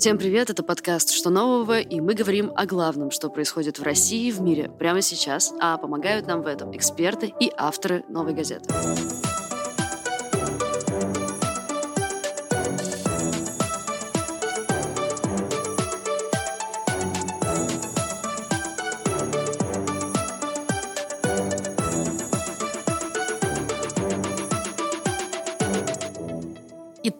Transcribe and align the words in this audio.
Всем 0.00 0.16
привет, 0.16 0.48
это 0.48 0.62
подкаст 0.62 1.10
«Что 1.10 1.28
нового?» 1.28 1.78
и 1.78 2.00
мы 2.00 2.14
говорим 2.14 2.52
о 2.56 2.64
главном, 2.64 3.10
что 3.10 3.28
происходит 3.28 3.78
в 3.78 3.82
России 3.82 4.28
и 4.28 4.32
в 4.32 4.40
мире 4.40 4.70
прямо 4.70 5.02
сейчас, 5.02 5.52
а 5.60 5.76
помогают 5.76 6.26
нам 6.26 6.40
в 6.40 6.46
этом 6.46 6.74
эксперты 6.74 7.30
и 7.38 7.52
авторы 7.54 8.02
«Новой 8.08 8.32
газеты». 8.32 8.72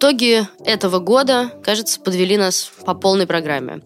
Итоги 0.01 0.49
этого 0.65 0.99
года, 0.99 1.53
кажется, 1.63 2.01
подвели 2.01 2.39
нас 2.39 2.73
по 2.87 2.95
полной 2.95 3.27
программе. 3.27 3.83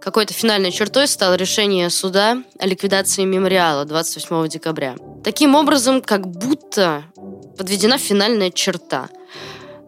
Какой-то 0.00 0.32
финальной 0.32 0.70
чертой 0.70 1.08
стало 1.08 1.34
решение 1.34 1.90
суда 1.90 2.40
о 2.60 2.66
ликвидации 2.66 3.24
мемориала 3.24 3.84
28 3.84 4.46
декабря. 4.46 4.94
Таким 5.24 5.56
образом, 5.56 6.02
как 6.02 6.28
будто 6.28 7.02
подведена 7.58 7.98
финальная 7.98 8.52
черта– 8.52 9.08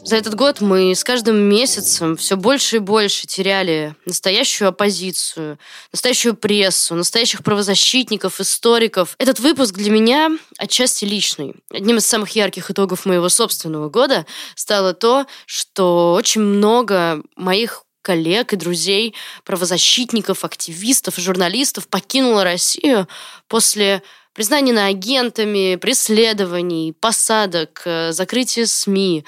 за 0.03 0.17
этот 0.17 0.35
год 0.35 0.61
мы 0.61 0.95
с 0.95 1.05
каждым 1.05 1.37
месяцем 1.37 2.17
все 2.17 2.37
больше 2.37 2.77
и 2.77 2.79
больше 2.79 3.27
теряли 3.27 3.95
настоящую 4.07 4.69
оппозицию, 4.69 5.59
настоящую 5.93 6.35
прессу, 6.35 6.95
настоящих 6.95 7.43
правозащитников, 7.43 8.41
историков. 8.41 9.15
Этот 9.19 9.41
выпуск 9.41 9.75
для 9.75 9.91
меня 9.91 10.31
отчасти 10.57 11.05
личный. 11.05 11.57
Одним 11.71 11.99
из 11.99 12.07
самых 12.07 12.31
ярких 12.31 12.71
итогов 12.71 13.05
моего 13.05 13.29
собственного 13.29 13.91
года 13.91 14.25
стало 14.55 14.95
то, 14.95 15.27
что 15.47 16.15
очень 16.15 16.41
много 16.41 17.23
моих 17.37 17.85
коллег 18.03 18.55
и 18.55 18.57
друзей, 18.57 19.15
правозащитников, 19.45 20.45
активистов, 20.45 21.17
журналистов 21.19 21.89
покинуло 21.89 22.45
Россию 22.45 23.07
после 23.49 24.03
признания 24.33 24.73
агентами, 24.79 25.75
преследований, 25.77 26.93
посадок, 26.93 27.83
э, 27.85 28.13
закрытия 28.13 28.67
СМИ, 28.67 29.25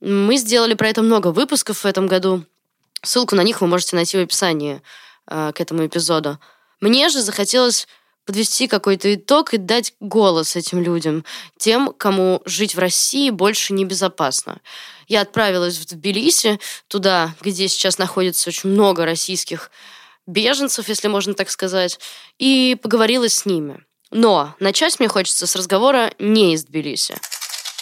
мы 0.00 0.36
сделали 0.36 0.74
про 0.74 0.88
это 0.88 1.02
много 1.02 1.28
выпусков 1.28 1.78
в 1.78 1.86
этом 1.86 2.06
году. 2.06 2.44
Ссылку 3.02 3.34
на 3.34 3.42
них 3.42 3.60
вы 3.60 3.66
можете 3.66 3.96
найти 3.96 4.16
в 4.16 4.22
описании 4.22 4.82
э, 5.28 5.52
к 5.54 5.60
этому 5.60 5.86
эпизоду. 5.86 6.38
Мне 6.80 7.08
же 7.08 7.22
захотелось 7.22 7.86
подвести 8.26 8.66
какой-то 8.66 9.14
итог 9.14 9.54
и 9.54 9.56
дать 9.56 9.94
голос 10.00 10.56
этим 10.56 10.82
людям, 10.82 11.24
тем, 11.56 11.94
кому 11.96 12.42
жить 12.44 12.74
в 12.74 12.78
России 12.78 13.30
больше 13.30 13.72
небезопасно. 13.72 14.60
Я 15.06 15.20
отправилась 15.20 15.78
в 15.78 15.86
Тбилиси, 15.86 16.58
туда, 16.88 17.34
где 17.40 17.68
сейчас 17.68 17.98
находится 17.98 18.50
очень 18.50 18.70
много 18.70 19.04
российских 19.04 19.70
беженцев, 20.26 20.88
если 20.88 21.06
можно 21.06 21.34
так 21.34 21.48
сказать, 21.50 22.00
и 22.38 22.76
поговорила 22.82 23.28
с 23.28 23.46
ними. 23.46 23.80
Но 24.10 24.54
начать 24.58 24.98
мне 24.98 25.08
хочется 25.08 25.46
с 25.46 25.54
разговора 25.54 26.12
не 26.18 26.54
из 26.54 26.64
Тбилиси. 26.64 27.16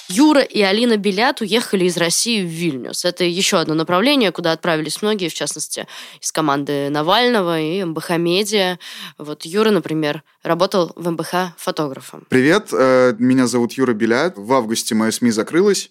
Юра 0.09 0.43
и 0.43 0.61
Алина 0.61 0.97
Белят 0.97 1.41
уехали 1.41 1.87
из 1.87 1.97
России 1.97 2.43
в 2.43 2.49
Вильнюс. 2.49 3.05
Это 3.05 3.25
еще 3.25 3.59
одно 3.59 3.75
направление, 3.75 4.33
куда 4.33 4.53
отправились 4.53 5.03
многие, 5.03 5.29
в 5.29 5.35
частности, 5.35 5.87
из 6.21 6.33
команды 6.33 6.91
Навального 6.91 7.61
и 7.61 7.83
МБХ 7.85 8.11
Медиа. 8.19 8.79
Вот 9.19 9.45
Юра, 9.45 9.71
например, 9.71 10.23
работал 10.43 10.93
в 10.97 11.11
МБХ 11.11 11.57
фотографом. 11.57 12.27
Привет, 12.29 12.69
э, 12.73 13.15
меня 13.19 13.47
зовут 13.47 13.73
Юра 13.73 13.95
Белят. 13.95 14.35
В 14.37 14.53
августе 14.53 14.95
моя 14.95 15.13
СМИ 15.13 15.31
закрылась. 15.31 15.91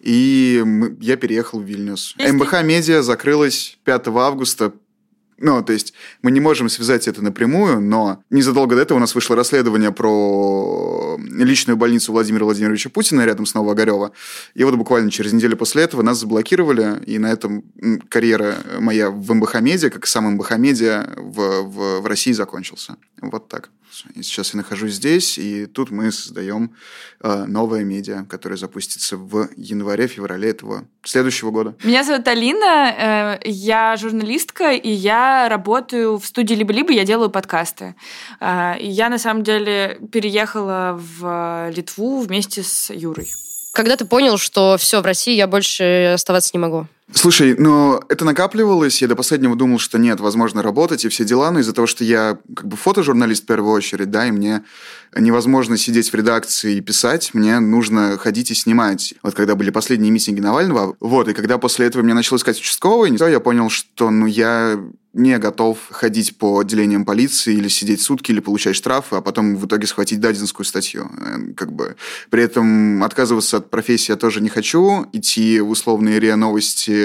И 0.00 0.62
я 1.00 1.16
переехал 1.16 1.58
в 1.58 1.64
Вильнюс. 1.64 2.14
МБХ 2.18 2.62
Медиа 2.62 3.02
закрылась 3.02 3.78
5 3.84 4.08
августа 4.08 4.72
ну, 5.38 5.62
то 5.62 5.72
есть 5.72 5.94
мы 6.22 6.30
не 6.30 6.40
можем 6.40 6.68
связать 6.68 7.08
это 7.08 7.22
напрямую, 7.22 7.80
но 7.80 8.22
незадолго 8.30 8.74
до 8.74 8.82
этого 8.82 8.98
у 8.98 9.00
нас 9.00 9.14
вышло 9.14 9.36
расследование 9.36 9.92
про 9.92 11.18
личную 11.18 11.76
больницу 11.76 12.12
Владимира 12.12 12.44
Владимировича 12.44 12.90
Путина 12.90 13.24
рядом 13.24 13.46
с 13.46 13.54
Новоогарева. 13.54 14.12
И 14.54 14.64
вот 14.64 14.74
буквально 14.74 15.10
через 15.10 15.32
неделю 15.32 15.56
после 15.56 15.84
этого 15.84 16.02
нас 16.02 16.18
заблокировали, 16.18 17.02
и 17.04 17.18
на 17.18 17.30
этом 17.30 17.64
карьера 18.08 18.56
моя 18.80 19.10
в 19.10 19.32
МБХ 19.32 19.60
Медиа, 19.60 19.90
как 19.90 20.04
и 20.04 20.08
сам 20.08 20.24
МБХ 20.34 20.58
Медиа 20.58 21.08
в, 21.16 21.62
в, 21.62 22.00
в 22.00 22.06
России 22.06 22.32
закончился. 22.32 22.96
Вот 23.20 23.48
так. 23.48 23.70
И 24.14 24.22
сейчас 24.22 24.54
я 24.54 24.58
нахожусь 24.58 24.94
здесь, 24.94 25.38
и 25.38 25.66
тут 25.66 25.90
мы 25.90 26.12
создаем 26.12 26.74
э, 27.20 27.44
новое 27.44 27.84
медиа, 27.84 28.24
которое 28.28 28.56
запустится 28.56 29.16
в 29.16 29.48
январе-феврале 29.56 30.50
этого 30.50 30.86
следующего 31.02 31.50
года. 31.50 31.76
Меня 31.82 32.04
зовут 32.04 32.26
Алина, 32.28 33.38
э, 33.42 33.48
я 33.48 33.96
журналистка, 33.96 34.72
и 34.72 34.90
я 34.90 35.48
работаю 35.48 36.18
в 36.18 36.26
студии 36.26 36.54
«Либо-либо», 36.54 36.92
я 36.92 37.04
делаю 37.04 37.30
подкасты. 37.30 37.94
Э, 38.40 38.74
я, 38.80 39.08
на 39.08 39.18
самом 39.18 39.42
деле, 39.42 39.98
переехала 40.12 40.98
в 40.98 41.70
Литву 41.74 42.20
вместе 42.20 42.62
с 42.62 42.92
Юрой. 42.92 43.32
Когда 43.72 43.96
ты 43.96 44.04
понял, 44.04 44.38
что 44.38 44.76
все, 44.76 45.00
в 45.00 45.04
России 45.04 45.34
я 45.34 45.46
больше 45.46 46.12
оставаться 46.14 46.50
не 46.52 46.58
могу? 46.58 46.86
Слушай, 47.14 47.54
но 47.56 48.02
это 48.10 48.26
накапливалось, 48.26 49.00
я 49.00 49.08
до 49.08 49.16
последнего 49.16 49.56
думал, 49.56 49.78
что 49.78 49.98
нет, 49.98 50.20
возможно 50.20 50.62
работать 50.62 51.06
и 51.06 51.08
все 51.08 51.24
дела, 51.24 51.50
но 51.50 51.60
из-за 51.60 51.72
того, 51.72 51.86
что 51.86 52.04
я 52.04 52.38
как 52.54 52.68
бы 52.68 52.76
фотожурналист 52.76 53.44
в 53.44 53.46
первую 53.46 53.72
очередь, 53.72 54.10
да, 54.10 54.28
и 54.28 54.30
мне 54.30 54.62
невозможно 55.16 55.78
сидеть 55.78 56.12
в 56.12 56.14
редакции 56.14 56.76
и 56.76 56.80
писать, 56.82 57.32
мне 57.32 57.60
нужно 57.60 58.18
ходить 58.18 58.50
и 58.50 58.54
снимать. 58.54 59.14
Вот 59.22 59.34
когда 59.34 59.54
были 59.54 59.70
последние 59.70 60.10
митинги 60.10 60.40
Навального, 60.40 60.96
вот, 61.00 61.28
и 61.28 61.32
когда 61.32 61.56
после 61.56 61.86
этого 61.86 62.02
мне 62.02 62.12
начал 62.12 62.36
искать 62.36 62.58
участковый, 62.58 63.16
я 63.18 63.40
понял, 63.40 63.70
что, 63.70 64.10
ну, 64.10 64.26
я 64.26 64.78
не 65.14 65.38
готов 65.38 65.78
ходить 65.90 66.36
по 66.36 66.60
отделениям 66.60 67.04
полиции 67.04 67.54
или 67.54 67.68
сидеть 67.68 68.00
сутки, 68.00 68.30
или 68.30 68.40
получать 68.40 68.76
штрафы, 68.76 69.16
а 69.16 69.20
потом 69.20 69.56
в 69.56 69.66
итоге 69.66 69.86
схватить 69.86 70.20
дадинскую 70.20 70.64
статью. 70.64 71.10
Э, 71.18 71.52
как 71.56 71.72
бы. 71.72 71.96
При 72.30 72.42
этом 72.42 73.02
отказываться 73.02 73.58
от 73.58 73.70
профессии 73.70 74.12
я 74.12 74.16
тоже 74.16 74.40
не 74.40 74.48
хочу. 74.48 75.06
Идти 75.12 75.60
в 75.60 75.70
условные 75.70 76.20
РИА 76.20 76.36
Новости, 76.36 76.97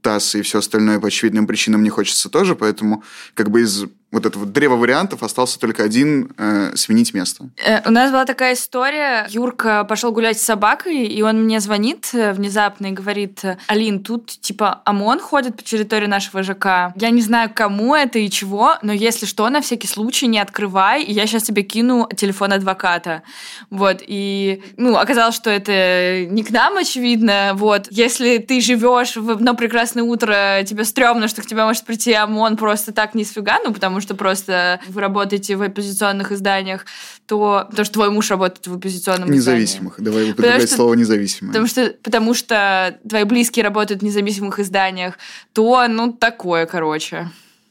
ТАСС 0.00 0.36
и 0.36 0.42
все 0.42 0.58
остальное 0.58 1.00
по 1.00 1.08
очевидным 1.08 1.46
причинам 1.46 1.82
не 1.82 1.90
хочется 1.90 2.28
тоже, 2.28 2.54
поэтому 2.54 3.02
как 3.34 3.50
бы 3.50 3.62
из 3.62 3.84
вот 4.14 4.26
этого 4.26 4.46
древа 4.46 4.76
вариантов 4.76 5.22
остался 5.22 5.58
только 5.58 5.82
один 5.82 6.32
э, 6.38 6.76
сменить 6.76 7.12
место. 7.12 7.48
Э, 7.66 7.86
у 7.86 7.90
нас 7.90 8.12
была 8.12 8.24
такая 8.24 8.54
история. 8.54 9.26
Юрка 9.28 9.84
пошел 9.84 10.12
гулять 10.12 10.38
с 10.38 10.42
собакой, 10.42 11.04
и 11.04 11.20
он 11.20 11.42
мне 11.44 11.58
звонит 11.58 12.10
э, 12.12 12.32
внезапно 12.32 12.86
и 12.86 12.90
говорит, 12.92 13.42
Алин, 13.66 14.04
тут 14.04 14.28
типа 14.28 14.82
ОМОН 14.84 15.18
ходит 15.18 15.56
по 15.56 15.62
территории 15.62 16.06
нашего 16.06 16.44
ЖК. 16.44 16.94
Я 16.94 17.10
не 17.10 17.22
знаю, 17.22 17.50
кому 17.52 17.94
это 17.94 18.20
и 18.20 18.30
чего, 18.30 18.76
но 18.82 18.92
если 18.92 19.26
что, 19.26 19.48
на 19.48 19.60
всякий 19.60 19.88
случай 19.88 20.28
не 20.28 20.38
открывай, 20.38 21.02
и 21.02 21.12
я 21.12 21.26
сейчас 21.26 21.42
тебе 21.42 21.62
кину 21.62 22.08
телефон 22.16 22.52
адвоката. 22.52 23.22
Вот, 23.70 23.98
и, 24.06 24.62
ну, 24.76 24.96
оказалось, 24.96 25.34
что 25.34 25.50
это 25.50 26.24
не 26.26 26.44
к 26.44 26.50
нам, 26.50 26.76
очевидно. 26.76 27.52
Вот, 27.54 27.88
если 27.90 28.38
ты 28.38 28.60
живешь 28.60 29.16
в 29.16 29.28
одно 29.28 29.54
прекрасное 29.54 30.04
утро, 30.04 30.62
тебе 30.64 30.84
стрёмно, 30.84 31.26
что 31.26 31.42
к 31.42 31.46
тебе 31.46 31.64
может 31.64 31.84
прийти 31.84 32.12
ОМОН 32.12 32.56
просто 32.56 32.92
так 32.92 33.16
не 33.16 33.24
сфига, 33.24 33.58
ну, 33.64 33.72
потому 33.72 34.00
что 34.00 34.03
просто 34.12 34.80
вы 34.88 35.00
работаете 35.00 35.56
в 35.56 35.62
оппозиционных 35.62 36.32
изданиях, 36.32 36.84
то... 37.24 37.66
Потому 37.70 37.84
что 37.86 37.94
твой 37.94 38.10
муж 38.10 38.30
работает 38.30 38.66
в 38.66 38.74
оппозиционном 38.74 39.30
Независимых. 39.30 39.98
издании. 39.98 40.10
Давай 40.10 40.30
употреблять 40.32 40.70
слово 40.70 40.92
независимое. 40.92 41.52
Потому 41.52 41.66
что, 41.66 41.94
потому 42.02 42.34
что 42.34 42.98
твои 43.08 43.24
близкие 43.24 43.64
работают 43.64 44.02
в 44.02 44.04
независимых 44.04 44.58
изданиях, 44.58 45.14
то, 45.54 45.86
ну, 45.88 46.12
такое, 46.12 46.66
короче. 46.66 47.30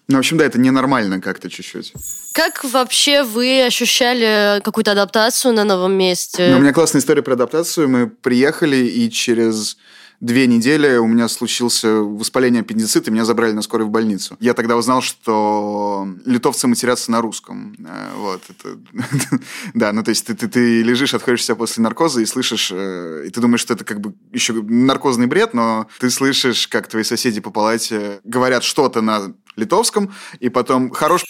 Ну, 0.09 0.17
в 0.17 0.19
общем, 0.19 0.37
да, 0.37 0.45
это 0.45 0.59
ненормально 0.59 1.21
как-то 1.21 1.49
чуть-чуть. 1.49 1.93
Как 2.33 2.63
вообще 2.63 3.23
вы 3.23 3.63
ощущали 3.63 4.59
какую-то 4.61 4.91
адаптацию 4.91 5.53
на 5.53 5.63
новом 5.63 5.93
месте? 5.93 6.49
Ну, 6.49 6.57
у 6.57 6.59
меня 6.59 6.73
классная 6.73 6.99
история 6.99 7.21
про 7.21 7.33
адаптацию. 7.33 7.87
Мы 7.87 8.07
приехали, 8.07 8.75
и 8.75 9.09
через 9.09 9.77
две 10.23 10.47
недели 10.47 10.95
у 10.97 11.05
меня 11.05 11.27
случился 11.27 11.95
воспаление 11.97 12.61
аппендицита, 12.61 13.09
и 13.09 13.13
меня 13.13 13.25
забрали 13.25 13.51
на 13.51 13.61
скорой 13.61 13.85
в 13.85 13.89
больницу. 13.89 14.37
Я 14.39 14.53
тогда 14.53 14.77
узнал, 14.77 15.01
что 15.01 16.07
литовцы 16.25 16.67
матерятся 16.67 17.11
на 17.11 17.21
русском. 17.21 17.75
Э, 17.85 18.11
вот. 18.15 18.41
Это... 18.49 18.79
да, 19.73 19.91
ну 19.91 20.01
то 20.01 20.09
есть 20.09 20.25
ты, 20.25 20.33
ты, 20.33 20.47
ты 20.47 20.81
лежишь, 20.81 21.13
отходишься 21.13 21.55
после 21.55 21.83
наркоза 21.83 22.21
и 22.21 22.25
слышишь, 22.25 22.71
э, 22.73 23.25
и 23.27 23.29
ты 23.29 23.41
думаешь, 23.41 23.59
что 23.59 23.73
это 23.73 23.83
как 23.83 23.99
бы 23.99 24.13
еще 24.31 24.53
наркозный 24.53 25.27
бред, 25.27 25.53
но 25.53 25.87
ты 25.99 26.09
слышишь, 26.09 26.69
как 26.69 26.87
твои 26.87 27.03
соседи 27.03 27.41
по 27.41 27.51
палате 27.51 28.21
говорят 28.23 28.63
что-то 28.63 29.01
на 29.01 29.33
литовском, 29.57 30.13
и 30.39 30.47
потом 30.47 30.89
хорош 30.89 31.23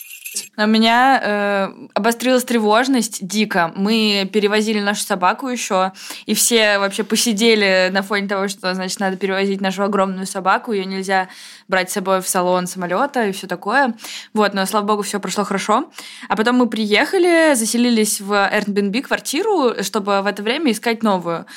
у 0.55 0.67
меня 0.67 1.19
э, 1.21 1.87
обострилась 1.95 2.43
тревожность 2.43 3.25
дико. 3.25 3.71
Мы 3.75 4.29
перевозили 4.31 4.79
нашу 4.79 5.01
собаку 5.03 5.47
еще, 5.47 5.93
и 6.27 6.35
все 6.35 6.77
вообще 6.77 7.03
посидели 7.03 7.89
на 7.91 8.03
фоне 8.03 8.27
того, 8.27 8.47
что, 8.47 8.73
значит, 8.75 8.99
надо 8.99 9.17
перевозить 9.17 9.61
нашу 9.61 9.83
огромную 9.83 10.27
собаку, 10.27 10.71
ее 10.71 10.85
нельзя 10.85 11.29
брать 11.67 11.89
с 11.89 11.93
собой 11.93 12.21
в 12.21 12.27
салон 12.27 12.67
самолета 12.67 13.25
и 13.25 13.31
все 13.31 13.47
такое. 13.47 13.95
Вот, 14.33 14.53
но, 14.53 14.65
слава 14.67 14.85
богу, 14.85 15.01
все 15.01 15.19
прошло 15.19 15.43
хорошо. 15.43 15.89
А 16.29 16.35
потом 16.35 16.57
мы 16.57 16.67
приехали, 16.67 17.55
заселились 17.55 18.21
в 18.21 18.31
Airbnb 18.31 19.01
квартиру, 19.01 19.81
чтобы 19.81 20.21
в 20.21 20.27
это 20.27 20.43
время 20.43 20.71
искать 20.71 21.01
новую. 21.01 21.47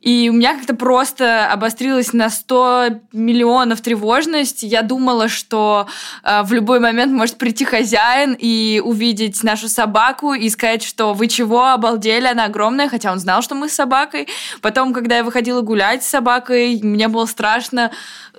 И 0.00 0.28
у 0.30 0.32
меня 0.32 0.54
как-то 0.54 0.74
просто 0.74 1.50
обострилась 1.50 2.12
на 2.12 2.30
100 2.30 3.00
миллионов 3.12 3.80
тревожность. 3.80 4.62
Я 4.62 4.82
думала, 4.82 5.28
что 5.28 5.88
э, 6.22 6.42
в 6.44 6.52
любой 6.52 6.78
момент 6.78 7.12
может 7.12 7.36
прийти 7.36 7.64
хозяин 7.64 8.36
и 8.38 8.80
увидеть 8.84 9.42
нашу 9.42 9.68
собаку 9.68 10.34
и 10.34 10.48
сказать, 10.50 10.84
что 10.84 11.14
вы 11.14 11.26
чего, 11.26 11.66
обалдели, 11.66 12.26
она 12.26 12.44
огромная, 12.44 12.88
хотя 12.88 13.10
он 13.10 13.18
знал, 13.18 13.42
что 13.42 13.56
мы 13.56 13.68
с 13.68 13.72
собакой. 13.72 14.28
Потом, 14.60 14.92
когда 14.92 15.16
я 15.16 15.24
выходила 15.24 15.62
гулять 15.62 16.04
с 16.04 16.08
собакой, 16.08 16.78
мне 16.80 17.08
было 17.08 17.26
страшно, 17.26 17.90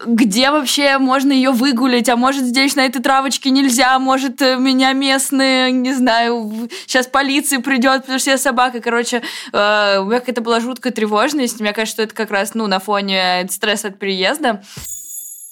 где 0.06 0.52
вообще 0.52 0.98
можно 0.98 1.32
ее 1.32 1.52
выгулять, 1.52 2.10
а 2.10 2.16
может 2.16 2.44
здесь 2.44 2.76
на 2.76 2.86
этой 2.86 3.02
травочке 3.02 3.50
нельзя, 3.50 4.00
может 4.00 4.42
э, 4.42 4.56
меня 4.58 4.94
местные, 4.94 5.72
не 5.72 5.94
знаю, 5.94 6.70
сейчас 6.86 7.08
полиция 7.08 7.60
придет, 7.60 8.02
потому 8.02 8.20
что 8.20 8.32
я 8.32 8.38
собака. 8.38 8.80
Короче, 8.80 9.22
э, 9.52 10.00
у 10.00 10.06
меня 10.06 10.20
какая-то 10.20 10.42
была 10.42 10.60
жуткая 10.60 10.94
тревожность. 10.94 11.49
Мне 11.60 11.74
кажется, 11.74 11.96
что 11.96 12.04
это 12.04 12.16
как 12.16 12.32
раз 12.32 12.54
ну, 12.54 12.68
на 12.68 12.80
фоне 12.80 13.48
стресса 13.50 13.90
от 13.90 14.00
переезда. 14.00 14.62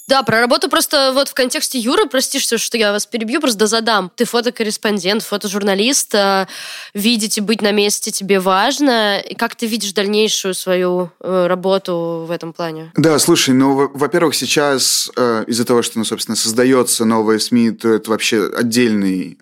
Да, 0.07 0.23
про 0.23 0.39
работу 0.39 0.69
просто 0.69 1.11
вот 1.13 1.27
в 1.27 1.33
контексте 1.33 1.77
Юры, 1.79 2.05
простите, 2.05 2.57
что 2.57 2.77
я 2.77 2.93
вас 2.93 3.05
перебью, 3.05 3.41
просто 3.41 3.67
задам. 3.67 4.09
Ты 4.15 4.23
фотокорреспондент, 4.23 5.21
фотожурналист, 5.21 6.15
э, 6.15 6.47
видеть 6.93 7.37
и 7.37 7.41
быть 7.41 7.61
на 7.61 7.73
месте 7.73 8.09
тебе 8.11 8.39
важно. 8.39 9.19
И 9.19 9.35
как 9.35 9.55
ты 9.55 9.65
видишь 9.65 9.91
дальнейшую 9.91 10.53
свою 10.53 11.11
э, 11.19 11.47
работу 11.47 12.25
в 12.25 12.31
этом 12.31 12.53
плане? 12.53 12.93
Да, 12.95 13.19
слушай, 13.19 13.53
ну, 13.53 13.91
во-первых, 13.93 14.33
сейчас 14.33 15.11
э, 15.17 15.43
из-за 15.47 15.65
того, 15.65 15.81
что, 15.81 15.99
ну, 15.99 16.05
собственно, 16.05 16.37
создается 16.37 17.03
новая 17.03 17.37
СМИ, 17.37 17.71
то 17.71 17.89
это 17.89 18.09
вообще 18.09 18.49
отдельный 18.55 19.37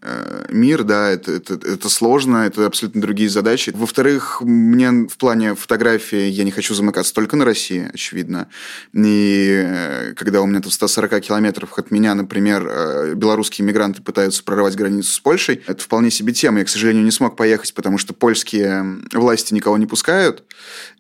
мир, 0.50 0.84
да, 0.84 1.12
это, 1.12 1.32
это, 1.32 1.54
это 1.54 1.90
сложно, 1.90 2.38
это 2.38 2.66
абсолютно 2.66 3.02
другие 3.02 3.30
задачи. 3.30 3.72
Во-вторых, 3.76 4.42
мне 4.42 5.06
в 5.08 5.18
плане 5.18 5.54
фотографии 5.54 6.28
я 6.28 6.44
не 6.44 6.52
хочу 6.52 6.74
замыкаться 6.74 7.14
только 7.14 7.36
на 7.36 7.46
России, 7.46 7.90
очевидно. 7.94 8.48
И 8.94 10.14
когда 10.16 10.42
у 10.42 10.48
меня 10.48 10.55
в 10.64 10.74
140 10.74 11.20
километров 11.22 11.78
от 11.78 11.92
меня, 11.92 12.14
например, 12.16 12.68
э, 12.70 13.14
белорусские 13.16 13.66
мигранты 13.66 14.02
пытаются 14.02 14.44
прорвать 14.44 14.76
границу 14.76 15.12
с 15.12 15.20
Польшей, 15.20 15.62
это 15.68 15.82
вполне 15.84 16.12
себе 16.12 16.34
тема. 16.34 16.60
Я, 16.60 16.66
к 16.66 16.70
сожалению, 16.70 17.04
не 17.04 17.12
смог 17.12 17.36
поехать, 17.36 17.74
потому 17.74 17.98
что 17.98 18.14
польские 18.14 19.00
власти 19.14 19.54
никого 19.54 19.78
не 19.78 19.86
пускают. 19.86 20.44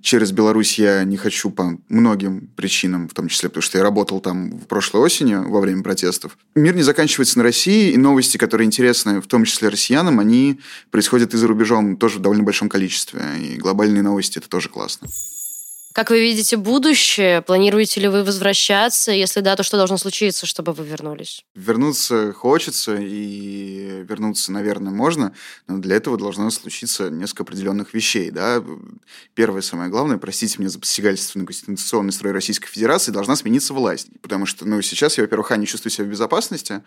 Через 0.02 0.32
Беларусь 0.32 0.78
я 0.78 1.04
не 1.04 1.18
хочу 1.18 1.50
по 1.50 1.78
многим 1.90 2.50
причинам, 2.56 3.08
в 3.08 3.14
том 3.14 3.28
числе 3.28 3.50
потому, 3.50 3.62
что 3.62 3.78
я 3.78 3.84
работал 3.84 4.20
там 4.20 4.52
в 4.58 4.68
прошлой 4.68 5.02
осенью 5.02 5.50
во 5.50 5.62
время 5.62 5.84
протестов. 5.84 6.38
Мир 6.56 6.76
не 6.76 6.84
заканчивается 6.84 7.38
на 7.38 7.44
России, 7.44 7.92
и 7.92 7.98
новости, 7.98 8.38
которые 8.38 8.66
интересны, 8.66 9.22
в 9.22 9.28
том 9.28 9.46
числе 9.46 9.70
россиянам, 9.70 10.20
они 10.20 10.60
происходят 10.92 11.34
и 11.34 11.38
за 11.38 11.48
рубежом 11.48 11.98
тоже 11.98 12.20
в 12.20 12.22
довольно 12.22 12.44
большом 12.44 12.70
количестве. 12.70 13.22
И 13.40 13.58
глобальные 13.58 14.04
новости– 14.04 14.38
это 14.40 14.50
тоже 14.50 14.70
классно. 14.70 15.08
Как 15.96 16.10
вы 16.10 16.20
видите 16.20 16.58
будущее? 16.58 17.42
Планируете 17.42 18.02
ли 18.02 18.10
вы 18.10 18.26
возвращаться? 18.26 19.14
Если 19.14 19.40
да, 19.40 19.56
то 19.56 19.64
что 19.64 19.78
должно 19.78 19.96
случиться, 19.98 20.46
чтобы 20.46 20.74
вы 20.74 20.84
вернулись? 20.84 21.46
Вернуться 21.56 22.34
хочется, 22.34 22.98
и 23.00 24.04
вернуться, 24.04 24.52
наверное, 24.52 24.92
можно, 24.92 25.32
но 25.70 25.78
для 25.78 25.96
этого 25.96 26.18
должно 26.18 26.50
случиться 26.50 27.10
несколько 27.10 27.44
определенных 27.44 27.94
вещей. 27.94 28.30
Да? 28.30 28.62
Первое, 29.36 29.62
самое 29.62 29.90
главное, 29.90 30.18
простите 30.18 30.58
меня 30.60 30.68
за 30.68 30.80
посягательство 30.80 31.40
на 31.40 31.46
конституционный 31.46 32.12
строй 32.12 32.34
Российской 32.34 32.68
Федерации, 32.68 33.14
должна 33.14 33.38
смениться 33.38 33.74
власть. 33.74 34.10
Потому 34.22 34.46
что, 34.46 34.66
ну, 34.66 34.82
сейчас 34.82 35.18
я, 35.18 35.24
во-первых, 35.24 35.52
а, 35.52 35.56
не 35.56 35.66
чувствую 35.66 35.94
себя 35.94 36.08
в 36.08 36.10
безопасности, 36.10 36.84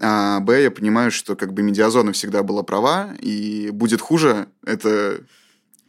а, 0.00 0.40
б, 0.40 0.64
я 0.64 0.70
понимаю, 0.70 1.12
что 1.12 1.34
как 1.34 1.54
бы 1.54 1.62
медиазона 1.62 2.12
всегда 2.12 2.42
была 2.42 2.62
права, 2.62 3.14
и 3.20 3.70
будет 3.70 4.02
хуже, 4.02 4.48
это 4.66 5.22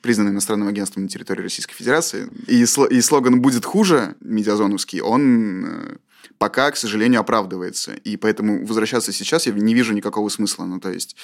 признанный 0.01 0.31
иностранным 0.31 0.67
агентством 0.67 1.03
на 1.03 1.09
территории 1.09 1.43
Российской 1.43 1.75
Федерации. 1.75 2.29
И, 2.47 2.61
и 2.63 3.01
слоган 3.01 3.41
«будет 3.41 3.65
хуже» 3.65 4.15
медиазоновский, 4.19 5.01
он 5.01 5.65
э, 5.65 5.95
пока, 6.37 6.71
к 6.71 6.77
сожалению, 6.77 7.21
оправдывается. 7.21 7.93
И 7.93 8.17
поэтому 8.17 8.65
возвращаться 8.65 9.11
сейчас 9.11 9.47
я 9.47 9.53
не 9.53 9.73
вижу 9.73 9.93
никакого 9.93 10.29
смысла. 10.29 10.65
Ну, 10.65 10.79
то 10.79 10.91
есть 10.91 11.15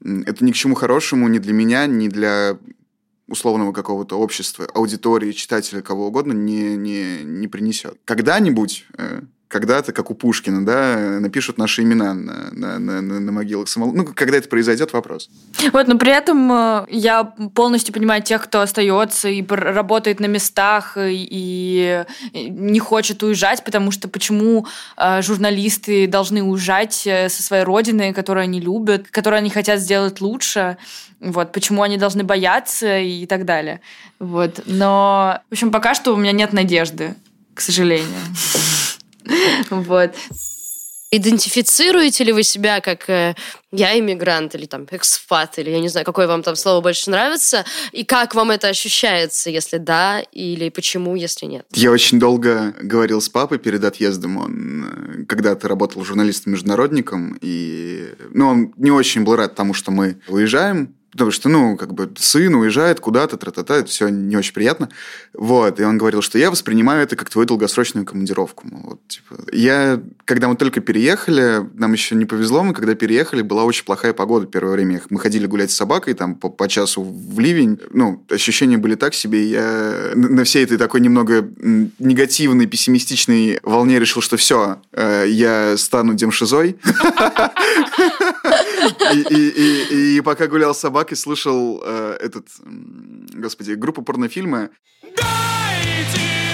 это 0.00 0.44
ни 0.44 0.52
к 0.52 0.54
чему 0.54 0.74
хорошему 0.74 1.28
ни 1.28 1.38
для 1.38 1.52
меня, 1.52 1.86
ни 1.86 2.08
для 2.08 2.58
условного 3.28 3.72
какого-то 3.72 4.18
общества, 4.18 4.68
аудитории, 4.72 5.32
читателя, 5.32 5.82
кого 5.82 6.06
угодно 6.06 6.32
не, 6.32 6.76
не, 6.76 7.24
не 7.24 7.48
принесет. 7.48 7.98
Когда-нибудь 8.04 8.86
э, 8.98 9.22
когда-то, 9.56 9.92
как 9.92 10.10
у 10.10 10.14
Пушкина, 10.14 10.66
да, 10.66 11.18
напишут 11.18 11.56
наши 11.56 11.82
имена 11.82 12.12
на, 12.12 12.50
на, 12.52 12.78
на, 12.78 13.00
на 13.00 13.32
могилах 13.32 13.68
самол... 13.68 13.92
Ну, 13.94 14.04
когда 14.04 14.36
это 14.36 14.50
произойдет, 14.50 14.92
вопрос. 14.92 15.30
Вот, 15.72 15.88
но 15.88 15.96
при 15.96 16.12
этом 16.12 16.52
э, 16.52 16.86
я 16.90 17.24
полностью 17.54 17.94
понимаю 17.94 18.22
тех, 18.22 18.44
кто 18.44 18.60
остается 18.60 19.30
и 19.30 19.42
работает 19.48 20.20
на 20.20 20.26
местах 20.26 20.98
и 21.00 22.04
не 22.34 22.78
хочет 22.80 23.22
уезжать, 23.22 23.64
потому 23.64 23.92
что 23.92 24.08
почему 24.08 24.66
э, 24.98 25.22
журналисты 25.22 26.06
должны 26.06 26.42
уезжать 26.42 27.06
э, 27.06 27.30
со 27.30 27.42
своей 27.42 27.64
родины, 27.64 28.12
которую 28.12 28.42
они 28.42 28.60
любят, 28.60 29.08
которую 29.10 29.38
они 29.38 29.48
хотят 29.48 29.80
сделать 29.80 30.20
лучше, 30.20 30.76
вот, 31.20 31.52
почему 31.52 31.82
они 31.82 31.96
должны 31.96 32.24
бояться 32.24 32.98
и 32.98 33.24
так 33.24 33.46
далее. 33.46 33.80
Вот, 34.18 34.60
но, 34.66 35.40
в 35.48 35.52
общем, 35.52 35.70
пока 35.70 35.94
что 35.94 36.12
у 36.12 36.16
меня 36.16 36.32
нет 36.32 36.52
надежды, 36.52 37.14
к 37.54 37.62
сожалению. 37.62 38.20
Вот. 39.70 40.14
Идентифицируете 41.12 42.24
ли 42.24 42.32
вы 42.32 42.42
себя 42.42 42.80
как 42.80 43.08
э, 43.08 43.36
я 43.70 43.96
иммигрант 43.96 44.56
или 44.56 44.66
там 44.66 44.86
экспат, 44.90 45.56
или 45.58 45.70
я 45.70 45.78
не 45.78 45.88
знаю, 45.88 46.04
какое 46.04 46.26
вам 46.26 46.42
там 46.42 46.56
слово 46.56 46.80
больше 46.80 47.10
нравится, 47.10 47.64
и 47.92 48.04
как 48.04 48.34
вам 48.34 48.50
это 48.50 48.66
ощущается, 48.68 49.48
если 49.48 49.78
да, 49.78 50.20
или 50.20 50.68
почему, 50.68 51.14
если 51.14 51.46
нет? 51.46 51.64
Я 51.72 51.92
очень 51.92 52.18
долго 52.18 52.74
говорил 52.82 53.20
с 53.20 53.28
папой 53.28 53.58
перед 53.58 53.84
отъездом, 53.84 54.36
он 54.36 54.84
э, 54.84 55.24
когда-то 55.26 55.68
работал 55.68 56.04
журналистом-международником, 56.04 57.38
и 57.40 58.08
ну, 58.32 58.48
он 58.48 58.74
не 58.76 58.90
очень 58.90 59.22
был 59.22 59.36
рад 59.36 59.54
тому, 59.54 59.74
что 59.74 59.92
мы 59.92 60.18
уезжаем, 60.26 60.96
Потому 61.16 61.30
что, 61.30 61.48
ну, 61.48 61.78
как 61.78 61.94
бы 61.94 62.10
сын 62.18 62.54
уезжает 62.54 63.00
куда-то, 63.00 63.38
тра-та-та, 63.38 63.76
это 63.76 63.88
все 63.88 64.08
не 64.08 64.36
очень 64.36 64.52
приятно. 64.52 64.90
Вот, 65.32 65.80
и 65.80 65.82
он 65.82 65.96
говорил, 65.96 66.20
что 66.20 66.38
я 66.38 66.50
воспринимаю 66.50 67.02
это 67.02 67.16
как 67.16 67.30
твою 67.30 67.46
долгосрочную 67.46 68.04
командировку. 68.04 68.66
Вот, 68.70 69.00
типа, 69.08 69.36
я, 69.50 69.98
когда 70.26 70.48
мы 70.48 70.56
только 70.56 70.80
переехали, 70.80 71.66
нам 71.72 71.94
еще 71.94 72.16
не 72.16 72.26
повезло, 72.26 72.62
мы 72.62 72.74
когда 72.74 72.94
переехали, 72.94 73.40
была 73.40 73.64
очень 73.64 73.86
плохая 73.86 74.12
погода 74.12 74.46
первое 74.46 74.74
время. 74.74 75.00
Мы 75.08 75.18
ходили 75.18 75.46
гулять 75.46 75.70
с 75.70 75.74
собакой 75.74 76.12
там 76.12 76.34
по, 76.34 76.50
по 76.50 76.68
часу 76.68 77.02
в 77.02 77.40
ливень. 77.40 77.80
Ну, 77.90 78.22
ощущения 78.28 78.76
были 78.76 78.94
так 78.94 79.14
себе. 79.14 79.42
Я 79.46 80.12
на 80.14 80.44
всей 80.44 80.64
этой 80.64 80.76
такой 80.76 81.00
немного 81.00 81.48
негативной, 81.98 82.66
пессимистичной 82.66 83.58
волне 83.62 83.98
решил, 83.98 84.20
что 84.20 84.36
все, 84.36 84.82
э, 84.92 85.24
я 85.28 85.78
стану 85.78 86.12
демшизой. 86.12 86.76
И 89.14 90.20
пока 90.24 90.46
гулял 90.46 90.74
с 90.74 90.80
собакой, 90.80 91.14
и 91.14 91.16
слышал 91.16 91.82
э, 91.84 92.16
этот, 92.20 92.48
господи, 93.34 93.72
группу 93.72 94.02
порнофильма. 94.02 94.70
Дайте 95.02 96.45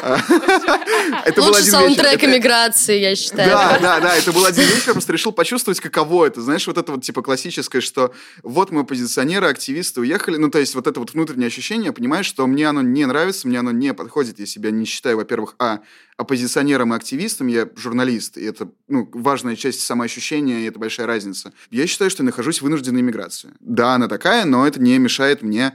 Это 0.00 1.42
Лучший 1.42 1.64
саундтрек 1.64 2.22
эмиграции, 2.24 2.98
я 2.98 3.14
считаю. 3.14 3.50
Да, 3.50 3.78
да, 3.80 4.00
да, 4.00 4.16
это 4.16 4.32
был 4.32 4.44
один 4.44 4.64
вечер, 4.64 4.88
я 4.88 4.92
просто 4.92 5.12
решил 5.12 5.32
почувствовать, 5.32 5.80
каково 5.80 6.26
это. 6.26 6.40
Знаешь, 6.40 6.66
вот 6.66 6.78
это 6.78 6.92
вот 6.92 7.04
типа 7.04 7.22
классическое, 7.22 7.80
что 7.80 8.12
вот 8.42 8.70
мы 8.70 8.80
оппозиционеры, 8.80 9.46
активисты 9.46 10.00
уехали, 10.00 10.36
ну 10.36 10.50
то 10.50 10.58
есть 10.58 10.74
вот 10.74 10.86
это 10.86 11.00
вот 11.00 11.12
внутреннее 11.12 11.48
ощущение, 11.48 11.86
я 11.86 11.92
понимаю, 11.92 12.24
что 12.24 12.46
мне 12.46 12.68
оно 12.68 12.82
не 12.82 13.06
нравится, 13.06 13.48
мне 13.48 13.58
оно 13.58 13.70
не 13.70 13.94
подходит, 13.94 14.38
я 14.38 14.46
себя 14.46 14.70
не 14.70 14.84
считаю, 14.84 15.16
во-первых, 15.16 15.54
а, 15.58 15.80
оппозиционером 16.16 16.92
и 16.92 16.96
активистом, 16.96 17.46
я 17.46 17.68
журналист, 17.76 18.36
и 18.36 18.44
это 18.44 18.70
ну, 18.88 19.08
важная 19.12 19.56
часть 19.56 19.80
самоощущения, 19.80 20.60
и 20.60 20.64
это 20.64 20.78
большая 20.78 21.06
разница. 21.06 21.52
Я 21.70 21.86
считаю, 21.86 22.10
что 22.10 22.22
я 22.22 22.26
нахожусь 22.26 22.58
в 22.58 22.62
вынужденной 22.62 23.02
миграции. 23.02 23.50
Да, 23.60 23.94
она 23.94 24.08
такая, 24.08 24.44
но 24.44 24.66
это 24.66 24.80
не 24.80 24.98
мешает 24.98 25.42
мне 25.42 25.72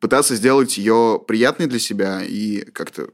пытаться 0.00 0.34
сделать 0.34 0.76
ее 0.76 1.22
приятной 1.26 1.66
для 1.66 1.78
себя 1.78 2.22
и 2.22 2.70
как-то 2.70 3.08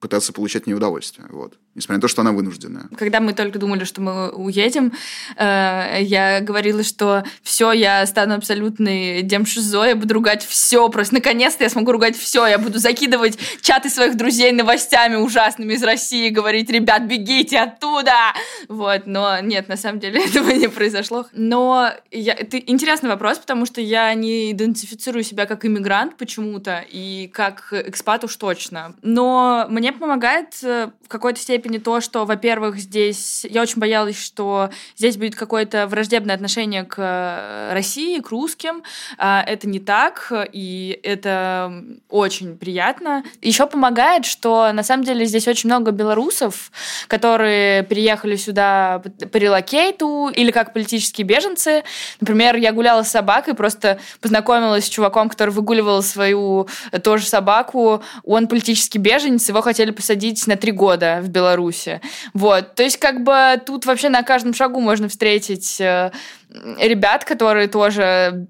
пытаться 0.00 0.32
получать 0.32 0.66
не 0.66 0.74
удовольствие. 0.74 1.26
Вот 1.30 1.58
несмотря 1.78 1.96
на 1.96 2.02
то, 2.02 2.08
что 2.08 2.20
она 2.22 2.32
вынужденная. 2.32 2.88
Когда 2.96 3.20
мы 3.20 3.32
только 3.32 3.58
думали, 3.58 3.84
что 3.84 4.00
мы 4.00 4.30
уедем, 4.30 4.92
э, 5.36 5.98
я 6.00 6.40
говорила, 6.40 6.82
что 6.82 7.24
все, 7.42 7.72
я 7.72 8.04
стану 8.06 8.34
абсолютной 8.34 9.22
демшизой, 9.22 9.90
я 9.90 9.96
буду 9.96 10.14
ругать 10.14 10.44
все, 10.44 10.88
просто 10.88 11.14
наконец-то 11.14 11.64
я 11.64 11.70
смогу 11.70 11.92
ругать 11.92 12.16
все, 12.16 12.46
я 12.46 12.58
буду 12.58 12.78
закидывать 12.78 13.38
чаты 13.62 13.88
своих 13.90 14.16
друзей 14.16 14.52
новостями 14.52 15.16
ужасными 15.16 15.74
из 15.74 15.82
России, 15.82 16.28
говорить, 16.28 16.70
ребят, 16.70 17.02
бегите 17.04 17.60
оттуда! 17.60 18.34
Вот, 18.68 19.06
но 19.06 19.40
нет, 19.40 19.68
на 19.68 19.76
самом 19.76 20.00
деле 20.00 20.24
этого 20.24 20.50
не 20.50 20.68
произошло. 20.68 21.26
Но 21.32 21.92
я, 22.10 22.34
это 22.34 22.58
интересный 22.58 23.10
вопрос, 23.10 23.38
потому 23.38 23.66
что 23.66 23.80
я 23.80 24.12
не 24.14 24.52
идентифицирую 24.52 25.22
себя 25.22 25.46
как 25.46 25.64
иммигрант 25.64 26.16
почему-то 26.16 26.84
и 26.90 27.28
как 27.32 27.72
экспат 27.72 28.24
уж 28.24 28.36
точно. 28.36 28.94
Но 29.02 29.66
мне 29.68 29.92
помогает 29.92 30.54
э, 30.62 30.90
в 31.04 31.08
какой-то 31.08 31.40
степени 31.40 31.67
степени 31.68 31.78
то, 31.78 32.00
что, 32.00 32.24
во-первых, 32.24 32.78
здесь 32.78 33.44
я 33.48 33.62
очень 33.62 33.78
боялась, 33.78 34.18
что 34.20 34.70
здесь 34.96 35.16
будет 35.16 35.34
какое-то 35.34 35.86
враждебное 35.86 36.34
отношение 36.34 36.84
к 36.84 36.96
э, 36.98 37.72
России, 37.74 38.20
к 38.20 38.30
русским. 38.30 38.82
А, 39.18 39.42
это 39.46 39.68
не 39.68 39.78
так, 39.78 40.32
и 40.52 40.98
это 41.02 41.84
очень 42.08 42.56
приятно. 42.56 43.22
Еще 43.42 43.66
помогает, 43.66 44.24
что 44.24 44.72
на 44.72 44.82
самом 44.82 45.04
деле 45.04 45.26
здесь 45.26 45.46
очень 45.46 45.68
много 45.68 45.90
белорусов, 45.90 46.72
которые 47.06 47.82
переехали 47.82 48.36
сюда 48.36 49.02
по 49.30 49.36
релокейту 49.36 50.30
или 50.34 50.50
как 50.50 50.72
политические 50.72 51.26
беженцы. 51.26 51.84
Например, 52.20 52.56
я 52.56 52.72
гуляла 52.72 53.02
с 53.02 53.10
собакой, 53.10 53.54
просто 53.54 53.98
познакомилась 54.20 54.86
с 54.86 54.88
чуваком, 54.88 55.28
который 55.28 55.50
выгуливал 55.50 56.02
свою 56.02 56.66
э, 56.92 56.98
тоже 56.98 57.26
собаку. 57.26 58.02
Он 58.24 58.48
политический 58.48 58.98
беженец, 58.98 59.48
его 59.48 59.60
хотели 59.60 59.90
посадить 59.90 60.46
на 60.46 60.56
три 60.56 60.72
года 60.72 61.20
в 61.22 61.28
Беларуси. 61.58 62.00
Вот. 62.34 62.74
То 62.74 62.82
есть 62.82 62.98
как 62.98 63.22
бы 63.22 63.60
тут 63.64 63.86
вообще 63.86 64.08
на 64.08 64.22
каждом 64.22 64.54
шагу 64.54 64.80
можно 64.80 65.08
встретить 65.08 65.80
э, 65.80 66.10
ребят, 66.78 67.24
которые 67.24 67.68
тоже 67.68 68.46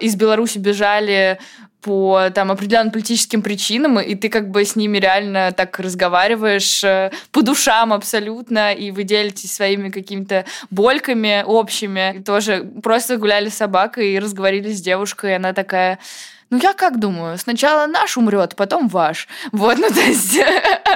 из 0.00 0.16
Беларуси 0.16 0.58
бежали 0.58 1.38
по 1.82 2.28
там 2.32 2.52
определенным 2.52 2.92
политическим 2.92 3.42
причинам, 3.42 3.98
и 3.98 4.14
ты 4.14 4.28
как 4.28 4.50
бы 4.50 4.64
с 4.64 4.76
ними 4.76 4.98
реально 4.98 5.50
так 5.50 5.80
разговариваешь 5.80 6.84
э, 6.84 7.10
по 7.32 7.42
душам 7.42 7.92
абсолютно, 7.92 8.72
и 8.72 8.92
вы 8.92 9.02
делитесь 9.02 9.52
своими 9.52 9.90
какими-то 9.90 10.44
больками 10.70 11.42
общими. 11.44 12.18
И 12.18 12.22
тоже 12.22 12.70
просто 12.82 13.16
гуляли 13.16 13.48
с 13.48 13.56
собакой 13.56 14.12
и 14.12 14.20
разговорили 14.20 14.72
с 14.72 14.80
девушкой, 14.80 15.32
и 15.32 15.34
она 15.34 15.52
такая... 15.52 15.98
Ну, 16.52 16.58
я 16.58 16.74
как 16.74 17.00
думаю, 17.00 17.38
сначала 17.38 17.86
наш 17.86 18.18
умрет, 18.18 18.56
потом 18.56 18.86
ваш. 18.86 19.26
Вот, 19.52 19.78
ну, 19.78 19.88
то 19.88 20.00
есть, 20.00 20.38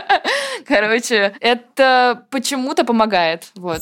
короче, 0.68 1.34
это 1.40 2.26
почему-то 2.28 2.84
помогает, 2.84 3.44
вот. 3.54 3.80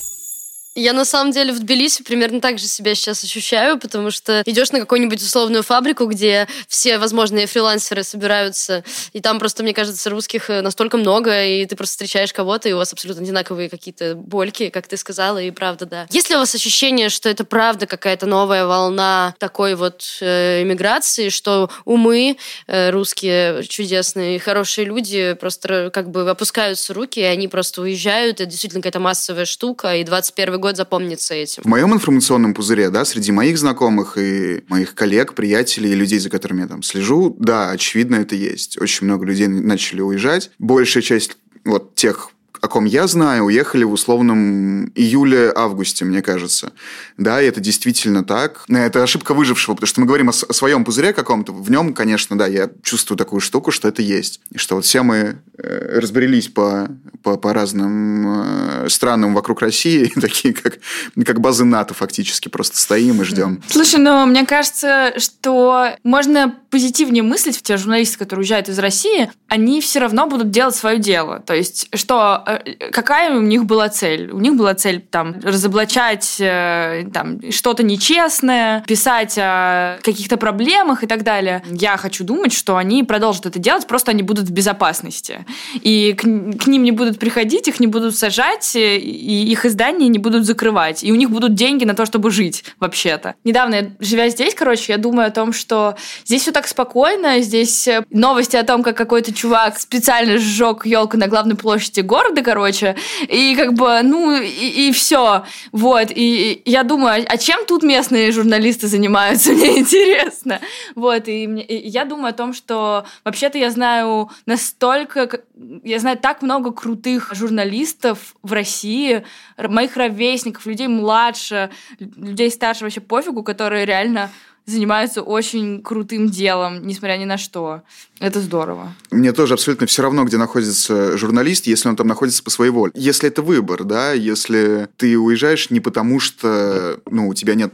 Я 0.76 0.92
на 0.92 1.04
самом 1.04 1.30
деле 1.30 1.52
в 1.52 1.60
Тбилиси 1.60 2.02
примерно 2.02 2.40
так 2.40 2.58
же 2.58 2.66
себя 2.66 2.96
сейчас 2.96 3.22
ощущаю, 3.22 3.78
потому 3.78 4.10
что 4.10 4.42
идешь 4.44 4.72
на 4.72 4.80
какую-нибудь 4.80 5.22
условную 5.22 5.62
фабрику, 5.62 6.06
где 6.06 6.48
все 6.66 6.98
возможные 6.98 7.46
фрилансеры 7.46 8.02
собираются, 8.02 8.82
и 9.12 9.20
там 9.20 9.38
просто, 9.38 9.62
мне 9.62 9.72
кажется, 9.72 10.10
русских 10.10 10.50
э, 10.50 10.62
настолько 10.62 10.96
много, 10.96 11.44
и 11.44 11.64
ты 11.66 11.76
просто 11.76 11.92
встречаешь 11.92 12.32
кого-то, 12.32 12.68
и 12.68 12.72
у 12.72 12.78
вас 12.78 12.92
абсолютно 12.92 13.22
одинаковые 13.22 13.70
какие-то 13.70 14.16
больки, 14.16 14.68
как 14.68 14.88
ты 14.88 14.96
сказала, 14.96 15.40
и 15.40 15.52
правда, 15.52 15.86
да. 15.86 16.06
Есть 16.10 16.28
ли 16.28 16.34
у 16.34 16.40
вас 16.40 16.52
ощущение, 16.56 17.08
что 17.08 17.28
это 17.28 17.44
правда 17.44 17.86
какая-то 17.86 18.26
новая 18.26 18.66
волна 18.66 19.36
такой 19.38 19.76
вот 19.76 20.18
э, 20.22 20.62
иммиграции, 20.62 21.28
что 21.28 21.70
умы 21.84 22.36
э, 22.66 22.90
русские 22.90 23.62
чудесные, 23.62 24.40
хорошие 24.40 24.86
люди 24.86 25.34
просто 25.34 25.90
как 25.92 26.10
бы 26.10 26.28
опускаются 26.28 26.92
руки, 26.94 27.20
и 27.20 27.24
они 27.24 27.46
просто 27.46 27.82
уезжают, 27.82 28.40
это 28.40 28.46
действительно 28.46 28.82
какая-то 28.82 28.98
массовая 28.98 29.44
штука, 29.44 29.94
и 29.94 30.02
21 30.02 30.60
год 30.60 30.63
запомнится 30.72 31.34
этим. 31.34 31.62
В 31.62 31.66
моем 31.66 31.92
информационном 31.92 32.54
пузыре, 32.54 32.90
да, 32.90 33.04
среди 33.04 33.32
моих 33.32 33.58
знакомых 33.58 34.16
и 34.18 34.64
моих 34.68 34.94
коллег, 34.94 35.34
приятелей 35.34 35.90
и 35.90 35.94
людей, 35.94 36.18
за 36.18 36.30
которыми 36.30 36.62
я 36.62 36.68
там 36.68 36.82
слежу, 36.82 37.36
да, 37.38 37.70
очевидно, 37.70 38.16
это 38.16 38.34
есть. 38.34 38.80
Очень 38.80 39.06
много 39.06 39.26
людей 39.26 39.46
начали 39.48 40.00
уезжать. 40.00 40.50
Большая 40.58 41.02
часть 41.02 41.36
вот 41.64 41.94
тех 41.94 42.30
о 42.64 42.68
ком 42.68 42.86
я 42.86 43.06
знаю, 43.06 43.44
уехали 43.44 43.84
в 43.84 43.92
условном 43.92 44.86
июле-августе, 44.94 46.06
мне 46.06 46.22
кажется. 46.22 46.72
Да, 47.18 47.42
и 47.42 47.46
это 47.46 47.60
действительно 47.60 48.24
так. 48.24 48.64
Это 48.68 49.02
ошибка 49.02 49.34
выжившего, 49.34 49.74
потому 49.74 49.86
что 49.86 50.00
мы 50.00 50.06
говорим 50.06 50.30
о, 50.30 50.32
о 50.32 50.52
своем 50.54 50.84
пузыре 50.84 51.12
каком-то. 51.12 51.52
В 51.52 51.70
нем, 51.70 51.92
конечно, 51.92 52.38
да, 52.38 52.46
я 52.46 52.70
чувствую 52.82 53.18
такую 53.18 53.40
штуку, 53.40 53.70
что 53.70 53.88
это 53.88 54.00
есть. 54.00 54.40
И 54.50 54.56
что 54.56 54.76
вот 54.76 54.86
все 54.86 55.02
мы 55.02 55.36
э, 55.58 55.98
разбрелись 56.00 56.48
по, 56.48 56.88
по, 57.22 57.36
по 57.36 57.52
разным 57.52 58.84
э, 58.84 58.88
странам 58.88 59.34
вокруг 59.34 59.60
России, 59.60 60.10
такие 60.20 60.54
как, 60.54 60.78
как 61.26 61.40
базы 61.40 61.64
НАТО 61.64 61.92
фактически, 61.92 62.48
просто 62.48 62.78
стоим 62.78 63.20
и 63.20 63.24
ждем. 63.24 63.62
Слушай, 63.68 64.00
ну, 64.00 64.24
мне 64.24 64.46
кажется, 64.46 65.12
что 65.18 65.90
можно 66.02 66.54
позитивнее 66.70 67.22
мыслить 67.22 67.58
в 67.58 67.62
те 67.62 67.76
журналисты, 67.76 68.18
которые 68.18 68.40
уезжают 68.40 68.70
из 68.70 68.78
России, 68.78 69.30
они 69.48 69.80
все 69.80 70.00
равно 70.00 70.26
будут 70.26 70.50
делать 70.50 70.74
свое 70.74 70.98
дело. 70.98 71.40
То 71.40 71.54
есть, 71.54 71.88
что 71.94 72.42
э, 72.46 72.53
какая 72.92 73.36
у 73.36 73.40
них 73.40 73.64
была 73.64 73.88
цель? 73.88 74.30
У 74.30 74.38
них 74.38 74.54
была 74.54 74.74
цель 74.74 75.00
там 75.00 75.36
разоблачать 75.42 76.36
э, 76.40 77.04
там 77.12 77.40
что-то 77.50 77.82
нечестное, 77.82 78.82
писать 78.86 79.36
о 79.38 79.98
каких-то 80.02 80.36
проблемах 80.36 81.02
и 81.02 81.06
так 81.06 81.22
далее. 81.22 81.62
Я 81.70 81.96
хочу 81.96 82.24
думать, 82.24 82.52
что 82.52 82.76
они 82.76 83.04
продолжат 83.04 83.46
это 83.46 83.58
делать, 83.58 83.86
просто 83.86 84.10
они 84.10 84.22
будут 84.22 84.46
в 84.46 84.52
безопасности. 84.52 85.44
И 85.80 86.14
к, 86.14 86.22
к 86.22 86.66
ним 86.66 86.82
не 86.82 86.92
будут 86.92 87.18
приходить, 87.18 87.68
их 87.68 87.80
не 87.80 87.86
будут 87.86 88.16
сажать, 88.16 88.74
и 88.76 89.44
их 89.50 89.64
издания 89.64 90.08
не 90.08 90.18
будут 90.18 90.44
закрывать. 90.44 91.04
И 91.04 91.12
у 91.12 91.14
них 91.14 91.30
будут 91.30 91.54
деньги 91.54 91.84
на 91.84 91.94
то, 91.94 92.06
чтобы 92.06 92.30
жить, 92.30 92.64
вообще-то. 92.80 93.34
Недавно, 93.44 93.92
живя 94.00 94.28
здесь, 94.28 94.54
короче, 94.54 94.92
я 94.92 94.98
думаю 94.98 95.28
о 95.28 95.30
том, 95.30 95.52
что 95.52 95.96
здесь 96.24 96.42
все 96.42 96.52
так 96.52 96.66
спокойно. 96.66 97.40
Здесь 97.40 97.88
э, 97.88 98.04
новости 98.10 98.56
о 98.56 98.64
том, 98.64 98.82
как 98.82 98.96
какой-то 98.96 99.32
чувак 99.32 99.78
специально 99.78 100.38
сжег 100.38 100.86
елку 100.86 101.16
на 101.16 101.26
главной 101.26 101.56
площади 101.56 102.00
города, 102.00 102.42
короче. 102.44 102.96
И 103.28 103.56
как 103.56 103.72
бы, 103.72 104.00
ну, 104.02 104.32
и, 104.40 104.88
и 104.88 104.92
все. 104.92 105.44
Вот. 105.72 106.08
И, 106.14 106.62
я 106.64 106.84
думаю, 106.84 107.24
а 107.26 107.36
чем 107.36 107.66
тут 107.66 107.82
местные 107.82 108.30
журналисты 108.30 108.86
занимаются? 108.86 109.52
Мне 109.54 109.78
интересно. 109.80 110.60
Вот. 110.94 111.26
И, 111.28 111.46
мне, 111.46 111.64
и 111.64 111.88
я 111.88 112.04
думаю 112.04 112.28
о 112.28 112.32
том, 112.32 112.52
что 112.52 113.04
вообще-то 113.24 113.58
я 113.58 113.70
знаю 113.70 114.30
настолько... 114.46 115.40
Я 115.82 115.98
знаю 115.98 116.18
так 116.18 116.42
много 116.42 116.70
крутых 116.72 117.32
журналистов 117.34 118.34
в 118.42 118.52
России, 118.52 119.24
моих 119.56 119.96
ровесников, 119.96 120.66
людей 120.66 120.88
младше, 120.88 121.70
людей 121.98 122.50
старше, 122.50 122.84
вообще 122.84 123.00
пофигу, 123.00 123.42
которые 123.42 123.86
реально 123.86 124.30
занимаются 124.66 125.22
очень 125.22 125.82
крутым 125.82 126.28
делом, 126.28 126.86
несмотря 126.86 127.16
ни 127.16 127.24
на 127.24 127.38
что. 127.38 127.82
Это 128.18 128.40
здорово. 128.40 128.94
Мне 129.10 129.32
тоже 129.32 129.54
абсолютно 129.54 129.86
все 129.86 130.02
равно, 130.02 130.24
где 130.24 130.36
находится 130.36 131.16
журналист, 131.18 131.66
если 131.66 131.88
он 131.88 131.96
там 131.96 132.06
находится 132.06 132.42
по 132.42 132.50
своей 132.50 132.70
воле. 132.70 132.92
Если 132.94 133.28
это 133.28 133.42
выбор, 133.42 133.84
да, 133.84 134.12
если 134.12 134.88
ты 134.96 135.18
уезжаешь 135.18 135.70
не 135.70 135.80
потому, 135.80 136.20
что 136.20 137.00
ну, 137.10 137.28
у 137.28 137.34
тебя 137.34 137.54
нет 137.54 137.72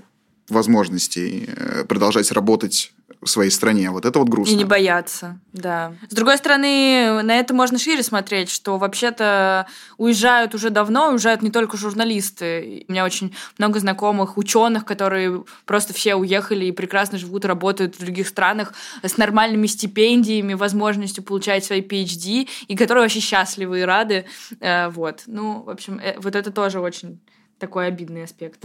возможностей 0.50 1.49
э, 1.49 1.85
продолжать 1.85 2.30
работать 2.33 2.92
в 3.21 3.26
своей 3.28 3.50
стране. 3.50 3.90
Вот 3.90 4.07
это 4.07 4.19
вот 4.19 4.28
грустно. 4.28 4.52
И 4.52 4.57
не 4.57 4.64
бояться, 4.64 5.38
да. 5.52 5.92
С 6.09 6.14
другой 6.14 6.38
стороны, 6.38 7.23
на 7.23 7.38
это 7.38 7.52
можно 7.52 7.78
шире 7.78 8.02
смотреть, 8.02 8.50
что 8.50 8.78
вообще-то 8.78 9.66
уезжают 9.99 10.54
уже 10.54 10.71
давно, 10.71 11.11
уезжают 11.11 11.42
не 11.42 11.50
только 11.50 11.76
журналисты. 11.76 12.87
У 12.88 12.92
меня 12.92 13.04
очень 13.04 13.35
много 13.59 13.78
знакомых 13.78 14.38
ученых, 14.38 14.87
которые 14.87 15.45
просто 15.66 15.92
все 15.92 16.14
уехали 16.14 16.66
и 16.66 16.73
прекрасно 16.73 17.19
живут, 17.19 17.45
работают 17.45 17.97
в 17.97 18.00
других 18.00 18.26
странах 18.26 18.73
с 19.02 19.16
нормальными 19.19 19.66
стипендиями, 19.66 20.54
возможностью 20.54 21.23
получать 21.23 21.64
свои 21.64 21.83
PhD, 21.83 22.49
и 22.69 22.76
которые 22.76 23.02
вообще 23.02 23.21
счастливы 23.21 23.80
и 23.80 23.83
рады. 23.83 24.25
Э, 24.61 24.88
вот. 24.88 25.25
Ну, 25.26 25.62
в 25.62 25.71
общем, 25.71 25.99
э, 25.99 26.19
вот 26.19 26.35
это 26.35 26.50
тоже 26.50 26.80
очень 26.80 27.21
такой 27.59 27.87
обидный 27.87 28.25
аспект. 28.25 28.64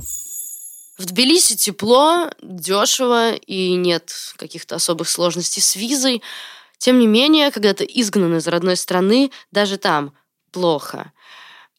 В 0.98 1.06
Тбилиси 1.06 1.58
тепло, 1.58 2.30
дешево 2.42 3.34
и 3.34 3.76
нет 3.76 4.14
каких-то 4.38 4.76
особых 4.76 5.10
сложностей 5.10 5.62
с 5.62 5.76
визой. 5.76 6.22
Тем 6.78 7.00
не 7.00 7.08
менее, 7.08 7.52
когда 7.52 7.74
ты 7.74 7.86
изгнан 7.86 8.38
из 8.38 8.48
родной 8.48 8.78
страны, 8.78 9.32
даже 9.52 9.78
там 9.78 10.14
плохо. 10.52 11.12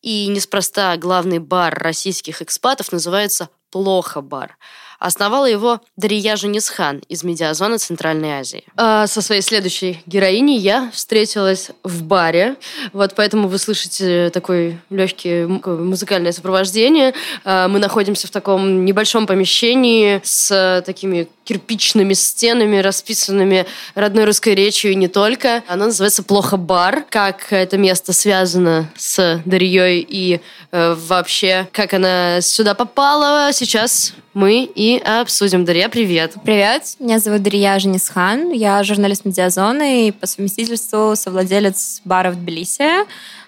И 0.02 0.26
неспроста 0.26 0.96
главный 0.98 1.38
бар 1.38 1.74
российских 1.78 2.42
экспатов 2.42 2.92
называется 2.92 3.48
«Плохо 3.70 4.20
бар». 4.20 4.58
Основала 4.98 5.46
его 5.46 5.80
Дария 5.96 6.36
Женисхан 6.36 7.02
из 7.08 7.22
медиазона 7.22 7.78
Центральной 7.78 8.40
Азии. 8.40 8.64
А 8.76 9.06
со 9.06 9.20
своей 9.20 9.42
следующей 9.42 10.02
героиней 10.06 10.58
я 10.58 10.90
встретилась 10.92 11.70
в 11.82 12.02
баре. 12.02 12.56
Вот 12.92 13.14
поэтому 13.14 13.48
вы 13.48 13.58
слышите 13.58 14.30
такое 14.30 14.80
легкое 14.90 15.46
музыкальное 15.46 16.32
сопровождение. 16.32 17.14
А, 17.44 17.68
мы 17.68 17.78
находимся 17.78 18.26
в 18.26 18.30
таком 18.30 18.84
небольшом 18.84 19.26
помещении 19.26 20.20
с 20.24 20.82
такими 20.84 21.28
кирпичными 21.46 22.12
стенами, 22.12 22.78
расписанными 22.78 23.66
родной 23.94 24.24
русской 24.24 24.54
речью 24.54 24.90
и 24.90 24.96
не 24.96 25.08
только. 25.08 25.62
Оно 25.68 25.86
называется 25.86 26.22
«Плохо 26.22 26.56
бар». 26.56 27.04
Как 27.08 27.52
это 27.52 27.78
место 27.78 28.12
связано 28.12 28.90
с 28.96 29.40
Дарьей 29.44 30.04
и 30.06 30.40
э, 30.72 30.96
вообще, 31.06 31.68
как 31.72 31.94
она 31.94 32.40
сюда 32.40 32.74
попала, 32.74 33.50
сейчас 33.52 34.12
мы 34.34 34.64
и 34.64 34.98
обсудим. 34.98 35.64
Дарья, 35.64 35.88
привет. 35.88 36.34
Привет, 36.44 36.96
меня 36.98 37.20
зовут 37.20 37.42
Дарья 37.42 37.78
Женисхан, 37.78 38.50
я 38.50 38.82
журналист 38.82 39.24
медиазоны 39.24 40.08
и 40.08 40.12
по 40.12 40.26
совместительству 40.26 41.14
совладелец 41.16 42.02
бара 42.04 42.32
в 42.32 42.36
Тбилиси. 42.36 43.06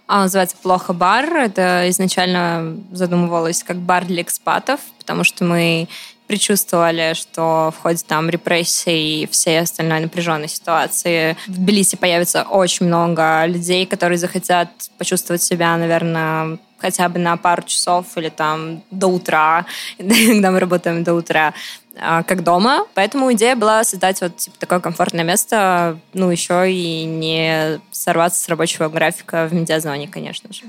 Он 0.09 0.21
называется 0.21 0.57
«Плохо 0.63 0.95
бар». 0.95 1.31
Это 1.37 1.85
изначально 1.91 2.79
задумывалось 2.93 3.63
как 3.63 3.77
бар 3.77 4.07
для 4.07 4.23
экспатов, 4.23 4.81
потому 4.99 5.23
что 5.23 5.45
мы 5.45 5.87
предчувствовали, 6.29 7.15
что 7.15 7.73
в 7.77 7.83
ходе 7.83 8.05
там 8.07 8.29
репрессий 8.31 9.23
и 9.23 9.27
всей 9.27 9.61
остальной 9.61 10.01
напряженной 10.01 10.49
ситуации 10.49 11.37
в 11.47 11.53
Тбилиси 11.53 11.97
появится 11.97 12.43
очень 12.43 12.87
много 12.87 13.47
людей, 13.47 13.87
которые 13.87 14.19
захотят 14.19 14.69
почувствовать 14.99 15.43
себя, 15.43 15.77
наверное, 15.77 16.59
хотя 16.79 17.09
бы 17.09 17.19
на 17.19 17.37
пару 17.37 17.63
часов 17.63 18.07
или 18.17 18.29
там 18.29 18.83
до 18.91 19.09
утра, 19.09 19.67
когда 19.99 20.51
мы 20.51 20.61
работаем 20.61 21.03
до 21.03 21.15
утра, 21.15 21.55
а, 21.97 22.23
как 22.23 22.45
дома. 22.45 22.87
Поэтому 22.95 23.33
идея 23.33 23.57
была 23.57 23.83
создать 23.83 24.21
вот 24.21 24.37
типа, 24.37 24.57
такое 24.59 24.81
комфортное 24.81 25.25
место, 25.25 25.99
ну, 26.13 26.31
еще 26.31 26.71
и 26.71 27.05
не 27.05 27.81
сорваться 27.91 28.43
с 28.43 28.49
рабочего 28.49 28.89
графика 28.89 29.47
в 29.47 29.55
медиазоне, 29.55 30.09
конечно 30.09 30.53
же. 30.53 30.63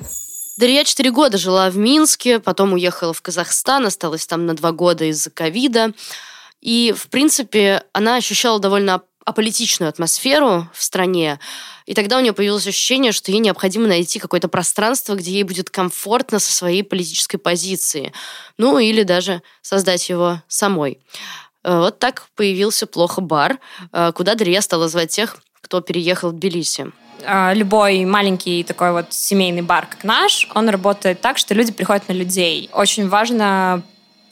Дарья 0.59 0.83
четыре 0.83 1.11
года 1.11 1.37
жила 1.37 1.69
в 1.69 1.77
Минске, 1.77 2.41
потом 2.41 2.73
уехала 2.73 3.13
в 3.13 3.21
Казахстан, 3.21 3.85
осталась 3.85 4.27
там 4.27 4.45
на 4.45 4.53
два 4.57 4.73
года 4.73 5.05
из-за 5.05 5.29
ковида. 5.29 5.93
И, 6.59 6.93
в 6.97 7.07
принципе, 7.07 7.85
она 7.93 8.17
ощущала 8.17 8.59
довольно 8.59 9.01
аполитичную 9.23 9.87
атмосферу 9.87 10.67
в 10.73 10.83
стране. 10.83 11.39
И 11.85 11.93
тогда 11.93 12.17
у 12.17 12.19
нее 12.19 12.33
появилось 12.33 12.67
ощущение, 12.67 13.13
что 13.13 13.31
ей 13.31 13.39
необходимо 13.39 13.87
найти 13.87 14.19
какое-то 14.19 14.49
пространство, 14.49 15.15
где 15.15 15.31
ей 15.31 15.43
будет 15.43 15.69
комфортно 15.69 16.39
со 16.39 16.51
своей 16.51 16.83
политической 16.83 17.37
позиции. 17.37 18.11
Ну, 18.57 18.79
или 18.79 19.03
даже 19.03 19.41
создать 19.61 20.09
его 20.09 20.41
самой. 20.49 20.99
Э, 21.63 21.77
вот 21.79 21.99
так 21.99 22.27
появился 22.35 22.85
плохо 22.85 23.21
бар, 23.21 23.59
э, 23.93 24.11
куда 24.13 24.35
Дарья 24.35 24.59
стала 24.59 24.89
звать 24.89 25.11
тех, 25.11 25.37
кто 25.69 25.81
переехал 25.81 26.31
в 26.31 26.33
Тбилиси. 26.33 26.91
А, 27.23 27.53
любой 27.53 28.03
маленький 28.05 28.63
такой 28.63 28.91
вот 28.91 29.13
семейный 29.13 29.61
бар, 29.61 29.85
как 29.85 30.03
наш, 30.03 30.47
он 30.55 30.67
работает 30.67 31.21
так, 31.21 31.37
что 31.37 31.53
люди 31.53 31.71
приходят 31.71 32.09
на 32.09 32.13
людей. 32.13 32.71
Очень 32.73 33.07
важно, 33.07 33.83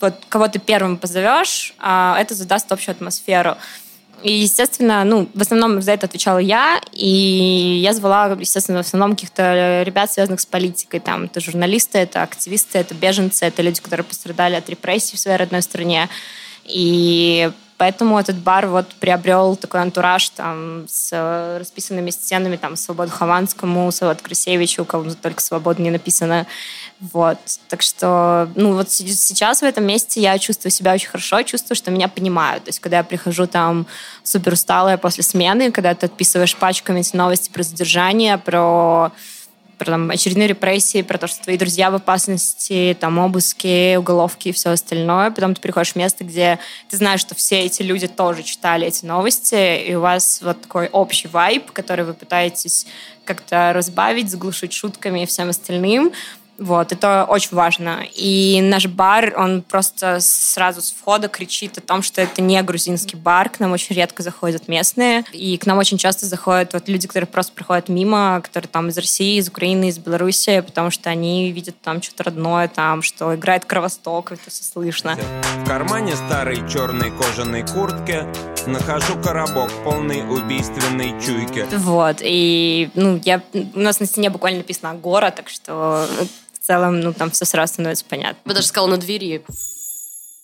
вот 0.02 0.16
кого 0.30 0.48
ты 0.48 0.58
первым 0.58 0.98
позовешь, 0.98 1.76
а, 1.78 2.18
это 2.20 2.34
задаст 2.34 2.72
общую 2.72 2.94
атмосферу. 2.94 3.56
И, 4.24 4.32
естественно, 4.32 5.04
ну, 5.04 5.30
в 5.36 5.42
основном 5.42 5.80
за 5.80 5.92
это 5.92 6.08
отвечала 6.08 6.40
я, 6.40 6.82
и 6.92 7.80
я 7.84 7.94
звала, 7.94 8.36
естественно, 8.40 8.82
в 8.82 8.88
основном 8.88 9.12
каких-то 9.12 9.84
ребят, 9.86 10.12
связанных 10.12 10.40
с 10.40 10.46
политикой. 10.48 11.00
Там 11.00 11.26
это 11.26 11.40
журналисты, 11.40 12.00
это 12.00 12.24
активисты, 12.24 12.80
это 12.80 12.96
беженцы, 12.96 13.46
это 13.46 13.62
люди, 13.62 13.80
которые 13.80 14.06
пострадали 14.06 14.56
от 14.56 14.68
репрессий 14.70 15.18
в 15.18 15.20
своей 15.20 15.38
родной 15.38 15.62
стране. 15.62 16.10
И 16.64 17.52
Поэтому 17.78 18.18
этот 18.18 18.38
бар 18.38 18.66
вот 18.66 18.88
приобрел 18.96 19.56
такой 19.56 19.82
антураж 19.82 20.30
там 20.30 20.86
с 20.88 21.10
э, 21.12 21.58
расписанными 21.60 22.10
стенами, 22.10 22.56
там 22.56 22.76
Свободу 22.76 23.12
Хованскому, 23.12 23.92
Свободу 23.92 24.24
Красевичу, 24.24 24.82
у 24.82 24.86
кого 24.86 25.12
только 25.14 25.42
Свобода 25.42 25.80
не 25.80 25.92
написано. 25.92 26.48
Вот. 27.00 27.38
Так 27.70 27.84
что, 27.84 28.50
ну, 28.56 28.74
вот 28.74 28.90
сейчас 28.90 29.62
в 29.62 29.66
этом 29.66 29.86
месте 29.86 30.20
я 30.20 30.40
чувствую 30.40 30.72
себя 30.72 30.94
очень 30.94 31.10
хорошо, 31.10 31.44
чувствую, 31.44 31.76
что 31.76 31.92
меня 31.92 32.08
понимают. 32.08 32.64
То 32.64 32.70
есть, 32.70 32.80
когда 32.80 32.98
я 32.98 33.04
прихожу 33.04 33.46
там 33.46 33.86
супер 34.24 34.54
усталая 34.54 34.98
после 34.98 35.24
смены, 35.24 35.72
когда 35.72 35.94
ты 35.94 36.08
отписываешь 36.08 36.56
пачками 36.56 37.02
эти 37.02 37.16
новости 37.16 37.52
про 37.52 37.62
задержание, 37.62 38.40
про 38.40 39.12
про 39.78 39.86
там, 39.86 40.10
очередные 40.10 40.48
репрессии, 40.48 41.02
про 41.02 41.18
то, 41.18 41.28
что 41.28 41.44
твои 41.44 41.58
друзья 41.58 41.92
в 41.92 41.96
опасности, 41.96 42.98
там 43.00 43.20
обыски, 43.20 43.96
уголовки 43.96 44.50
и 44.50 44.52
все 44.52 44.72
остальное. 44.72 45.32
Потом 45.32 45.54
ты 45.54 45.62
приходишь 45.62 45.94
в 45.94 45.96
место, 45.96 46.24
где 46.24 46.60
ты 46.90 46.98
знаешь, 46.98 47.22
что 47.22 47.36
все 47.36 47.62
эти 47.62 47.82
люди 47.82 48.08
тоже 48.08 48.44
читали 48.44 48.88
эти 48.88 49.06
новости, 49.06 49.84
и 49.84 49.96
у 49.96 50.02
вас 50.02 50.40
вот 50.42 50.62
такой 50.62 50.88
общий 50.88 51.28
вайб, 51.28 51.72
который 51.72 52.06
вы 52.06 52.14
пытаетесь 52.14 52.88
как-то 53.24 53.72
разбавить, 53.74 54.32
заглушить 54.32 54.74
шутками 54.74 55.24
и 55.24 55.26
всем 55.26 55.50
остальным. 55.50 56.12
Вот, 56.58 56.92
это 56.92 57.26
очень 57.28 57.50
важно. 57.52 58.04
И 58.14 58.60
наш 58.62 58.88
бар, 58.88 59.34
он 59.38 59.62
просто 59.62 60.20
сразу 60.20 60.82
с 60.82 60.92
входа 60.92 61.28
кричит 61.28 61.78
о 61.78 61.82
том, 61.82 62.02
что 62.02 62.22
это 62.22 62.42
не 62.42 62.62
грузинский 62.64 63.16
бар. 63.16 63.50
К 63.50 63.60
нам 63.60 63.72
очень 63.72 63.96
редко 63.96 64.24
заходят 64.24 64.68
местные. 64.68 65.24
И 65.34 65.58
к 65.58 65.66
нам 65.66 65.78
очень 65.78 65.98
часто 65.98 66.26
заходят 66.26 66.74
вот 66.74 66.90
люди, 66.90 67.08
которые 67.08 67.28
просто 67.28 67.54
проходят 67.54 67.90
мимо, 67.90 68.42
которые 68.44 68.70
там 68.70 68.90
из 68.90 68.98
России, 68.98 69.38
из 69.38 69.48
Украины, 69.48 69.90
из 69.90 69.98
Беларуси, 69.98 70.62
потому 70.62 70.90
что 70.90 71.10
они 71.10 71.52
видят 71.52 71.76
там 71.82 72.02
что-то 72.02 72.24
родное, 72.24 72.68
там, 72.68 73.02
что 73.02 73.36
играет 73.36 73.66
Кровосток, 73.66 74.32
это 74.32 74.50
все 74.50 74.64
слышно. 74.64 75.18
В 75.64 75.68
кармане 75.68 76.16
старой 76.16 76.58
черной 76.70 77.12
кожаной 77.12 77.66
куртки 77.66 78.26
нахожу 78.68 79.22
коробок 79.22 79.72
полный 79.84 80.28
убийственной 80.30 81.20
чуйки. 81.22 81.66
Вот, 81.76 82.18
и 82.22 82.90
ну, 82.96 83.20
я, 83.24 83.42
у 83.54 83.80
нас 83.80 84.00
на 84.00 84.06
стене 84.06 84.30
буквально 84.30 84.60
написано 84.60 84.94
«Гора», 84.96 85.32
так 85.32 85.50
что 85.50 86.08
целом, 86.68 87.00
ну, 87.00 87.14
там 87.14 87.32
все 87.32 87.46
сразу 87.46 87.74
становится 87.74 88.06
понятно. 88.06 88.40
Я 88.46 88.54
даже 88.54 88.68
сказала, 88.68 88.92
на 88.92 88.98
двери. 88.98 89.44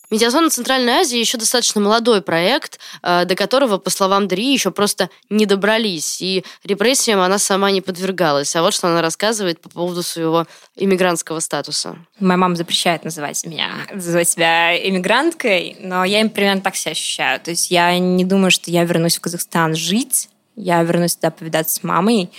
Медиазона 0.09 0.51
Центральной 0.51 0.93
Азии 0.93 1.17
еще 1.17 1.39
достаточно 1.39 1.81
молодой 1.81 2.21
проект, 2.21 2.79
э, 3.01 3.25
до 3.25 3.35
которого, 3.35 3.79
по 3.79 3.89
словам 3.89 4.27
Дри, 4.27 4.53
еще 4.53 4.69
просто 4.69 5.09
не 5.31 5.47
добрались. 5.47 6.21
И 6.21 6.45
репрессиям 6.63 7.19
она 7.19 7.39
сама 7.39 7.71
не 7.71 7.81
подвергалась. 7.81 8.55
А 8.55 8.61
вот 8.61 8.75
что 8.75 8.89
она 8.89 9.01
рассказывает 9.01 9.59
по 9.59 9.69
поводу 9.69 10.03
своего 10.03 10.45
иммигрантского 10.75 11.39
статуса. 11.39 11.97
Моя 12.19 12.37
мама 12.37 12.55
запрещает 12.55 13.03
называть 13.03 13.43
меня, 13.45 13.71
называть 13.91 14.29
себя 14.29 14.77
иммигранткой, 14.87 15.77
но 15.79 16.05
я 16.05 16.21
им 16.21 16.29
примерно 16.29 16.61
так 16.61 16.75
себя 16.75 16.91
ощущаю. 16.91 17.39
То 17.39 17.49
есть 17.49 17.71
я 17.71 17.97
не 17.97 18.23
думаю, 18.23 18.51
что 18.51 18.69
я 18.69 18.83
вернусь 18.83 19.17
в 19.17 19.21
Казахстан 19.21 19.73
жить, 19.73 20.29
я 20.55 20.83
вернусь 20.83 21.15
туда 21.15 21.31
повидаться 21.31 21.75
с 21.75 21.83
мамой, 21.83 22.29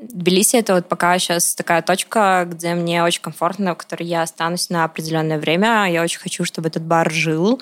Тбилиси— 0.00 0.56
это 0.58 0.74
вот 0.74 0.88
пока 0.88 1.18
сейчас 1.18 1.54
такая 1.54 1.82
точка, 1.82 2.46
где 2.48 2.74
мне 2.74 3.04
очень 3.04 3.20
комфортно, 3.20 3.74
в 3.74 3.78
которой 3.78 4.04
я 4.04 4.22
останусь 4.22 4.70
на 4.70 4.84
определенное 4.84 5.38
время. 5.38 5.90
Я 5.90 6.02
очень 6.02 6.20
хочу, 6.20 6.44
чтобы 6.44 6.68
этот 6.68 6.82
бар 6.82 7.10
жил. 7.10 7.60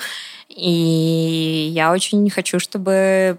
И 0.48 1.70
я 1.72 1.92
очень 1.92 2.30
хочу, 2.30 2.60
чтобы 2.60 3.38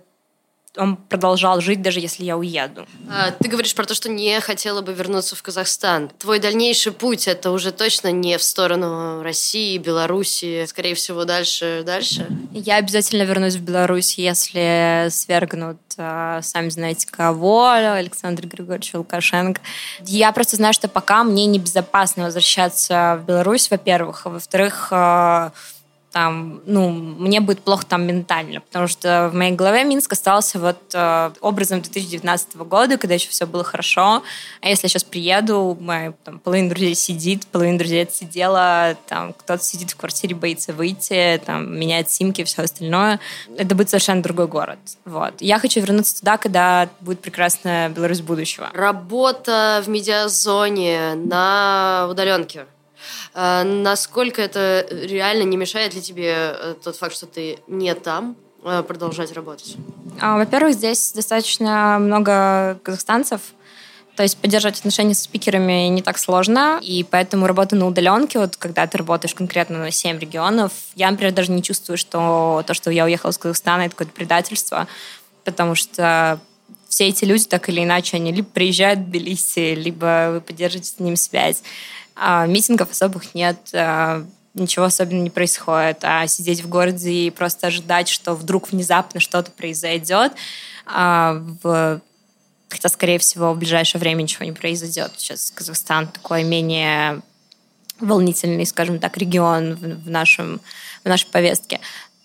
он 0.79 0.95
продолжал 0.95 1.61
жить, 1.61 1.81
даже 1.81 1.99
если 1.99 2.23
я 2.23 2.37
уеду. 2.37 2.87
А, 3.09 3.31
ты 3.31 3.49
говоришь 3.49 3.75
про 3.75 3.85
то, 3.85 3.93
что 3.93 4.09
не 4.09 4.39
хотела 4.39 4.81
бы 4.81 4.93
вернуться 4.93 5.35
в 5.35 5.43
Казахстан. 5.43 6.09
Твой 6.17 6.39
дальнейший 6.39 6.91
путь 6.91 7.27
это 7.27 7.51
уже 7.51 7.71
точно 7.71 8.11
не 8.11 8.37
в 8.37 8.43
сторону 8.43 9.21
России, 9.21 9.77
Белоруссии, 9.77 10.65
скорее 10.65 10.95
всего, 10.95 11.25
дальше, 11.25 11.83
дальше? 11.85 12.27
Я 12.53 12.77
обязательно 12.77 13.23
вернусь 13.23 13.55
в 13.55 13.61
Беларусь, 13.61 14.17
если 14.17 15.07
свергнут, 15.09 15.77
а, 15.97 16.41
сами 16.41 16.69
знаете 16.69 17.07
кого, 17.09 17.69
Александр 17.69 18.47
Григорьевич 18.47 18.93
Лукашенко. 18.93 19.61
Я 20.05 20.31
просто 20.31 20.55
знаю, 20.55 20.73
что 20.73 20.87
пока 20.87 21.23
мне 21.23 21.45
небезопасно 21.45 22.23
возвращаться 22.23 23.19
в 23.21 23.25
Беларусь, 23.25 23.69
во-первых, 23.69 24.25
а 24.25 24.29
во-вторых, 24.29 24.87
а, 24.91 25.51
там, 26.11 26.61
ну, 26.65 26.89
мне 26.89 27.39
будет 27.39 27.61
плохо 27.61 27.85
там 27.85 28.05
ментально, 28.05 28.61
потому 28.61 28.87
что 28.87 29.29
в 29.31 29.35
моей 29.35 29.51
голове 29.51 29.83
Минск 29.83 30.13
остался 30.13 30.59
вот 30.59 30.79
э, 30.93 31.31
образом 31.39 31.81
2019 31.81 32.55
года, 32.57 32.97
когда 32.97 33.13
еще 33.13 33.29
все 33.29 33.45
было 33.45 33.63
хорошо, 33.63 34.23
а 34.61 34.67
если 34.67 34.85
я 34.85 34.89
сейчас 34.89 35.03
приеду, 35.03 35.77
моя 35.79 36.13
там, 36.23 36.39
половина 36.39 36.69
друзей 36.69 36.95
сидит, 36.95 37.45
половина 37.47 37.77
друзей 37.77 38.03
отсидела, 38.03 38.97
там, 39.07 39.33
кто-то 39.33 39.63
сидит 39.63 39.91
в 39.91 39.97
квартире, 39.97 40.35
боится 40.35 40.73
выйти, 40.73 41.39
там, 41.45 41.77
меняет 41.77 42.09
симки 42.09 42.41
и 42.41 42.43
все 42.43 42.63
остальное, 42.63 43.19
это 43.57 43.75
будет 43.75 43.89
совершенно 43.89 44.23
другой 44.23 44.47
город, 44.47 44.79
вот. 45.05 45.35
Я 45.41 45.59
хочу 45.59 45.79
вернуться 45.79 46.19
туда, 46.19 46.37
когда 46.37 46.89
будет 47.01 47.21
прекрасная 47.21 47.89
Беларусь 47.89 48.21
будущего. 48.21 48.69
Работа 48.73 49.83
в 49.85 49.89
медиазоне 49.89 51.13
на 51.15 52.07
удаленке. 52.09 52.65
А, 53.33 53.63
насколько 53.63 54.41
это 54.41 54.87
реально 54.89 55.43
не 55.43 55.57
мешает 55.57 55.93
ли 55.93 56.01
тебе 56.01 56.33
э, 56.33 56.75
тот 56.83 56.95
факт, 56.95 57.15
что 57.15 57.25
ты 57.25 57.59
не 57.67 57.93
там, 57.95 58.35
э, 58.63 58.83
продолжать 58.83 59.31
работать? 59.33 59.75
А, 60.19 60.37
во-первых, 60.37 60.73
здесь 60.73 61.13
достаточно 61.13 61.97
много 61.99 62.79
казахстанцев, 62.83 63.41
то 64.15 64.23
есть 64.23 64.37
поддерживать 64.37 64.79
отношения 64.79 65.13
с 65.13 65.21
спикерами 65.21 65.87
не 65.87 66.01
так 66.01 66.17
сложно, 66.17 66.79
и 66.81 67.05
поэтому 67.09 67.47
работа 67.47 67.75
на 67.75 67.87
удаленке, 67.87 68.39
вот 68.39 68.57
когда 68.57 68.85
ты 68.85 68.97
работаешь 68.97 69.33
конкретно 69.33 69.77
на 69.77 69.91
7 69.91 70.19
регионов, 70.19 70.73
я, 70.95 71.09
например, 71.09 71.33
даже 71.33 71.51
не 71.51 71.63
чувствую, 71.63 71.97
что 71.97 72.63
то, 72.67 72.73
что 72.73 72.91
я 72.91 73.05
уехала 73.05 73.31
из 73.31 73.37
Казахстана, 73.37 73.83
это 73.83 73.91
какое-то 73.91 74.13
предательство, 74.13 74.87
потому 75.45 75.75
что 75.75 76.39
все 76.89 77.07
эти 77.07 77.23
люди, 77.23 77.45
так 77.45 77.69
или 77.69 77.83
иначе, 77.83 78.17
они 78.17 78.31
либо 78.31 78.47
приезжают 78.49 78.99
в 78.99 79.03
Тбилиси, 79.05 79.75
либо 79.75 80.31
вы 80.33 80.41
поддерживаете 80.41 80.89
с 80.89 80.99
ним 80.99 81.15
связь. 81.15 81.61
А, 82.15 82.45
митингов 82.47 82.91
особых 82.91 83.33
нет, 83.35 83.57
а, 83.73 84.25
ничего 84.55 84.85
особенного 84.85 85.23
не 85.23 85.29
происходит. 85.29 85.99
А 86.01 86.27
сидеть 86.27 86.61
в 86.61 86.67
городе 86.67 87.11
и 87.11 87.29
просто 87.29 87.67
ожидать, 87.67 88.09
что 88.09 88.33
вдруг 88.33 88.71
внезапно 88.71 89.19
что-то 89.19 89.51
произойдет, 89.51 90.33
а, 90.85 91.41
в... 91.63 92.01
хотя, 92.67 92.89
скорее 92.89 93.19
всего, 93.19 93.53
в 93.53 93.57
ближайшее 93.59 94.01
время 94.01 94.23
ничего 94.23 94.45
не 94.45 94.51
произойдет. 94.51 95.13
Сейчас 95.17 95.51
Казахстан 95.51 96.07
такой 96.07 96.43
менее 96.43 97.21
волнительный, 97.99 98.65
скажем 98.65 98.99
так, 98.99 99.17
регион 99.17 99.75
в, 99.75 100.09
нашем, 100.09 100.59
в 101.03 101.07
нашей 101.07 101.27
повестке, 101.27 101.79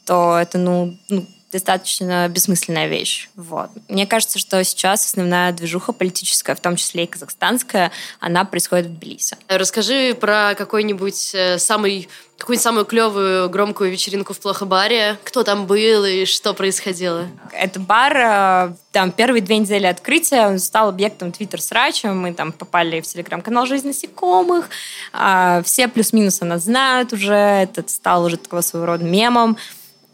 то 0.06 0.38
это, 0.38 0.56
ну, 0.58 0.96
ну 1.08 1.26
достаточно 1.54 2.28
бессмысленная 2.28 2.88
вещь. 2.88 3.28
Вот. 3.36 3.70
Мне 3.88 4.08
кажется, 4.08 4.40
что 4.40 4.62
сейчас 4.64 5.06
основная 5.06 5.52
движуха 5.52 5.92
политическая, 5.92 6.56
в 6.56 6.60
том 6.60 6.74
числе 6.74 7.04
и 7.04 7.06
казахстанская, 7.06 7.92
она 8.18 8.44
происходит 8.44 8.86
в 8.86 8.94
Тбилиси. 8.94 9.36
Расскажи 9.46 10.14
про 10.14 10.56
какой-нибудь 10.56 11.30
э, 11.32 11.58
самый 11.58 12.08
какую-нибудь 12.38 12.64
самую 12.64 12.84
клевую 12.84 13.48
громкую 13.48 13.92
вечеринку 13.92 14.34
в 14.34 14.40
Плохобаре. 14.40 15.16
Кто 15.22 15.44
там 15.44 15.66
был 15.66 16.04
и 16.04 16.24
что 16.24 16.52
происходило? 16.52 17.28
Это 17.52 17.78
бар, 17.78 18.16
э, 18.16 18.74
там 18.90 19.12
первые 19.12 19.40
две 19.40 19.58
недели 19.58 19.86
открытия, 19.86 20.48
он 20.48 20.58
стал 20.58 20.88
объектом 20.88 21.30
твиттер-срача, 21.30 22.08
мы 22.08 22.34
там 22.34 22.50
попали 22.50 23.00
в 23.00 23.06
телеграм-канал 23.06 23.66
«Жизнь 23.66 23.86
насекомых», 23.86 24.68
а, 25.12 25.62
все 25.62 25.86
плюс-минус 25.86 26.40
нас 26.40 26.64
знают 26.64 27.12
уже, 27.12 27.32
это 27.34 27.84
стал 27.86 28.24
уже 28.24 28.38
такого 28.38 28.60
своего 28.60 28.86
рода 28.86 29.04
мемом. 29.04 29.56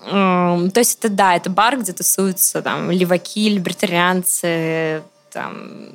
То 0.04 0.72
есть 0.76 0.98
это, 0.98 1.08
да, 1.08 1.36
это 1.36 1.50
бар, 1.50 1.78
где 1.78 1.92
тусуются 1.92 2.62
там 2.62 2.90
леваки, 2.90 3.48
либертарианцы, 3.50 5.02
там 5.30 5.90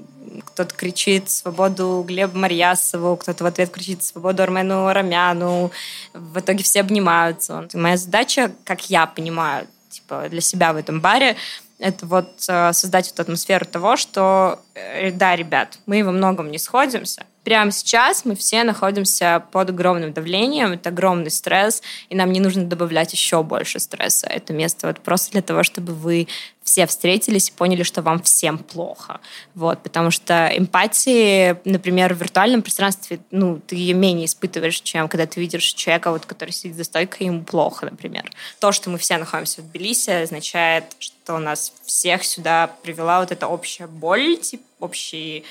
кто-то 0.46 0.76
кричит 0.76 1.30
«Свободу 1.30 2.04
Глебу 2.08 2.38
Марьясову», 2.38 3.16
кто-то 3.16 3.44
в 3.44 3.48
ответ 3.48 3.70
кричит 3.72 4.04
«Свободу 4.04 4.44
Армену 4.44 4.92
Рамяну». 4.92 5.72
В 6.14 6.40
итоге 6.40 6.64
все 6.64 6.82
обнимаются. 6.82 7.68
Моя 7.74 7.98
задача, 7.98 8.52
как 8.64 8.90
я 8.90 9.06
понимаю, 9.06 9.68
типа 9.90 10.28
для 10.30 10.42
себя 10.42 10.74
в 10.74 10.78
этом 10.78 11.02
баре, 11.02 11.36
это 11.80 12.06
вот 12.06 12.30
э, 12.48 12.74
создать 12.74 13.10
вот 13.12 13.20
атмосферу 13.20 13.66
того, 13.66 13.96
что 13.98 14.60
э, 14.76 15.12
да, 15.12 15.36
ребят, 15.36 15.80
мы 15.86 16.04
во 16.04 16.12
многом 16.12 16.52
не 16.52 16.58
сходимся, 16.58 17.26
прямо 17.46 17.72
сейчас 17.72 18.26
мы 18.26 18.36
все 18.36 18.64
находимся 18.64 19.46
под 19.52 19.70
огромным 19.70 20.12
давлением, 20.12 20.74
это 20.74 20.90
огромный 20.90 21.32
стресс, 21.32 21.82
и 22.10 22.16
нам 22.16 22.34
не 22.34 22.40
нужно 22.40 22.66
добавлять 22.66 23.14
еще 23.14 23.44
больше 23.44 23.80
стресса. 23.80 24.28
Это 24.28 24.52
место 24.52 24.88
вот 24.88 25.00
просто 25.00 25.32
для 25.32 25.42
того, 25.42 25.64
чтобы 25.64 25.94
вы 25.94 26.28
все 26.64 26.88
встретились 26.88 27.50
и 27.50 27.52
поняли, 27.52 27.84
что 27.84 28.02
вам 28.02 28.22
всем 28.24 28.58
плохо. 28.58 29.22
Вот, 29.54 29.84
потому 29.84 30.10
что 30.10 30.52
эмпатии, 30.52 31.56
например, 31.64 32.16
в 32.16 32.18
виртуальном 32.18 32.64
пространстве, 32.64 33.20
ну, 33.30 33.62
ты 33.66 33.76
ее 33.76 33.94
менее 33.94 34.26
испытываешь, 34.26 34.82
чем 34.82 35.08
когда 35.08 35.28
ты 35.28 35.40
видишь 35.40 35.64
человека, 35.64 36.12
вот, 36.12 36.26
который 36.26 36.50
сидит 36.50 36.76
за 36.76 36.84
стойкой, 36.84 37.28
ему 37.28 37.44
плохо, 37.44 37.86
например. 37.86 38.32
То, 38.60 38.72
что 38.72 38.90
мы 38.90 38.98
все 38.98 39.18
находимся 39.18 39.62
в 39.62 39.70
Тбилиси, 39.70 40.10
означает, 40.10 40.86
что 40.98 41.38
нас 41.38 41.72
всех 41.86 42.24
сюда 42.24 42.72
привела 42.82 43.20
вот 43.20 43.32
эта 43.32 43.48
общая 43.48 43.86
боль, 43.86 44.38
типа, 44.38 44.64
общий 44.80 45.46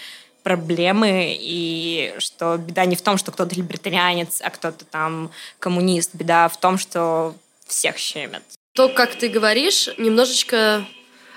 проблемы, 0.44 1.36
и 1.40 2.14
что 2.18 2.58
беда 2.58 2.84
не 2.84 2.94
в 2.94 3.02
том, 3.02 3.16
что 3.16 3.32
кто-то 3.32 3.56
либертарианец, 3.56 4.40
а 4.42 4.50
кто-то 4.50 4.84
там 4.84 5.30
коммунист. 5.58 6.10
Беда 6.12 6.48
в 6.48 6.60
том, 6.60 6.78
что 6.78 7.34
всех 7.66 7.96
щемят. 7.96 8.42
То, 8.74 8.88
как 8.88 9.16
ты 9.16 9.28
говоришь, 9.28 9.88
немножечко 9.98 10.86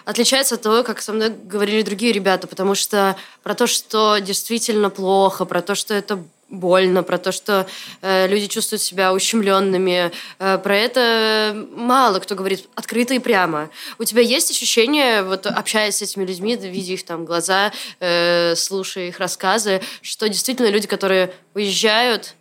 отличается 0.06 0.56
от 0.56 0.62
того, 0.62 0.84
как 0.84 1.02
со 1.02 1.14
мной 1.14 1.30
говорили 1.30 1.82
другие 1.82 2.12
ребята, 2.12 2.48
потому 2.48 2.76
что 2.76 3.16
про 3.44 3.56
то, 3.56 3.66
что 3.66 4.18
действительно 4.20 4.90
плохо, 4.90 5.46
про 5.46 5.62
то, 5.62 5.74
что 5.74 5.94
это 5.94 6.24
больно, 6.50 7.04
про 7.04 7.18
то, 7.18 7.32
что 7.32 7.68
э, 8.02 8.28
люди 8.28 8.48
чувствуют 8.48 8.82
себя 8.82 9.14
ущемленными. 9.14 10.12
Э, 10.40 10.58
про 10.58 10.78
это 10.78 11.68
мало 11.72 12.20
кто 12.20 12.36
говорит 12.36 12.68
открыто 12.76 13.14
и 13.14 13.20
прямо. 13.20 13.70
У 14.00 14.04
тебя 14.04 14.22
есть 14.22 14.52
ощущение, 14.52 15.24
вот 15.24 15.46
общаясь 15.46 15.98
с 15.98 16.02
этими 16.02 16.26
людьми, 16.26 16.56
видя 16.56 16.94
их 16.94 17.06
там 17.06 17.26
глаза, 17.26 17.72
э, 18.00 18.56
слушая 18.56 19.10
их 19.10 19.20
рассказы, 19.20 19.82
что 20.02 20.30
действительно 20.30 20.70
люди, 20.70 20.88
которые 20.88 21.34
уезжают, 21.54 22.36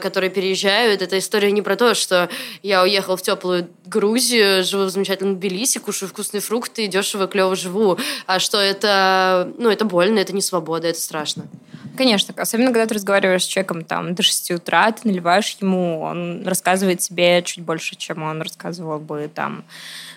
которые 0.00 0.30
переезжают, 0.30 1.02
эта 1.02 1.18
история 1.18 1.52
не 1.52 1.62
про 1.62 1.76
то, 1.76 1.94
что 1.94 2.28
я 2.62 2.82
уехал 2.82 3.16
в 3.16 3.22
теплую 3.22 3.68
Грузию, 3.86 4.64
живу 4.64 4.84
в 4.84 4.90
замечательном 4.90 5.36
Тбилиси, 5.36 5.78
кушаю 5.78 6.08
вкусные 6.08 6.40
фрукты 6.40 6.86
дешево, 6.88 7.26
клево 7.26 7.54
живу, 7.56 7.98
а 8.26 8.38
что 8.38 8.58
это, 8.58 9.52
ну, 9.58 9.70
это 9.70 9.84
больно, 9.84 10.18
это 10.18 10.34
не 10.34 10.42
свобода, 10.42 10.88
это 10.88 11.00
страшно. 11.00 11.46
Конечно, 11.96 12.32
особенно 12.36 12.68
когда 12.68 12.86
ты 12.86 12.94
разговариваешь 12.94 13.42
с 13.42 13.46
человеком 13.46 13.84
там 13.84 14.14
до 14.14 14.22
6 14.22 14.52
утра, 14.52 14.92
ты 14.92 15.08
наливаешь 15.08 15.56
ему, 15.60 16.00
он 16.02 16.46
рассказывает 16.46 17.00
тебе 17.00 17.42
чуть 17.42 17.64
больше, 17.64 17.96
чем 17.96 18.22
он 18.22 18.40
рассказывал 18.40 19.00
бы 19.00 19.28
там 19.34 19.64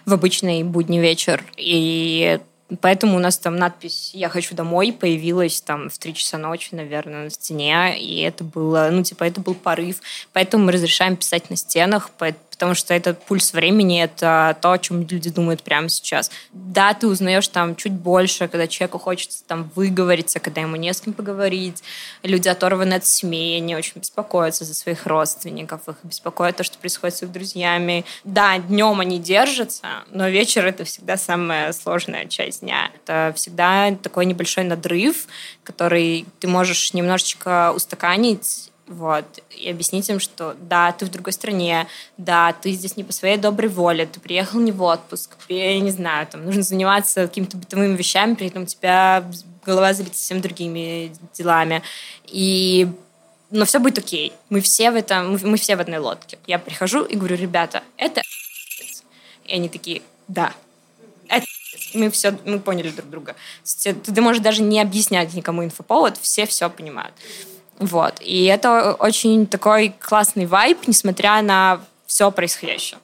в 0.06 0.13
обычный 0.13 0.63
будний 0.63 1.00
вечер. 1.00 1.43
И 1.58 2.39
Поэтому 2.79 3.17
у 3.17 3.19
нас 3.19 3.38
там 3.38 3.57
надпись 3.57 4.12
«Я 4.13 4.29
хочу 4.29 4.55
домой» 4.55 4.93
появилась 4.93 5.62
там 5.62 5.89
в 5.89 5.97
3 5.97 6.13
часа 6.13 6.38
ночи, 6.38 6.69
наверное, 6.71 7.25
на 7.25 7.29
стене, 7.29 7.99
и 7.99 8.21
это 8.21 8.43
было, 8.43 8.89
ну, 8.91 9.03
типа, 9.03 9.25
это 9.25 9.41
был 9.41 9.55
порыв. 9.55 9.97
Поэтому 10.31 10.65
мы 10.65 10.71
разрешаем 10.71 11.17
писать 11.17 11.49
на 11.49 11.55
стенах, 11.55 12.10
потому 12.51 12.75
что 12.75 12.93
это 12.93 13.13
пульс 13.13 13.53
времени, 13.53 14.03
это 14.03 14.55
то, 14.61 14.73
о 14.73 14.77
чем 14.77 15.01
люди 15.07 15.29
думают 15.29 15.63
прямо 15.63 15.89
сейчас. 15.89 16.29
Да, 16.51 16.93
ты 16.93 17.07
узнаешь 17.07 17.47
там 17.47 17.75
чуть 17.75 17.93
больше, 17.93 18.47
когда 18.47 18.67
человеку 18.67 18.99
хочется 18.99 19.43
там 19.47 19.71
выговориться, 19.73 20.39
когда 20.39 20.61
ему 20.61 20.75
не 20.75 20.93
с 20.93 21.01
кем 21.01 21.13
поговорить. 21.13 21.81
Люди 22.21 22.49
оторваны 22.49 22.95
от 22.95 23.05
семьи, 23.05 23.57
они 23.57 23.75
очень 23.75 24.01
беспокоятся 24.01 24.65
за 24.65 24.75
своих 24.75 25.07
родственников, 25.07 25.87
их 25.87 25.95
беспокоит 26.03 26.57
то, 26.57 26.63
что 26.63 26.77
происходит 26.77 27.15
с 27.17 27.23
их 27.23 27.31
друзьями. 27.31 28.05
Да, 28.23 28.59
днем 28.59 28.99
они 28.99 29.17
держатся, 29.17 29.87
но 30.11 30.27
вечер— 30.27 30.65
это 30.67 30.83
всегда 30.83 31.17
самая 31.17 31.73
сложная 31.73 32.27
часть 32.27 32.61
дня. 32.61 32.91
Это 32.95 33.33
всегда 33.35 33.95
такой 33.95 34.25
небольшой 34.25 34.65
надрыв, 34.65 35.27
который 35.63 36.25
ты 36.39 36.47
можешь 36.47 36.93
немножечко 36.93 37.71
устаканить 37.73 38.70
вот, 38.91 39.25
и 39.49 39.69
объяснить 39.69 40.10
им, 40.10 40.19
что 40.19 40.56
да, 40.60 40.91
ты 40.91 41.06
в 41.06 41.12
другой 41.12 41.34
стране, 41.34 41.88
да, 42.17 42.54
ты 42.54 42.71
здесь 42.71 42.97
не 42.97 43.04
по 43.04 43.13
своей 43.13 43.38
доброй 43.38 43.69
воле, 43.69 44.06
ты 44.06 44.19
приехал 44.19 44.60
не 44.60 44.71
в 44.71 44.82
отпуск, 44.82 45.36
я 45.49 45.80
не 45.80 45.91
знаю, 45.91 46.27
там, 46.27 46.45
нужно 46.45 46.63
заниматься 46.63 47.27
какими-то 47.27 47.58
бытовыми 47.58 47.95
вещами, 47.95 48.36
при 48.36 48.47
этом 48.47 48.63
у 48.63 48.65
тебя 48.65 49.23
голова 49.65 49.93
забита 49.93 50.17
совсем 50.17 50.41
другими 50.41 51.12
делами. 51.34 51.82
И 52.25 52.88
но 53.54 53.65
все 53.65 53.80
будет 53.80 53.97
окей. 53.97 54.32
Мы 54.49 54.62
все 54.62 54.91
в 54.91 54.95
этом, 54.95 55.38
мы, 55.43 55.58
все 55.58 55.75
в 55.75 55.82
одной 55.82 55.97
лодке. 55.97 56.39
Я 56.47 56.58
прихожу 56.58 57.04
и 57.04 57.17
говорю, 57.17 57.36
ребята, 57.36 57.84
это 57.97 58.21
и 59.51 59.56
они 59.56 59.67
такие, 59.67 60.01
да, 60.30 60.54
это 61.27 61.45
мы 61.93 62.10
все, 62.10 62.38
мы 62.45 62.60
поняли 62.60 62.89
друг 62.89 63.10
друга. 63.10 63.36
Ты, 63.84 64.21
можешь 64.21 64.41
даже 64.41 64.62
не 64.62 64.80
объяснять 64.80 65.34
никому 65.34 65.63
инфоповод, 65.63 66.17
все 66.17 66.45
все 66.45 66.69
понимают. 66.69 67.13
Вот. 67.81 68.21
И 68.21 68.45
это 68.45 68.93
очень 68.93 69.47
такой 69.47 69.93
классный 69.99 70.45
вайб, 70.45 70.77
несмотря 70.87 71.41
на 71.41 71.81
все 72.05 72.31
происходящее. 72.31 72.99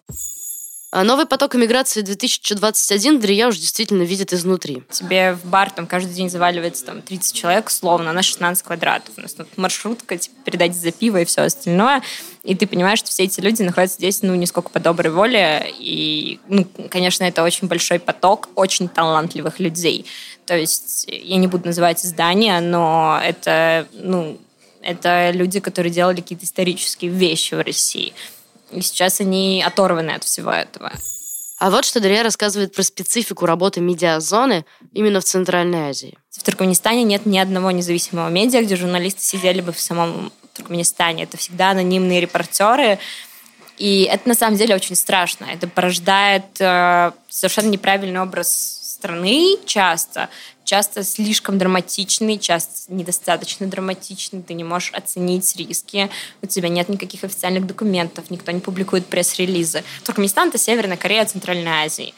А 0.89 1.03
новый 1.03 1.25
поток 1.25 1.53
иммиграции 1.55 2.01
2021 2.01 3.19
Дрия 3.19 3.47
уж 3.47 3.57
действительно 3.57 4.03
видит 4.03 4.31
изнутри. 4.31 4.83
Тебе 4.89 5.33
в 5.33 5.45
бар 5.45 5.69
там 5.69 5.85
каждый 5.85 6.13
день 6.13 6.29
заваливается 6.29 6.85
там 6.85 7.01
30 7.01 7.35
человек, 7.35 7.67
условно, 7.67 8.13
на 8.13 8.21
16 8.21 8.63
квадратов. 8.63 9.13
У 9.17 9.21
нас 9.21 9.33
тут 9.33 9.57
маршрутка, 9.57 10.17
типа, 10.17 10.35
передать 10.45 10.75
за 10.75 10.91
пиво 10.91 11.19
и 11.19 11.25
все 11.25 11.41
остальное. 11.41 12.01
И 12.43 12.55
ты 12.55 12.67
понимаешь, 12.67 12.99
что 12.99 13.09
все 13.09 13.23
эти 13.23 13.41
люди 13.41 13.63
находятся 13.63 13.97
здесь, 13.97 14.21
ну, 14.21 14.33
не 14.35 14.45
сколько 14.45 14.69
по 14.69 14.79
доброй 14.79 15.11
воле. 15.11 15.73
И, 15.77 16.39
ну, 16.47 16.65
конечно, 16.89 17.25
это 17.25 17.43
очень 17.43 17.67
большой 17.67 17.99
поток 17.99 18.47
очень 18.55 18.87
талантливых 18.87 19.59
людей. 19.59 20.05
То 20.45 20.55
есть 20.55 21.05
я 21.07 21.35
не 21.35 21.47
буду 21.47 21.65
называть 21.65 22.05
издания, 22.05 22.61
но 22.61 23.19
это, 23.21 23.87
ну, 23.91 24.39
это 24.87 25.31
люди, 25.31 25.59
которые 25.59 25.91
делали 25.91 26.21
какие-то 26.21 26.45
исторические 26.45 27.11
вещи 27.11 27.55
в 27.55 27.61
России. 27.61 28.13
И 28.71 28.79
сейчас 28.81 29.19
они 29.19 29.61
оторваны 29.65 30.11
от 30.11 30.23
всего 30.23 30.49
этого. 30.49 30.93
А 31.59 31.69
вот 31.69 31.83
что 31.83 31.99
Дарья 31.99 32.23
рассказывает 32.23 32.73
про 32.73 32.83
специфику 32.83 33.45
работы 33.45 33.81
медиазоны 33.81 34.65
именно 34.93 35.19
в 35.19 35.25
Центральной 35.25 35.89
Азии. 35.89 36.17
В 36.29 36.41
Туркменистане 36.41 37.03
нет 37.03 37.25
ни 37.25 37.37
одного 37.37 37.71
независимого 37.71 38.29
медиа, 38.29 38.61
где 38.61 38.77
журналисты 38.77 39.21
сидели 39.21 39.59
бы 39.59 39.73
в 39.73 39.79
самом 39.79 40.31
Туркменистане. 40.53 41.23
Это 41.23 41.35
всегда 41.35 41.71
анонимные 41.71 42.21
репортеры, 42.21 42.97
и 43.77 44.03
это 44.09 44.29
на 44.29 44.35
самом 44.35 44.55
деле 44.55 44.73
очень 44.73 44.95
страшно. 44.95 45.45
Это 45.51 45.67
порождает 45.67 46.45
э, 46.59 47.11
совершенно 47.27 47.67
неправильный 47.67 48.21
образ 48.21 48.77
страны 48.97 49.57
часто, 49.65 50.29
часто 50.67 51.03
слишком 51.03 51.57
драматичный, 51.57 52.37
часто 52.37 52.93
недостаточно 52.93 53.67
драматичный, 53.67 54.43
ты 54.43 54.53
не 54.53 54.63
можешь 54.63 54.91
оценить 54.93 55.55
риски, 55.55 56.09
у 56.41 56.45
тебя 56.45 56.67
нет 56.69 56.89
никаких 56.89 57.23
официальных 57.23 57.65
документов, 57.65 58.29
никто 58.29 58.51
не 58.51 58.59
публикует 58.59 59.07
пресс-релизы. 59.07 59.83
Туркменистан— 60.03 60.49
это 60.49 60.57
Северная 60.57 60.97
Корея 60.97 61.25
Центральной 61.25 61.85
Азии 61.85 62.13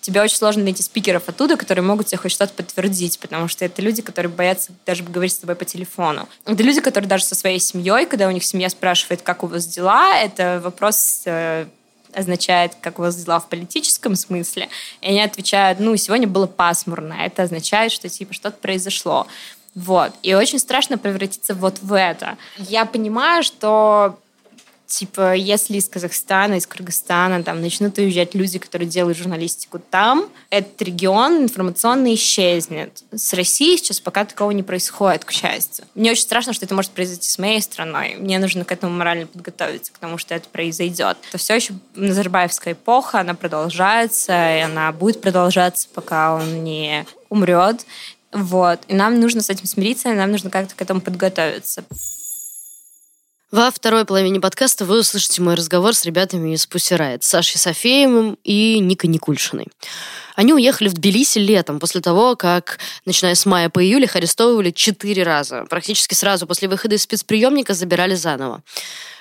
тебе 0.00 0.22
очень 0.22 0.36
сложно 0.36 0.62
найти 0.62 0.82
спикеров 0.82 1.28
оттуда, 1.28 1.56
которые 1.56 1.84
могут 1.84 2.06
тебе 2.06 2.18
хоть 2.18 2.32
что-то 2.32 2.54
подтвердить, 2.54 3.18
потому 3.18 3.48
что 3.48 3.64
это 3.64 3.82
люди, 3.82 4.00
которые 4.00 4.32
боятся 4.32 4.72
даже 4.86 5.02
говорить 5.02 5.34
с 5.34 5.38
тобой 5.38 5.56
по 5.56 5.64
телефону. 5.64 6.28
Это 6.46 6.62
люди, 6.62 6.80
которые 6.80 7.08
даже 7.08 7.24
со 7.24 7.34
своей 7.34 7.58
семьей, 7.58 8.06
когда 8.06 8.28
у 8.28 8.30
них 8.30 8.44
семья 8.44 8.70
спрашивает, 8.70 9.20
как 9.22 9.42
у 9.42 9.48
вас 9.48 9.66
дела, 9.66 10.16
это 10.16 10.60
вопрос 10.64 11.22
э, 11.26 11.66
означает, 12.12 12.72
как 12.80 12.98
у 12.98 13.02
вас 13.02 13.16
дела 13.16 13.40
в 13.40 13.48
политическом 13.48 14.16
смысле, 14.16 14.68
и 15.00 15.08
они 15.08 15.20
отвечают, 15.22 15.80
ну, 15.80 15.96
сегодня 15.96 16.26
было 16.26 16.46
пасмурно, 16.46 17.14
это 17.14 17.42
означает, 17.42 17.92
что, 17.92 18.08
типа, 18.08 18.34
что-то 18.34 18.56
произошло. 18.58 19.26
Вот. 19.74 20.12
И 20.22 20.34
очень 20.34 20.58
страшно 20.58 20.98
превратиться 20.98 21.54
вот 21.54 21.78
в 21.80 21.92
это. 21.92 22.36
Я 22.56 22.84
понимаю, 22.84 23.42
что 23.42 24.18
Типа, 24.88 25.34
если 25.34 25.76
из 25.76 25.86
Казахстана, 25.86 26.54
из 26.54 26.66
Кыргызстана 26.66 27.42
там 27.44 27.60
начнут 27.60 27.98
уезжать 27.98 28.34
люди, 28.34 28.58
которые 28.58 28.88
делают 28.88 29.18
журналистику 29.18 29.78
там, 29.78 30.30
этот 30.48 30.80
регион 30.80 31.42
информационно 31.42 32.14
исчезнет. 32.14 33.04
С 33.14 33.34
Россией 33.34 33.76
сейчас 33.76 34.00
пока 34.00 34.24
такого 34.24 34.50
не 34.52 34.62
происходит, 34.62 35.26
к 35.26 35.30
счастью. 35.30 35.84
Мне 35.94 36.12
очень 36.12 36.22
страшно, 36.22 36.54
что 36.54 36.64
это 36.64 36.74
может 36.74 36.92
произойти 36.92 37.28
с 37.28 37.38
моей 37.38 37.60
страной. 37.60 38.16
Мне 38.18 38.38
нужно 38.38 38.64
к 38.64 38.72
этому 38.72 38.96
морально 38.96 39.26
подготовиться, 39.26 39.92
к 39.92 39.98
тому, 39.98 40.16
что 40.16 40.34
это 40.34 40.48
произойдет. 40.48 41.18
Это 41.28 41.36
все 41.36 41.56
еще 41.56 41.74
Назарбаевская 41.94 42.72
эпоха, 42.72 43.20
она 43.20 43.34
продолжается, 43.34 44.32
и 44.32 44.60
она 44.60 44.90
будет 44.92 45.20
продолжаться, 45.20 45.86
пока 45.92 46.34
он 46.34 46.64
не 46.64 47.04
умрет. 47.28 47.84
Вот. 48.32 48.80
И 48.88 48.94
нам 48.94 49.20
нужно 49.20 49.42
с 49.42 49.50
этим 49.50 49.66
смириться, 49.66 50.10
и 50.10 50.14
нам 50.14 50.30
нужно 50.30 50.48
как-то 50.48 50.74
к 50.74 50.80
этому 50.80 51.02
подготовиться. 51.02 51.84
Во 53.50 53.70
второй 53.70 54.04
половине 54.04 54.40
подкаста 54.40 54.84
вы 54.84 55.00
услышите 55.00 55.40
мой 55.40 55.54
разговор 55.54 55.94
с 55.94 56.04
ребятами 56.04 56.52
из 56.52 56.68
Pussy 56.68 57.18
Сашей 57.22 57.58
Софеевым 57.58 58.36
и 58.44 58.78
Никой 58.78 59.08
Никульшиной. 59.08 59.68
Они 60.38 60.54
уехали 60.54 60.86
в 60.86 60.92
Тбилиси 60.92 61.38
летом, 61.40 61.80
после 61.80 62.00
того, 62.00 62.36
как, 62.36 62.78
начиная 63.04 63.34
с 63.34 63.44
мая 63.44 63.70
по 63.70 63.82
июль, 63.82 64.04
их 64.04 64.14
арестовывали 64.14 64.70
четыре 64.70 65.24
раза. 65.24 65.64
Практически 65.68 66.14
сразу 66.14 66.46
после 66.46 66.68
выхода 66.68 66.94
из 66.94 67.02
спецприемника 67.02 67.74
забирали 67.74 68.14
заново. 68.14 68.62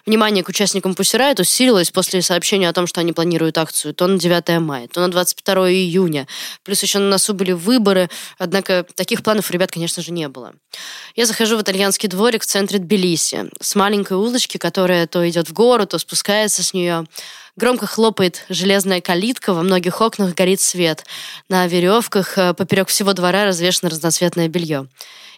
Внимание 0.06 0.44
к 0.44 0.50
участникам 0.50 0.94
Пусирайт 0.94 1.40
усилилось 1.40 1.90
после 1.90 2.22
сообщения 2.22 2.70
о 2.70 2.74
том, 2.74 2.86
что 2.86 3.02
они 3.02 3.14
планируют 3.14 3.58
акцию 3.58 3.96
то 3.96 4.06
на 4.06 4.20
9 4.20 4.60
мая, 4.60 4.88
то 4.88 5.02
на 5.02 5.10
22 5.10 5.72
июня. 5.72 6.28
Плюс 6.64 6.84
еще 6.84 7.00
на 7.00 7.10
носу 7.10 7.34
были 7.34 7.52
выборы, 7.52 8.12
однако 8.38 8.86
таких 8.94 9.24
планов 9.24 9.50
у 9.50 9.54
ребят, 9.54 9.72
конечно 9.72 10.04
же, 10.04 10.12
не 10.12 10.28
было. 10.28 10.54
Я 11.16 11.26
захожу 11.26 11.58
в 11.58 11.62
итальянский 11.64 12.08
дворик 12.10 12.44
в 12.44 12.46
центре 12.46 12.78
Тбилиси, 12.78 13.50
с 13.60 13.74
маленькой 13.74 14.18
улочки, 14.18 14.58
которая 14.58 15.08
то 15.08 15.28
идет 15.28 15.50
в 15.50 15.54
гору, 15.54 15.88
то 15.88 15.98
спускается 15.98 16.62
с 16.62 16.76
нее. 16.76 17.08
Громко 17.58 17.88
хлопает 17.88 18.46
железная 18.50 19.02
калитка, 19.02 19.52
во 19.52 19.64
многих 19.64 20.00
окнах 20.00 20.36
горит 20.36 20.62
свет. 20.62 21.04
На 21.50 21.66
веревках 21.66 22.38
э, 22.38 22.54
поперек 22.54 22.88
всего 22.88 23.14
двора 23.14 23.46
развешено 23.46 23.90
разноцветное 23.90 24.48
белье. 24.48 24.88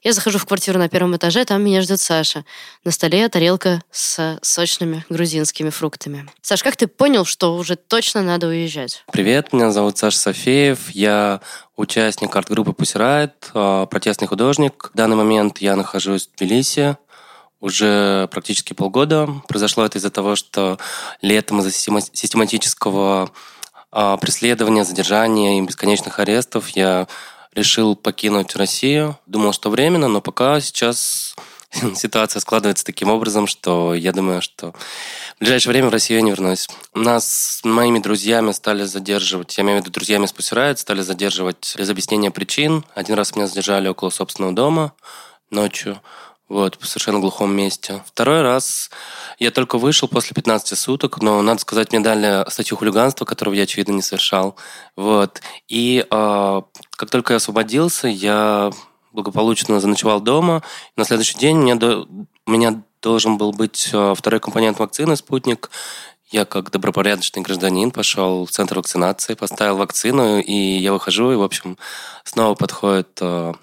Я 0.03 0.11
захожу 0.11 0.37
в 0.37 0.45
квартиру 0.45 0.77
на 0.79 0.89
первом 0.89 1.15
этаже, 1.15 1.45
там 1.45 1.63
меня 1.63 1.81
ждет 1.81 2.01
Саша. 2.01 2.43
На 2.83 2.91
столе 2.91 3.29
тарелка 3.29 3.81
с 3.89 4.37
сочными 4.41 5.05
грузинскими 5.07 5.69
фруктами. 5.69 6.27
Саш, 6.41 6.61
как 6.61 6.75
ты 6.75 6.87
понял, 6.87 7.23
что 7.23 7.55
уже 7.55 7.77
точно 7.77 8.21
надо 8.21 8.47
уезжать? 8.47 9.05
Привет, 9.13 9.53
меня 9.53 9.71
зовут 9.71 9.97
Саша 9.97 10.17
Софеев. 10.17 10.89
Я 10.89 11.39
участник 11.77 12.35
арт-группы 12.35 12.73
Пусирайт, 12.73 13.49
протестный 13.53 14.27
художник. 14.27 14.91
В 14.93 14.97
данный 14.97 15.15
момент 15.15 15.59
я 15.59 15.77
нахожусь 15.77 16.27
в 16.27 16.35
Тбилиси 16.35 16.97
уже 17.59 18.27
практически 18.31 18.73
полгода. 18.73 19.27
Произошло 19.47 19.85
это 19.85 19.97
из-за 19.97 20.09
того, 20.09 20.35
что 20.35 20.77
летом 21.21 21.59
из-за 21.59 21.71
систематического 21.71 23.31
а, 23.91 24.17
преследования, 24.17 24.85
задержания 24.85 25.59
и 25.59 25.65
бесконечных 25.65 26.19
арестов 26.19 26.69
я 26.69 27.07
решил 27.53 27.95
покинуть 27.95 28.55
Россию. 28.55 29.17
Думал, 29.25 29.53
что 29.53 29.69
временно, 29.69 30.07
но 30.07 30.21
пока 30.21 30.61
сейчас 30.61 31.35
ситуация 31.95 32.39
складывается 32.39 32.85
таким 32.85 33.09
образом, 33.09 33.47
что 33.47 33.93
я 33.93 34.13
думаю, 34.13 34.41
что 34.41 34.73
в 35.35 35.39
ближайшее 35.39 35.71
время 35.71 35.89
в 35.89 35.91
Россию 35.91 36.19
я 36.19 36.23
не 36.23 36.31
вернусь. 36.31 36.67
Нас 36.93 37.59
с 37.59 37.63
моими 37.63 37.99
друзьями 37.99 38.51
стали 38.51 38.83
задерживать, 38.83 39.57
я 39.57 39.63
имею 39.63 39.79
в 39.79 39.81
виду 39.81 39.91
друзьями 39.91 40.25
с 40.25 40.79
стали 40.79 41.01
задерживать 41.01 41.75
без 41.77 41.89
объяснения 41.89 42.31
причин. 42.31 42.85
Один 42.93 43.15
раз 43.15 43.35
меня 43.35 43.47
задержали 43.47 43.87
около 43.87 44.09
собственного 44.09 44.53
дома 44.53 44.93
ночью 45.49 45.99
вот, 46.49 46.77
в 46.79 46.87
совершенно 46.87 47.19
глухом 47.19 47.55
месте. 47.55 48.03
Второй 48.05 48.41
раз 48.41 48.89
я 49.37 49.51
только 49.51 49.77
вышел 49.77 50.07
после 50.07 50.33
15 50.33 50.77
суток, 50.77 51.21
но, 51.21 51.41
надо 51.41 51.61
сказать, 51.61 51.91
мне 51.91 52.01
дали 52.01 52.49
статью 52.49 52.75
хулиганства, 52.75 53.25
которого 53.25 53.53
я, 53.53 53.63
очевидно, 53.63 53.93
не 53.93 54.01
совершал. 54.01 54.55
Вот. 54.95 55.41
И 55.67 56.05
э, 56.09 56.61
как 56.91 57.09
только 57.09 57.33
я 57.33 57.37
освободился, 57.37 58.07
я 58.07 58.71
благополучно 59.11 59.79
заночевал 59.79 60.21
дома. 60.21 60.63
На 60.95 61.05
следующий 61.05 61.37
день 61.37 61.57
мне 61.57 61.75
до... 61.75 62.07
у 62.45 62.51
меня 62.51 62.81
должен 63.01 63.37
был 63.37 63.51
быть 63.51 63.89
а, 63.93 64.13
второй 64.13 64.39
компонент 64.39 64.79
вакцины 64.79 65.15
«Спутник». 65.15 65.69
Я 66.31 66.45
как 66.45 66.69
добропорядочный 66.69 67.41
гражданин 67.41 67.89
пошел 67.89 68.45
в 68.45 68.51
центр 68.51 68.77
вакцинации, 68.77 69.33
поставил 69.33 69.77
вакцину, 69.77 70.39
и 70.39 70.53
я 70.53 70.93
выхожу, 70.93 71.31
и, 71.31 71.35
в 71.35 71.41
общем, 71.41 71.75
снова 72.23 72.53
подходит 72.53 73.17
э, 73.19 73.53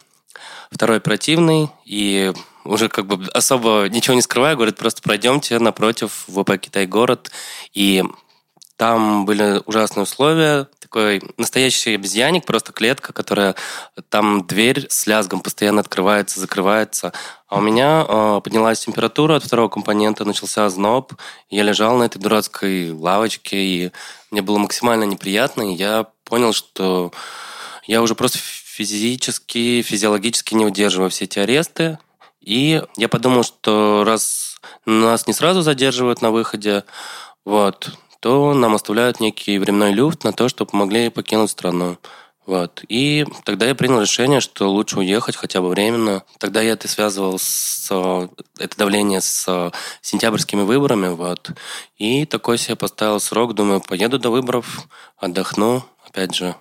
второй 0.70 0.98
оперативный, 0.98 1.70
и 1.84 2.32
уже 2.64 2.88
как 2.88 3.06
бы 3.06 3.24
особо 3.32 3.88
ничего 3.88 4.14
не 4.14 4.22
скрывая, 4.22 4.54
говорит, 4.54 4.76
просто 4.76 5.02
пройдемте 5.02 5.58
напротив 5.58 6.24
ВП 6.28 6.58
Китай-город. 6.58 7.30
И 7.74 8.04
там 8.76 9.24
были 9.24 9.62
ужасные 9.64 10.02
условия, 10.02 10.68
такой 10.80 11.22
настоящий 11.38 11.94
обезьянник, 11.94 12.44
просто 12.44 12.72
клетка, 12.72 13.12
которая 13.12 13.54
там 14.10 14.46
дверь 14.46 14.86
с 14.90 15.06
лязгом 15.06 15.40
постоянно 15.40 15.80
открывается, 15.80 16.40
закрывается. 16.40 17.12
А 17.48 17.56
у 17.58 17.60
меня 17.60 18.04
э, 18.06 18.40
поднялась 18.44 18.80
температура 18.80 19.36
от 19.36 19.44
второго 19.44 19.68
компонента, 19.68 20.24
начался 20.24 20.66
озноб. 20.66 21.14
Я 21.48 21.62
лежал 21.62 21.96
на 21.96 22.04
этой 22.04 22.18
дурацкой 22.18 22.92
лавочке, 22.92 23.56
и 23.56 23.92
мне 24.30 24.42
было 24.42 24.58
максимально 24.58 25.04
неприятно, 25.04 25.62
и 25.72 25.74
я 25.74 26.06
понял, 26.24 26.52
что 26.52 27.12
я 27.86 28.02
уже 28.02 28.14
просто 28.14 28.38
физически, 28.76 29.80
физиологически 29.80 30.54
не 30.54 30.66
удерживаю 30.66 31.08
все 31.08 31.24
эти 31.24 31.38
аресты. 31.38 31.98
И 32.40 32.82
я 32.96 33.08
подумал, 33.08 33.42
что 33.42 34.04
раз 34.04 34.56
нас 34.84 35.26
не 35.26 35.32
сразу 35.32 35.62
задерживают 35.62 36.20
на 36.20 36.30
выходе, 36.30 36.84
вот, 37.44 37.92
то 38.20 38.52
нам 38.52 38.74
оставляют 38.74 39.18
некий 39.18 39.58
временной 39.58 39.92
люфт 39.92 40.24
на 40.24 40.32
то, 40.32 40.48
чтобы 40.48 40.70
могли 40.74 41.08
покинуть 41.08 41.50
страну. 41.50 41.96
Вот. 42.44 42.84
И 42.88 43.26
тогда 43.44 43.66
я 43.66 43.74
принял 43.74 44.00
решение, 44.00 44.40
что 44.40 44.70
лучше 44.70 44.98
уехать 44.98 45.34
хотя 45.34 45.60
бы 45.60 45.68
временно. 45.68 46.22
Тогда 46.38 46.60
я 46.60 46.72
это 46.72 46.86
связывал 46.86 47.38
с 47.40 47.90
это 48.58 48.76
давление 48.76 49.20
с 49.20 49.72
сентябрьскими 50.00 50.62
выборами. 50.62 51.08
Вот. 51.08 51.50
И 51.98 52.24
такой 52.26 52.58
себе 52.58 52.76
поставил 52.76 53.18
срок. 53.18 53.54
Думаю, 53.54 53.80
поеду 53.80 54.20
до 54.20 54.30
выборов, 54.30 54.86
отдохну, 55.16 55.84
опять 56.06 56.36
же, 56.36 56.54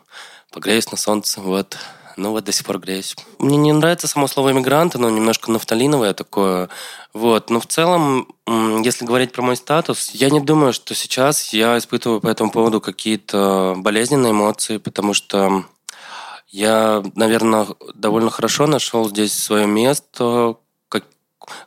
погреюсь 0.52 0.90
на 0.90 0.98
солнце. 0.98 1.42
Вот. 1.42 1.78
Ну 2.18 2.32
вот 2.32 2.44
до 2.46 2.52
сих 2.52 2.66
пор 2.66 2.80
греюсь. 2.80 3.16
Мне 3.40 3.58
не 3.58 3.74
нравится 3.74 4.08
само 4.08 4.28
слово 4.28 4.52
иммигрант, 4.52 4.96
оно 4.96 5.10
немножко 5.10 5.52
нафталиновое 5.52 6.14
такое. 6.14 6.70
Вот. 7.14 7.50
Но 7.50 7.60
в 7.60 7.68
целом, 7.68 8.28
если 8.48 9.06
говорить 9.06 9.32
про 9.32 9.42
мой 9.42 9.56
статус, 9.56 10.12
я 10.12 10.30
не 10.30 10.40
думаю, 10.40 10.74
что 10.74 10.94
сейчас 10.94 11.54
я 11.54 11.78
испытываю 11.78 12.22
по 12.22 12.28
этому 12.28 12.52
поводу 12.52 12.82
какие-то 12.82 13.76
болезненные 13.78 14.32
эмоции, 14.32 14.78
потому 14.78 15.14
что 15.14 15.66
я, 16.50 17.04
наверное, 17.16 17.68
довольно 17.96 18.30
хорошо 18.30 18.68
нашел 18.68 19.10
здесь 19.10 19.34
свое 19.34 19.68
место, 19.68 20.56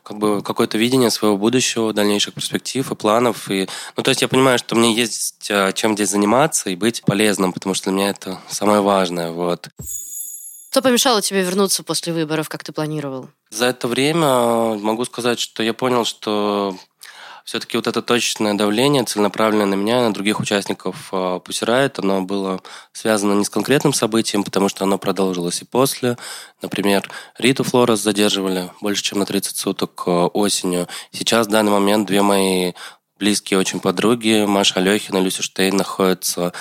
как, 0.03 0.17
бы 0.17 0.41
какое-то 0.41 0.77
видение 0.77 1.09
своего 1.09 1.37
будущего, 1.37 1.93
дальнейших 1.93 2.33
перспектив 2.33 2.91
и 2.91 2.95
планов. 2.95 3.49
И, 3.49 3.67
ну, 3.95 4.03
то 4.03 4.09
есть 4.09 4.21
я 4.21 4.27
понимаю, 4.27 4.57
что 4.57 4.75
мне 4.75 4.93
есть 4.93 5.49
а, 5.51 5.71
чем 5.71 5.95
здесь 5.95 6.09
заниматься 6.09 6.69
и 6.69 6.75
быть 6.75 7.03
полезным, 7.03 7.53
потому 7.53 7.75
что 7.75 7.89
для 7.89 7.93
меня 7.93 8.09
это 8.09 8.39
самое 8.49 8.81
важное. 8.81 9.31
Вот. 9.31 9.69
Что 10.69 10.83
помешало 10.83 11.21
тебе 11.21 11.41
вернуться 11.41 11.83
после 11.83 12.13
выборов, 12.13 12.47
как 12.47 12.63
ты 12.63 12.71
планировал? 12.71 13.29
За 13.49 13.65
это 13.65 13.87
время 13.87 14.75
могу 14.75 15.03
сказать, 15.05 15.39
что 15.39 15.63
я 15.63 15.73
понял, 15.73 16.05
что 16.05 16.77
все-таки 17.43 17.75
вот 17.75 17.87
это 17.87 18.03
точечное 18.03 18.53
давление, 18.53 19.03
целенаправленное 19.03 19.65
на 19.65 19.73
меня 19.73 20.01
и 20.01 20.03
на 20.03 20.13
других 20.13 20.39
участников 20.39 21.11
Пусирает, 21.43 21.97
оно 21.97 22.21
было 22.21 22.61
связано 22.91 23.33
не 23.33 23.45
с 23.45 23.49
конкретным 23.49 23.93
событием, 23.93 24.43
потому 24.43 24.69
что 24.69 24.83
оно 24.83 24.99
продолжилось 24.99 25.63
и 25.63 25.65
после. 25.65 26.19
Например, 26.61 27.09
Риту 27.39 27.63
Флорес 27.63 28.01
задерживали 28.01 28.69
больше, 28.81 29.01
чем 29.01 29.17
на 29.17 29.25
30 29.25 29.57
суток 29.57 30.03
а, 30.05 30.27
осенью. 30.27 30.87
Сейчас, 31.11 31.47
в 31.47 31.49
данный 31.49 31.71
момент, 31.71 32.05
две 32.05 32.21
мои 32.21 32.73
близкие 33.17 33.57
очень 33.57 33.79
подруги, 33.79 34.45
Маша 34.45 34.75
Алехина 34.75 35.17
и 35.17 35.21
Люся 35.21 35.41
Штейн, 35.41 35.75
находятся 35.75 36.53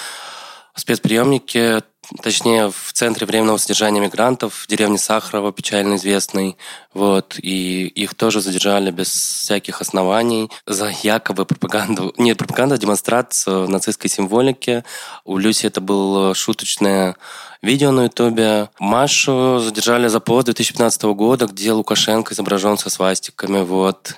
в 0.72 0.80
спецприемнике 0.80 1.82
точнее, 2.22 2.70
в 2.70 2.92
центре 2.92 3.26
временного 3.26 3.56
содержания 3.58 4.00
мигрантов 4.00 4.54
в 4.54 4.66
деревне 4.66 4.98
Сахарова, 4.98 5.52
печально 5.52 5.96
известной. 5.96 6.56
Вот, 6.94 7.38
и 7.40 7.86
их 7.86 8.14
тоже 8.14 8.40
задержали 8.40 8.90
без 8.90 9.08
всяких 9.08 9.80
оснований 9.80 10.50
за 10.66 10.92
якобы 11.02 11.44
пропаганду, 11.44 12.14
не 12.18 12.34
пропаганду, 12.34 12.74
а 12.74 12.78
демонстрацию 12.78 13.68
нацистской 13.68 14.10
символики. 14.10 14.84
У 15.24 15.38
Люси 15.38 15.66
это 15.66 15.80
было 15.80 16.34
шуточное 16.34 17.16
видео 17.62 17.90
на 17.90 18.04
Ютубе. 18.04 18.70
Машу 18.78 19.60
задержали 19.60 20.08
за 20.08 20.20
пост 20.20 20.46
2015 20.46 21.02
года, 21.04 21.46
где 21.46 21.72
Лукашенко 21.72 22.34
изображен 22.34 22.78
со 22.78 22.90
свастиками, 22.90 23.62
вот. 23.62 24.16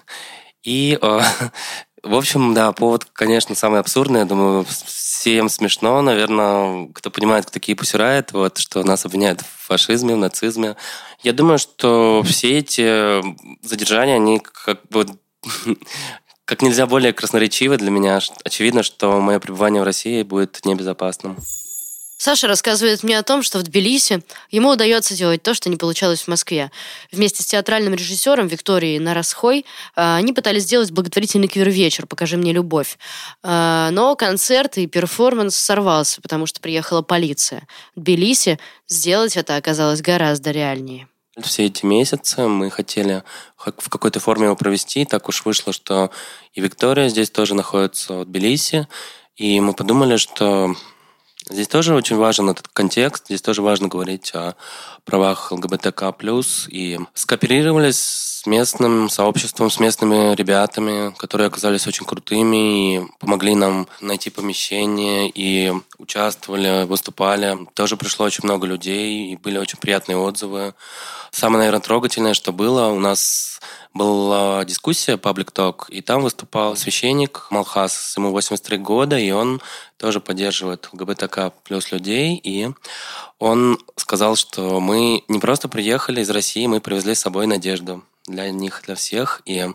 И 0.62 0.98
э, 1.00 1.20
В 2.02 2.14
общем, 2.14 2.54
да, 2.54 2.72
повод, 2.72 3.04
конечно, 3.04 3.54
самый 3.54 3.80
абсурдный. 3.80 4.20
Я 4.20 4.26
думаю, 4.26 4.64
всем 4.64 5.48
смешно, 5.48 6.00
наверное, 6.00 6.88
кто 6.94 7.10
понимает, 7.10 7.44
кто 7.44 7.52
такие 7.52 7.76
пусирает, 7.76 8.32
вот, 8.32 8.58
что 8.58 8.82
нас 8.84 9.04
обвиняют 9.04 9.42
в 9.42 9.66
фашизме, 9.66 10.14
в 10.14 10.18
нацизме. 10.18 10.76
Я 11.22 11.34
думаю, 11.34 11.58
что 11.58 12.22
все 12.24 12.58
эти 12.58 13.22
задержания, 13.62 14.16
они 14.16 14.40
как 14.40 14.80
бы 14.88 15.06
как 16.46 16.62
нельзя 16.62 16.86
более 16.86 17.12
красноречиво 17.12 17.76
для 17.76 17.90
меня. 17.90 18.18
Очевидно, 18.44 18.82
что 18.82 19.20
мое 19.20 19.38
пребывание 19.38 19.82
в 19.82 19.84
России 19.84 20.22
будет 20.22 20.64
небезопасным. 20.64 21.36
Саша 22.20 22.48
рассказывает 22.48 23.02
мне 23.02 23.18
о 23.18 23.22
том, 23.22 23.42
что 23.42 23.58
в 23.58 23.62
Тбилиси 23.62 24.22
ему 24.50 24.68
удается 24.68 25.14
делать 25.14 25.42
то, 25.42 25.54
что 25.54 25.70
не 25.70 25.78
получалось 25.78 26.20
в 26.20 26.28
Москве. 26.28 26.70
Вместе 27.10 27.42
с 27.42 27.46
театральным 27.46 27.94
режиссером 27.94 28.46
Викторией 28.46 28.98
Нарасхой 28.98 29.64
а, 29.96 30.16
они 30.16 30.34
пытались 30.34 30.64
сделать 30.64 30.90
благотворительный 30.90 31.48
квир-вечер 31.48 32.06
«Покажи 32.06 32.36
мне 32.36 32.52
любовь». 32.52 32.98
А, 33.42 33.88
но 33.92 34.16
концерт 34.16 34.76
и 34.76 34.86
перформанс 34.86 35.56
сорвался, 35.56 36.20
потому 36.20 36.44
что 36.44 36.60
приехала 36.60 37.00
полиция. 37.00 37.66
В 37.96 38.00
Тбилиси 38.00 38.58
сделать 38.86 39.38
это 39.38 39.56
оказалось 39.56 40.02
гораздо 40.02 40.50
реальнее. 40.50 41.08
Все 41.40 41.64
эти 41.64 41.86
месяцы 41.86 42.46
мы 42.46 42.68
хотели 42.68 43.22
в 43.56 43.88
какой-то 43.88 44.20
форме 44.20 44.44
его 44.44 44.56
провести. 44.56 45.06
Так 45.06 45.30
уж 45.30 45.46
вышло, 45.46 45.72
что 45.72 46.10
и 46.52 46.60
Виктория 46.60 47.08
здесь 47.08 47.30
тоже 47.30 47.54
находится 47.54 48.12
в 48.12 48.24
Тбилиси. 48.26 48.88
И 49.36 49.58
мы 49.60 49.72
подумали, 49.72 50.18
что 50.18 50.76
Здесь 51.50 51.68
тоже 51.68 51.94
очень 51.94 52.16
важен 52.16 52.48
этот 52.48 52.68
контекст, 52.68 53.26
здесь 53.26 53.42
тоже 53.42 53.60
важно 53.60 53.88
говорить 53.88 54.32
о 54.34 54.54
правах 55.04 55.52
ЛГБТК+, 55.52 56.14
и 56.68 56.98
скооперировались 57.14 57.98
с 57.98 58.46
местным 58.46 59.10
сообществом, 59.10 59.70
с 59.70 59.78
местными 59.78 60.34
ребятами, 60.34 61.14
которые 61.16 61.48
оказались 61.48 61.86
очень 61.86 62.06
крутыми 62.06 62.96
и 62.96 63.02
помогли 63.18 63.54
нам 63.54 63.86
найти 64.00 64.30
помещение 64.30 65.28
и 65.28 65.72
участвовали, 65.98 66.84
выступали. 66.84 67.58
Тоже 67.74 67.96
пришло 67.96 68.24
очень 68.24 68.44
много 68.44 68.66
людей 68.66 69.32
и 69.32 69.36
были 69.36 69.58
очень 69.58 69.78
приятные 69.78 70.16
отзывы. 70.16 70.74
Самое, 71.30 71.58
наверное, 71.58 71.82
трогательное, 71.82 72.34
что 72.34 72.52
было, 72.52 72.86
у 72.88 72.98
нас 72.98 73.60
была 73.92 74.64
дискуссия, 74.64 75.16
паблик 75.16 75.50
ток, 75.50 75.88
и 75.90 76.00
там 76.00 76.22
выступал 76.22 76.76
священник 76.76 77.46
Малхас, 77.50 78.14
ему 78.16 78.30
83 78.30 78.78
года, 78.78 79.18
и 79.18 79.30
он 79.30 79.60
тоже 79.96 80.20
поддерживает 80.20 80.88
ЛГБТК 80.92 81.52
плюс 81.64 81.92
людей, 81.92 82.40
и 82.42 82.70
он 83.38 83.78
сказал, 83.96 84.36
что 84.36 84.80
мы 84.80 84.99
не 85.28 85.38
просто 85.38 85.68
приехали 85.68 86.20
из 86.20 86.30
России, 86.30 86.66
мы 86.66 86.80
привезли 86.80 87.14
с 87.14 87.20
собой 87.20 87.46
надежду 87.46 88.04
для 88.26 88.50
них, 88.50 88.82
для 88.86 88.94
всех, 88.94 89.42
и 89.44 89.66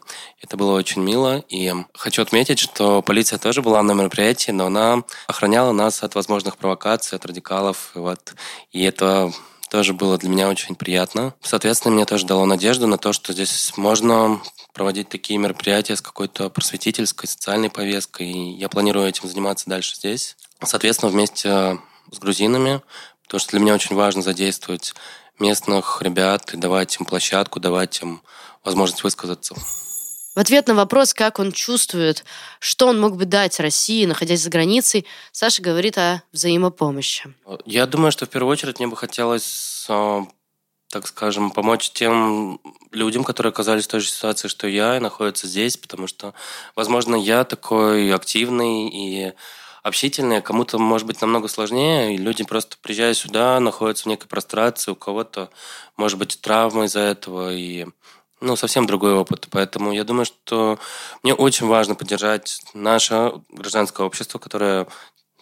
это 0.41 0.57
было 0.57 0.77
очень 0.77 1.01
мило. 1.01 1.43
И 1.49 1.73
хочу 1.93 2.21
отметить, 2.21 2.59
что 2.59 3.01
полиция 3.01 3.39
тоже 3.39 3.61
была 3.61 3.81
на 3.83 3.93
мероприятии, 3.93 4.51
но 4.51 4.67
она 4.67 5.03
охраняла 5.27 5.71
нас 5.71 6.03
от 6.03 6.15
возможных 6.15 6.57
провокаций, 6.57 7.17
от 7.17 7.25
радикалов, 7.25 7.91
вот, 7.95 8.35
и 8.71 8.83
это 8.83 9.31
тоже 9.69 9.93
было 9.93 10.17
для 10.17 10.29
меня 10.29 10.47
очень 10.47 10.75
приятно. 10.75 11.33
Соответственно, 11.41 11.95
мне 11.95 12.05
тоже 12.05 12.25
дало 12.25 12.45
надежду 12.45 12.87
на 12.87 12.97
то, 12.97 13.13
что 13.13 13.33
здесь 13.33 13.73
можно 13.75 14.39
проводить 14.73 15.09
такие 15.09 15.39
мероприятия 15.39 15.95
с 15.95 16.01
какой-то 16.01 16.49
просветительской, 16.49 17.27
социальной 17.27 17.69
повесткой. 17.69 18.31
И 18.31 18.51
я 18.57 18.69
планирую 18.69 19.07
этим 19.07 19.27
заниматься 19.27 19.69
дальше 19.69 19.95
здесь. 19.95 20.37
Соответственно, 20.63 21.11
вместе 21.11 21.79
с 22.11 22.19
грузинами, 22.19 22.81
потому 23.25 23.39
что 23.39 23.51
для 23.51 23.59
меня 23.59 23.73
очень 23.73 23.95
важно 23.95 24.21
задействовать 24.21 24.93
местных 25.39 26.01
ребят 26.01 26.53
и 26.53 26.57
давать 26.57 26.97
им 26.99 27.05
площадку, 27.05 27.59
давать 27.59 28.01
им 28.01 28.21
возможность 28.63 29.03
высказаться. 29.03 29.55
В 30.35 30.39
ответ 30.39 30.67
на 30.67 30.75
вопрос, 30.75 31.13
как 31.13 31.39
он 31.39 31.53
чувствует, 31.53 32.25
что 32.59 32.87
он 32.87 32.99
мог 32.99 33.15
бы 33.15 33.25
дать 33.25 33.59
России, 33.59 34.05
находясь 34.05 34.41
за 34.41 34.49
границей, 34.49 35.05
Саша 35.31 35.61
говорит 35.61 35.97
о 35.97 36.23
взаимопомощи. 36.33 37.33
Я 37.65 37.85
думаю, 37.85 38.11
что 38.11 38.25
в 38.25 38.29
первую 38.29 38.51
очередь 38.51 38.79
мне 38.79 38.87
бы 38.87 38.97
хотелось 38.97 39.85
а, 39.87 40.25
так 40.95 41.07
скажем, 41.07 41.51
помочь 41.51 41.89
тем 41.91 42.59
людям, 42.91 43.23
которые 43.23 43.51
оказались 43.51 43.85
в 43.85 43.89
той 43.89 43.99
же 43.99 44.09
ситуации, 44.09 44.47
что 44.47 44.67
я, 44.67 44.97
и 44.97 45.01
находятся 45.01 45.47
здесь, 45.47 45.75
потому 45.77 46.07
что, 46.07 46.33
возможно, 46.75 47.15
я 47.15 47.43
такой 47.43 48.13
активный 48.13 48.87
и 48.87 49.33
общительный, 49.85 50.39
а 50.39 50.41
кому-то, 50.41 50.79
может 50.79 51.05
быть, 51.05 51.21
намного 51.21 51.47
сложнее, 51.47 52.15
и 52.15 52.17
люди 52.17 52.43
просто 52.43 52.75
приезжая 52.81 53.13
сюда, 53.13 53.59
находятся 53.59 54.05
в 54.05 54.07
некой 54.07 54.27
прострации, 54.27 54.89
у 54.91 54.95
кого-то, 54.95 55.51
может 55.95 56.17
быть, 56.17 56.39
травма 56.41 56.85
из-за 56.85 57.01
этого, 57.01 57.53
и 57.53 57.85
ну, 58.41 58.55
совсем 58.55 58.87
другой 58.87 59.13
опыт. 59.13 59.45
Поэтому 59.51 59.93
я 59.93 60.03
думаю, 60.03 60.25
что 60.25 60.79
мне 61.21 61.35
очень 61.35 61.67
важно 61.67 61.93
поддержать 61.93 62.63
наше 62.73 63.33
гражданское 63.49 64.07
общество, 64.07 64.39
которое 64.39 64.87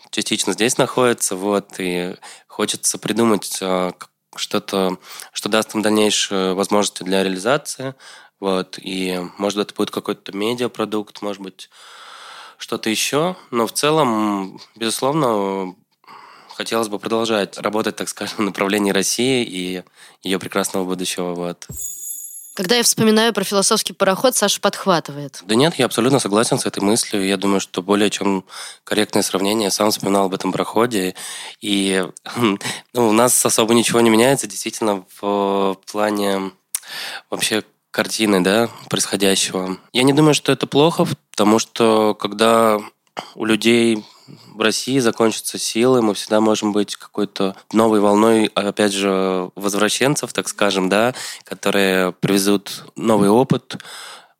частично 0.10 0.52
здесь 0.52 0.78
находится, 0.78 1.38
вот, 1.38 1.76
и 1.80 2.18
хочется 2.48 2.98
придумать 2.98 3.60
а, 3.62 3.94
что-то, 4.36 4.98
что 5.32 5.48
даст 5.48 5.74
им 5.74 5.82
дальнейшие 5.82 6.54
возможности 6.54 7.04
для 7.04 7.24
реализации, 7.24 7.96
вот, 8.42 8.78
и, 8.78 9.22
может, 9.38 9.60
это 9.60 9.74
будет 9.74 9.92
какой-то 9.92 10.36
медиапродукт, 10.36 11.22
может 11.22 11.42
быть, 11.42 11.70
что-то 12.63 12.89
еще, 12.89 13.36
но 13.52 13.67
в 13.67 13.73
целом, 13.73 14.58
безусловно, 14.78 15.76
хотелось 16.56 16.88
бы 16.88 16.97
продолжать 16.97 17.58
работать, 17.58 17.97
так 17.97 18.08
скажем, 18.08 18.38
в 18.38 18.41
направлении 18.41 18.93
России 18.93 19.43
и 19.43 19.84
ее 20.23 20.39
прекрасного 20.39 20.86
будущего, 20.86 21.36
вот. 21.36 21.67
Когда 22.54 22.78
я 22.78 22.84
вспоминаю 22.84 23.34
про 23.34 23.43
философский 23.43 23.91
пароход, 23.91 24.38
Саша 24.38 24.62
подхватывает. 24.62 25.41
Да 25.45 25.56
нет, 25.56 25.76
я 25.76 25.86
абсолютно 25.86 26.19
согласен 26.19 26.58
с 26.58 26.65
этой 26.65 26.82
мыслью. 26.82 27.26
Я 27.26 27.36
думаю, 27.36 27.60
что 27.60 27.82
более 27.82 28.10
чем 28.10 28.45
корректное 28.86 29.23
сравнение. 29.23 29.65
Я 29.65 29.71
сам 29.71 29.91
вспоминал 29.91 30.28
об 30.28 30.34
этом 30.34 30.54
проходе. 30.54 31.15
И 31.60 32.08
ну, 32.93 33.10
у 33.10 33.12
нас 33.12 33.45
особо 33.45 33.73
ничего 33.73 33.99
не 34.02 34.12
меняется 34.12 34.47
действительно 34.47 35.04
в 35.19 35.80
плане 35.91 36.52
вообще 37.30 37.63
картины, 37.94 38.42
да, 38.42 38.70
происходящего. 38.90 39.78
Я 39.94 40.04
не 40.04 40.14
думаю, 40.14 40.34
что 40.34 40.52
это 40.52 40.66
плохо, 40.66 41.08
потому 41.32 41.60
что 41.60 42.16
когда 42.20 42.80
у 43.36 43.46
людей 43.46 44.04
в 44.48 44.62
России 44.62 44.98
закончатся 44.98 45.60
силы, 45.60 46.02
мы 46.02 46.16
всегда 46.16 46.42
можем 46.42 46.72
быть 46.72 46.96
какой-то 46.96 47.56
новой 47.72 48.00
волной, 48.00 48.50
опять 48.56 48.94
же, 48.94 49.52
возвращенцев, 49.56 50.34
так 50.34 50.50
скажем, 50.50 50.90
да, 50.90 51.14
которые 51.44 52.14
привезут 52.14 52.84
новый 52.96 53.30
опыт, 53.30 53.78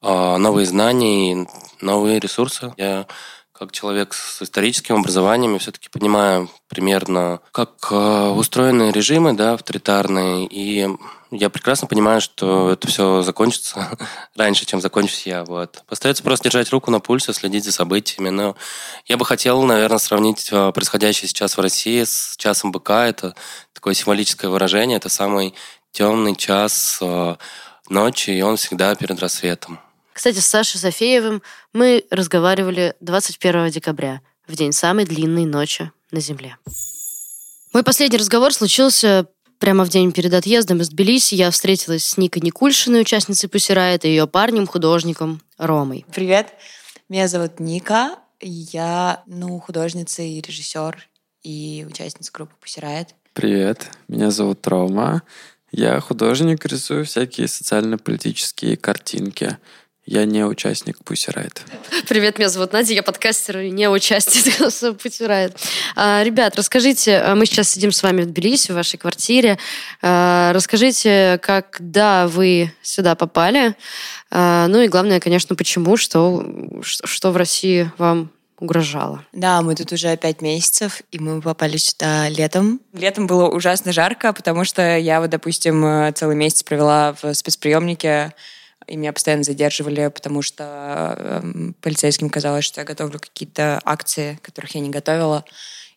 а, 0.02 0.38
новые 0.38 0.66
знания 0.66 1.34
и 1.34 1.48
новые 1.80 2.20
ресурсы. 2.20 2.74
Я 2.78 3.06
как 3.52 3.72
человек 3.72 4.14
с 4.16 4.42
историческим 4.42 4.96
образованием, 4.96 5.54
я 5.54 5.60
все-таки 5.60 5.88
понимаю 5.90 6.50
примерно, 6.70 7.40
как 7.52 7.88
а, 7.92 8.32
устроены 8.32 8.92
режимы, 8.92 9.34
да, 9.34 9.54
авторитарные, 9.54 10.48
и 10.50 10.90
я 11.34 11.50
прекрасно 11.50 11.88
понимаю, 11.88 12.22
что 12.22 12.72
это 12.72 12.88
все 12.88 13.22
закончится 13.22 13.98
раньше, 14.36 14.66
чем 14.66 14.82
закончусь 14.82 15.26
я. 15.26 15.44
Вот. 15.44 15.84
Остается 15.88 16.24
просто 16.24 16.50
держать 16.50 16.70
руку 16.72 16.92
на 16.92 17.00
пульсе, 17.00 17.34
следить 17.34 17.66
за 17.66 17.72
событиями. 17.72 18.30
Но 18.30 18.56
я 19.06 19.18
бы 19.18 19.26
хотел, 19.26 19.62
наверное, 19.64 19.98
сравнить 19.98 20.50
а, 20.52 20.72
происходящее 20.72 21.28
сейчас 21.28 21.58
в 21.58 21.62
России 21.62 22.04
с 22.04 22.36
часом 22.38 22.72
быка. 22.72 23.08
Это 23.08 23.36
такое 23.74 23.94
символическое 23.94 24.50
выражение. 24.50 24.98
Это 24.98 25.10
самый 25.10 25.54
темный 25.92 26.36
час 26.36 27.00
а, 27.02 27.38
ночи, 27.90 28.32
и 28.32 28.42
он 28.42 28.58
всегда 28.58 28.96
перед 28.96 29.20
рассветом. 29.20 29.80
Кстати, 30.14 30.40
с 30.40 30.48
Сашей 30.48 30.80
Софеевым 30.80 31.42
мы 31.74 32.06
разговаривали 32.12 32.96
21 33.00 33.70
декабря, 33.70 34.22
в 34.48 34.56
день 34.56 34.72
самой 34.72 35.06
длинной 35.06 35.46
ночи 35.46 35.92
на 36.12 36.20
Земле. 36.20 36.58
Мой 37.74 37.84
последний 37.84 38.20
разговор 38.20 38.54
случился 38.54 39.26
Прямо 39.64 39.86
в 39.86 39.90
день 39.90 40.12
перед 40.12 40.34
отъездом 40.34 40.82
из 40.82 40.90
Тбилиси 40.90 41.36
я 41.36 41.50
встретилась 41.50 42.04
с 42.04 42.18
Никой 42.18 42.42
Никульшиной, 42.42 43.00
участницей 43.00 43.48
Пусирайт, 43.48 44.04
и 44.04 44.10
ее 44.10 44.28
парнем, 44.28 44.68
художником 44.68 45.40
Ромой. 45.58 46.06
Привет, 46.14 46.50
меня 47.08 47.30
зовут 47.30 47.62
Ника, 47.62 48.18
я 48.42 49.24
ну, 49.26 49.58
художница 49.62 50.22
и 50.22 50.42
режиссер, 50.42 51.08
и 51.44 51.86
участница 51.90 52.34
группы 52.34 52.52
Пусирайт. 52.60 53.16
Привет, 53.32 53.90
меня 54.10 54.32
зовут 54.32 54.68
Рома, 54.68 55.24
я 55.72 55.98
художник, 56.02 56.66
рисую 56.66 57.06
всякие 57.06 57.48
социально-политические 57.48 58.76
картинки. 58.76 59.60
Я 60.06 60.26
не 60.26 60.44
участник 60.46 60.98
Pussy 61.06 61.34
Riot. 61.34 61.62
Привет, 62.10 62.38
меня 62.38 62.50
зовут 62.50 62.74
Надя, 62.74 62.94
я 62.94 63.04
подкастер 63.04 63.60
и 63.60 63.72
не 63.72 63.90
участник 63.90 64.46
Pussy 64.60 65.28
Riot. 65.28 65.56
А, 65.96 66.22
ребят, 66.24 66.58
расскажите, 66.58 67.20
а, 67.20 67.36
мы 67.36 67.46
сейчас 67.46 67.70
сидим 67.70 67.94
с 67.94 68.04
вами 68.04 68.24
в 68.24 68.26
Тбилиси, 68.26 68.74
в 68.74 68.76
вашей 68.76 68.98
квартире. 68.98 69.58
А, 70.02 70.52
расскажите, 70.52 71.40
когда 71.42 72.28
вы 72.28 72.74
сюда 72.82 73.16
попали? 73.16 73.76
А, 74.30 74.68
ну 74.68 74.82
и 74.82 74.90
главное, 74.90 75.22
конечно, 75.22 75.56
почему, 75.56 75.96
что, 75.96 76.46
что 76.82 77.32
в 77.32 77.38
России 77.38 77.90
вам 77.98 78.30
угрожало. 78.60 79.24
Да, 79.32 79.62
мы 79.62 79.74
тут 79.74 79.94
уже 79.94 80.18
пять 80.18 80.42
месяцев, 80.42 81.02
и 81.12 81.20
мы 81.20 81.42
попали 81.42 81.78
сюда 81.78 82.28
летом. 82.28 82.82
Летом 82.92 83.26
было 83.26 83.48
ужасно 83.48 83.94
жарко, 83.94 84.34
потому 84.34 84.66
что 84.66 84.98
я 84.98 85.22
вот, 85.22 85.30
допустим, 85.30 86.14
целый 86.14 86.36
месяц 86.36 86.64
провела 86.64 87.16
в 87.22 87.34
спецприемнике 87.34 88.34
и 88.88 88.96
меня 88.96 89.14
постоянно 89.14 89.44
задерживали, 89.44 90.08
потому 90.08 90.42
что 90.42 91.16
э, 91.18 91.72
полицейским 91.82 92.30
казалось, 92.30 92.66
что 92.66 92.82
я 92.82 92.86
готовлю 92.86 93.20
какие-то 93.20 93.82
акции, 93.84 94.40
которых 94.42 94.76
я 94.76 94.82
не 94.82 94.90
готовила, 94.90 95.46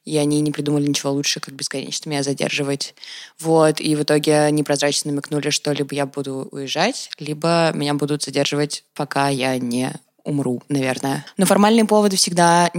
и 0.05 0.16
они 0.18 0.41
не 0.41 0.53
придумали 0.53 0.87
ничего 0.87 1.12
лучше, 1.12 1.41
как 1.41 1.55
бесконечно 1.55 2.09
меня 2.09 2.22
задерживать. 2.22 2.95
Вот, 3.41 3.80
и 3.80 3.95
в 3.97 4.03
итоге 4.03 4.39
они 4.41 4.62
прозрачно 4.62 5.11
намекнули, 5.11 5.51
что 5.51 5.72
либо 5.72 5.95
я 5.95 6.07
буду 6.07 6.49
уезжать, 6.53 7.11
либо 7.18 7.72
меня 7.74 7.95
будут 7.95 8.22
задерживать, 8.22 8.84
пока 8.95 9.28
я 9.28 9.59
не 9.59 9.93
умру, 10.24 10.62
наверное. 10.68 11.24
Но 11.37 11.47
формальные 11.47 11.84
поводы 11.84 12.16
всегда 12.16 12.70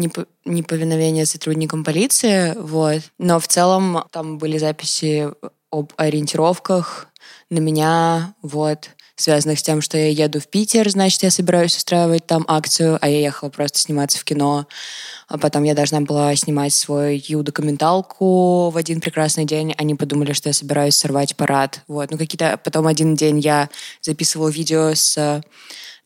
неповиновение 0.46 1.26
сотрудникам 1.26 1.84
полиции, 1.84 2.54
вот. 2.58 3.02
Но 3.18 3.40
в 3.40 3.48
целом 3.48 4.04
там 4.12 4.38
были 4.38 4.58
записи 4.58 5.30
об 5.72 5.94
ориентировках 5.98 7.08
на 7.50 7.60
меня, 7.60 8.36
вот 8.42 8.90
связанных 9.18 9.60
с 9.60 9.64
тем, 9.64 9.82
что 9.82 9.98
я 9.98 10.10
еду 10.10 10.40
в 10.40 10.48
Питер, 10.48 10.90
значит, 10.90 11.24
я 11.24 11.32
собираюсь 11.32 11.76
устраивать 11.76 12.26
там 12.26 12.46
акцию, 12.48 12.98
а 13.02 13.10
я 13.10 13.20
ехала 13.20 13.50
просто 13.50 13.80
сниматься 13.80 14.20
в 14.20 14.24
кино. 14.24 14.68
А 15.28 15.38
потом 15.38 15.64
я 15.64 15.74
должна 15.74 16.00
была 16.02 16.34
снимать 16.36 16.74
свою 16.74 17.44
документалку 17.44 18.70
в 18.70 18.78
один 18.78 19.02
прекрасный 19.02 19.44
день. 19.44 19.74
Они 19.78 19.96
подумали, 19.96 20.32
что 20.34 20.50
я 20.50 20.54
собираюсь 20.54 20.96
сорвать 20.96 21.36
парад. 21.36 21.82
Вот. 21.88 22.12
Ну, 22.12 22.18
какие-то... 22.18 22.58
Потом 22.64 22.88
один 22.88 23.16
день 23.16 23.40
я 23.40 23.70
записывала 24.02 24.50
видео 24.50 24.94
с 24.94 25.44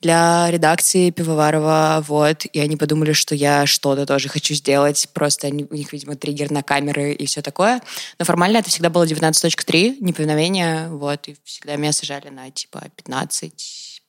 для 0.01 0.49
редакции 0.49 1.11
Пивоварова, 1.11 2.03
вот, 2.07 2.45
и 2.45 2.59
они 2.59 2.75
подумали, 2.75 3.13
что 3.13 3.35
я 3.35 3.65
что-то 3.65 4.05
тоже 4.05 4.29
хочу 4.29 4.53
сделать, 4.53 5.07
просто 5.13 5.47
они, 5.47 5.65
у 5.69 5.75
них, 5.75 5.93
видимо, 5.93 6.15
триггер 6.15 6.51
на 6.51 6.63
камеры 6.63 7.13
и 7.13 7.25
все 7.25 7.41
такое. 7.41 7.81
Но 8.19 8.25
формально 8.25 8.57
это 8.57 8.69
всегда 8.69 8.89
было 8.89 9.05
19.3, 9.05 9.97
неповиновение, 9.99 10.89
вот, 10.89 11.27
и 11.27 11.35
всегда 11.43 11.75
меня 11.75 11.91
сажали 11.91 12.29
на, 12.29 12.49
типа, 12.51 12.83
15 12.95 13.53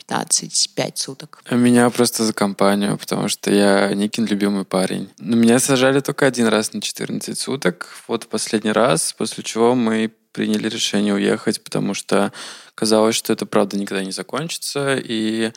15-5 0.09 0.93
суток. 0.97 1.43
Меня 1.51 1.89
просто 1.91 2.25
за 2.25 2.33
компанию, 2.33 2.99
потому 2.99 3.29
что 3.29 3.53
я 3.53 3.95
Никин 3.95 4.27
любимый 4.27 4.65
парень. 4.65 5.09
Но 5.19 5.37
меня 5.37 5.59
сажали 5.59 6.01
только 6.01 6.27
один 6.27 6.49
раз 6.49 6.73
на 6.73 6.81
14 6.81 7.39
суток. 7.39 7.89
Вот 8.09 8.27
последний 8.27 8.73
раз, 8.73 9.15
после 9.17 9.45
чего 9.45 9.75
мы 9.75 10.13
приняли 10.33 10.69
решение 10.69 11.15
уехать, 11.15 11.63
потому 11.63 11.95
что 11.95 12.33
казалось, 12.75 13.17
что 13.17 13.33
это 13.33 13.47
правда 13.47 13.77
никогда 13.77 14.05
не 14.05 14.13
закончится, 14.13 14.97
и 14.97 15.53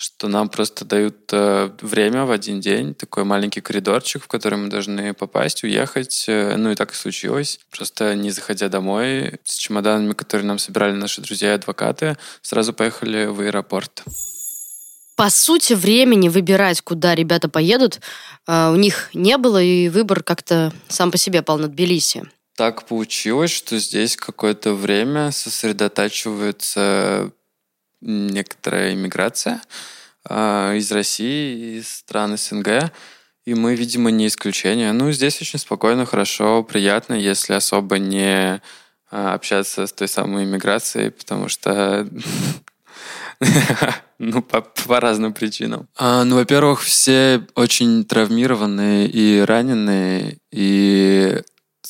что 0.00 0.28
нам 0.28 0.48
просто 0.48 0.86
дают 0.86 1.30
э, 1.30 1.70
время 1.82 2.24
в 2.24 2.30
один 2.30 2.58
день, 2.60 2.94
такой 2.94 3.24
маленький 3.24 3.60
коридорчик, 3.60 4.24
в 4.24 4.28
который 4.28 4.58
мы 4.58 4.70
должны 4.70 5.12
попасть, 5.12 5.62
уехать. 5.62 6.24
Э, 6.26 6.56
ну 6.56 6.70
и 6.70 6.74
так 6.74 6.92
и 6.92 6.94
случилось. 6.94 7.60
Просто 7.70 8.14
не 8.14 8.30
заходя 8.30 8.70
домой, 8.70 9.40
с 9.44 9.56
чемоданами, 9.56 10.14
которые 10.14 10.46
нам 10.46 10.58
собирали 10.58 10.92
наши 10.92 11.20
друзья 11.20 11.50
и 11.50 11.56
адвокаты, 11.56 12.16
сразу 12.40 12.72
поехали 12.72 13.26
в 13.26 13.40
аэропорт. 13.40 14.02
По 15.16 15.28
сути, 15.28 15.74
времени 15.74 16.30
выбирать, 16.30 16.80
куда 16.80 17.14
ребята 17.14 17.50
поедут, 17.50 18.00
э, 18.46 18.70
у 18.70 18.76
них 18.76 19.10
не 19.12 19.36
было, 19.36 19.62
и 19.62 19.90
выбор 19.90 20.22
как-то 20.22 20.72
сам 20.88 21.10
по 21.10 21.18
себе 21.18 21.42
пал 21.42 21.58
на 21.58 21.68
Тбилиси 21.68 22.22
так 22.60 22.84
получилось, 22.84 23.52
что 23.52 23.78
здесь 23.78 24.16
какое-то 24.16 24.74
время 24.74 25.30
сосредотачивается 25.30 27.30
некоторая 28.02 28.92
иммиграция 28.92 29.62
э, 30.28 30.76
из 30.76 30.92
России, 30.92 31.78
из 31.78 31.88
стран 31.88 32.36
СНГ. 32.36 32.92
И 33.46 33.54
мы, 33.54 33.74
видимо, 33.74 34.10
не 34.10 34.26
исключение. 34.26 34.92
Ну, 34.92 35.10
здесь 35.10 35.40
очень 35.40 35.58
спокойно, 35.58 36.04
хорошо, 36.04 36.62
приятно, 36.62 37.14
если 37.14 37.54
особо 37.54 37.98
не 37.98 38.60
а, 39.10 39.32
общаться 39.32 39.86
с 39.86 39.92
той 39.94 40.08
самой 40.08 40.44
иммиграцией, 40.44 41.12
потому 41.12 41.48
что 41.48 42.06
ну, 44.18 44.42
по, 44.42 44.60
по 44.60 45.00
разным 45.00 45.32
причинам. 45.32 45.88
А, 45.96 46.24
ну, 46.24 46.36
во-первых, 46.36 46.82
все 46.82 47.46
очень 47.54 48.04
травмированные 48.04 49.08
и 49.08 49.40
раненые, 49.40 50.36
и 50.50 51.42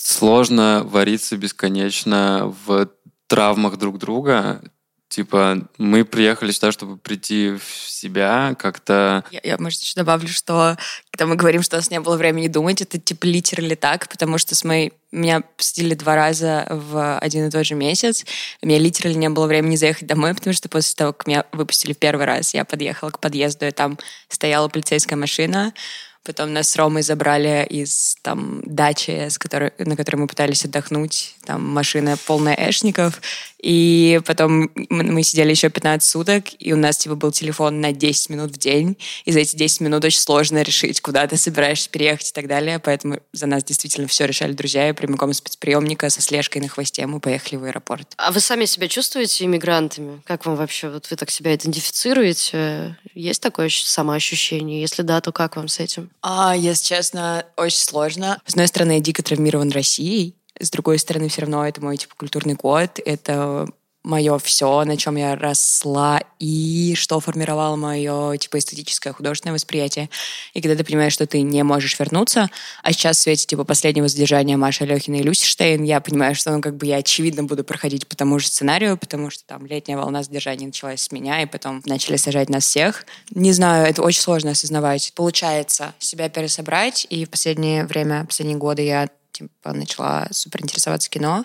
сложно 0.03 0.83
вариться 0.85 1.37
бесконечно 1.37 2.55
в 2.67 2.89
травмах 3.27 3.77
друг 3.77 3.99
друга. 3.99 4.63
Типа, 5.09 5.69
мы 5.77 6.05
приехали 6.05 6.53
сюда, 6.53 6.71
чтобы 6.71 6.97
прийти 6.97 7.51
в 7.51 7.91
себя 7.91 8.55
как-то... 8.57 9.25
Я, 9.33 9.41
я, 9.43 9.59
может, 9.59 9.81
еще 9.83 9.95
добавлю, 9.97 10.29
что 10.29 10.79
когда 11.11 11.27
мы 11.27 11.35
говорим, 11.35 11.63
что 11.63 11.77
у 11.77 11.79
нас 11.81 11.91
не 11.91 11.99
было 11.99 12.17
времени 12.17 12.47
думать, 12.47 12.81
это 12.81 12.97
типа 12.97 13.27
литерали 13.27 13.75
так, 13.75 14.09
потому 14.09 14.39
что 14.39 14.55
с 14.55 14.63
моей... 14.63 14.93
Меня 15.11 15.41
посетили 15.41 15.95
два 15.95 16.15
раза 16.15 16.65
в 16.71 17.19
один 17.19 17.49
и 17.49 17.51
тот 17.51 17.67
же 17.67 17.75
месяц. 17.75 18.25
У 18.63 18.69
меня 18.69 18.79
литерали 18.79 19.15
не 19.15 19.29
было 19.29 19.49
времени 19.49 19.75
заехать 19.75 20.07
домой, 20.07 20.33
потому 20.33 20.55
что 20.55 20.69
после 20.69 20.95
того, 20.95 21.13
как 21.13 21.27
меня 21.27 21.45
выпустили 21.51 21.93
в 21.93 21.99
первый 21.99 22.27
раз, 22.27 22.55
я 22.55 22.65
подъехала 22.65 23.11
к 23.11 23.19
подъезду, 23.19 23.67
и 23.67 23.73
там 23.73 23.99
стояла 24.29 24.69
полицейская 24.69 25.19
машина, 25.19 25.75
Потом 26.23 26.53
нас 26.53 26.69
с 26.69 26.77
Ромой 26.77 27.03
забрали 27.03 27.67
из 27.69 28.17
там 28.23 28.63
дачи, 28.65 29.29
с 29.29 29.39
которой, 29.39 29.73
на 29.79 29.97
которой 29.97 30.17
мы 30.17 30.27
пытались 30.27 30.65
отдохнуть. 30.65 31.35
Там 31.47 31.67
машина 31.67 32.19
полная 32.27 32.55
эшников. 32.55 33.23
И 33.63 34.21
потом 34.27 34.71
мы 34.89 35.23
сидели 35.23 35.51
еще 35.51 35.69
15 35.69 36.09
суток, 36.09 36.45
и 36.59 36.73
у 36.73 36.77
нас 36.77 36.97
типа 36.99 37.15
был 37.15 37.31
телефон 37.31 37.81
на 37.81 37.93
10 37.93 38.31
минут 38.31 38.53
в 38.53 38.59
день. 38.59 38.97
И 39.25 39.33
за 39.33 39.41
эти 39.41 39.57
10 39.57 39.81
минут 39.81 40.05
очень 40.05 40.21
сложно 40.21 40.63
решить, 40.63 41.01
куда 41.01 41.27
ты 41.27 41.37
собираешься 41.37 41.91
переехать 41.91 42.31
и 42.31 42.33
так 42.33 42.47
далее. 42.47 42.79
Поэтому 42.79 43.21
за 43.33 43.47
нас 43.47 43.65
действительно 43.65 44.07
все 44.07 44.27
решали 44.27 44.53
друзья. 44.53 44.89
И 44.89 44.93
прямиком 44.93 45.31
из 45.31 45.39
спецприемника 45.39 46.11
со 46.11 46.21
слежкой 46.21 46.63
на 46.63 46.69
хвосте 46.69 47.07
мы 47.07 47.21
поехали 47.21 47.57
в 47.57 47.65
аэропорт. 47.65 48.13
А 48.17 48.31
вы 48.31 48.41
сами 48.41 48.65
себя 48.67 48.89
чувствуете 48.89 49.45
иммигрантами? 49.45 50.21
Как 50.25 50.47
вам 50.47 50.57
вообще? 50.57 50.89
Вот 50.89 51.11
вы 51.11 51.17
так 51.17 51.31
себя 51.31 51.55
идентифицируете? 51.55 52.99
Есть 53.15 53.43
такое 53.43 53.69
самоощущение? 53.71 54.81
Если 54.81 55.03
да, 55.03 55.21
то 55.21 55.33
как 55.33 55.57
вам 55.57 55.69
с 55.69 55.81
этим? 55.81 56.11
А, 56.23 56.55
если 56.57 56.95
честно, 56.95 57.47
очень 57.57 57.79
сложно. 57.79 58.41
С 58.47 58.51
одной 58.51 58.69
стороны, 58.69 58.93
я 58.93 59.01
дико 59.01 59.23
травмирован 59.23 59.71
Россией, 59.71 60.37
с 60.59 60.71
другой 60.71 60.99
стороны, 60.99 61.29
все 61.29 61.43
равно 61.43 61.67
это 61.67 61.81
мой 61.81 61.97
типа 61.97 62.15
культурный 62.17 62.55
код, 62.55 63.01
это 63.05 63.67
мое 64.03 64.39
все, 64.39 64.85
на 64.85 64.97
чем 64.97 65.17
я 65.17 65.37
росла 65.37 66.23
и 66.39 66.95
что 66.97 67.21
формировало 67.21 67.77
мое 67.77 68.37
типа 68.39 68.59
эстетическое 68.59 69.13
художественное 69.13 69.55
восприятие. 69.55 70.09
И 70.55 70.63
когда 70.63 70.77
ты 70.77 70.85
понимаешь, 70.85 71.13
что 71.13 71.27
ты 71.27 71.43
не 71.43 71.63
можешь 71.63 71.99
вернуться, 71.99 72.49
а 72.83 72.93
сейчас 72.93 73.19
в 73.19 73.21
свете 73.21 73.47
типа 73.47 73.65
последнего 73.65 74.09
задержания 74.09 74.57
Маши 74.57 74.85
Алехина 74.85 75.17
и 75.17 75.23
Люси 75.23 75.45
Штейн, 75.45 75.83
я 75.83 76.01
понимаю, 76.01 76.35
что 76.35 76.51
ну 76.51 76.61
как 76.61 76.77
бы 76.77 76.87
я 76.87 76.97
очевидно 76.97 77.45
буду 77.45 77.63
проходить 77.63 78.07
по 78.07 78.17
тому 78.17 78.39
же 78.39 78.47
сценарию, 78.49 78.97
потому 78.97 79.31
что 79.31 79.45
там 79.45 79.67
летняя 79.67 79.97
волна 79.97 80.23
задержания 80.23 80.67
началась 80.67 81.03
с 81.03 81.13
меня, 81.13 81.43
и 81.43 81.47
потом 81.47 81.83
начали 81.85 82.17
сажать 82.17 82.49
нас 82.49 82.65
всех. 82.65 83.05
Не 83.31 83.53
знаю, 83.53 83.87
это 83.87 84.03
очень 84.03 84.23
сложно 84.23 84.53
осознавать. 84.53 85.13
Получается 85.15 85.95
себя 85.99 86.29
пересобрать, 86.29 87.07
и 87.11 87.27
в 87.27 87.31
последнее 87.31 87.85
время, 87.85 88.25
последние 88.25 88.59
годы 88.59 88.83
я 88.83 89.09
типа 89.33 89.73
начала 89.73 90.27
супер 90.31 90.63
интересоваться 90.63 91.09
кино, 91.09 91.45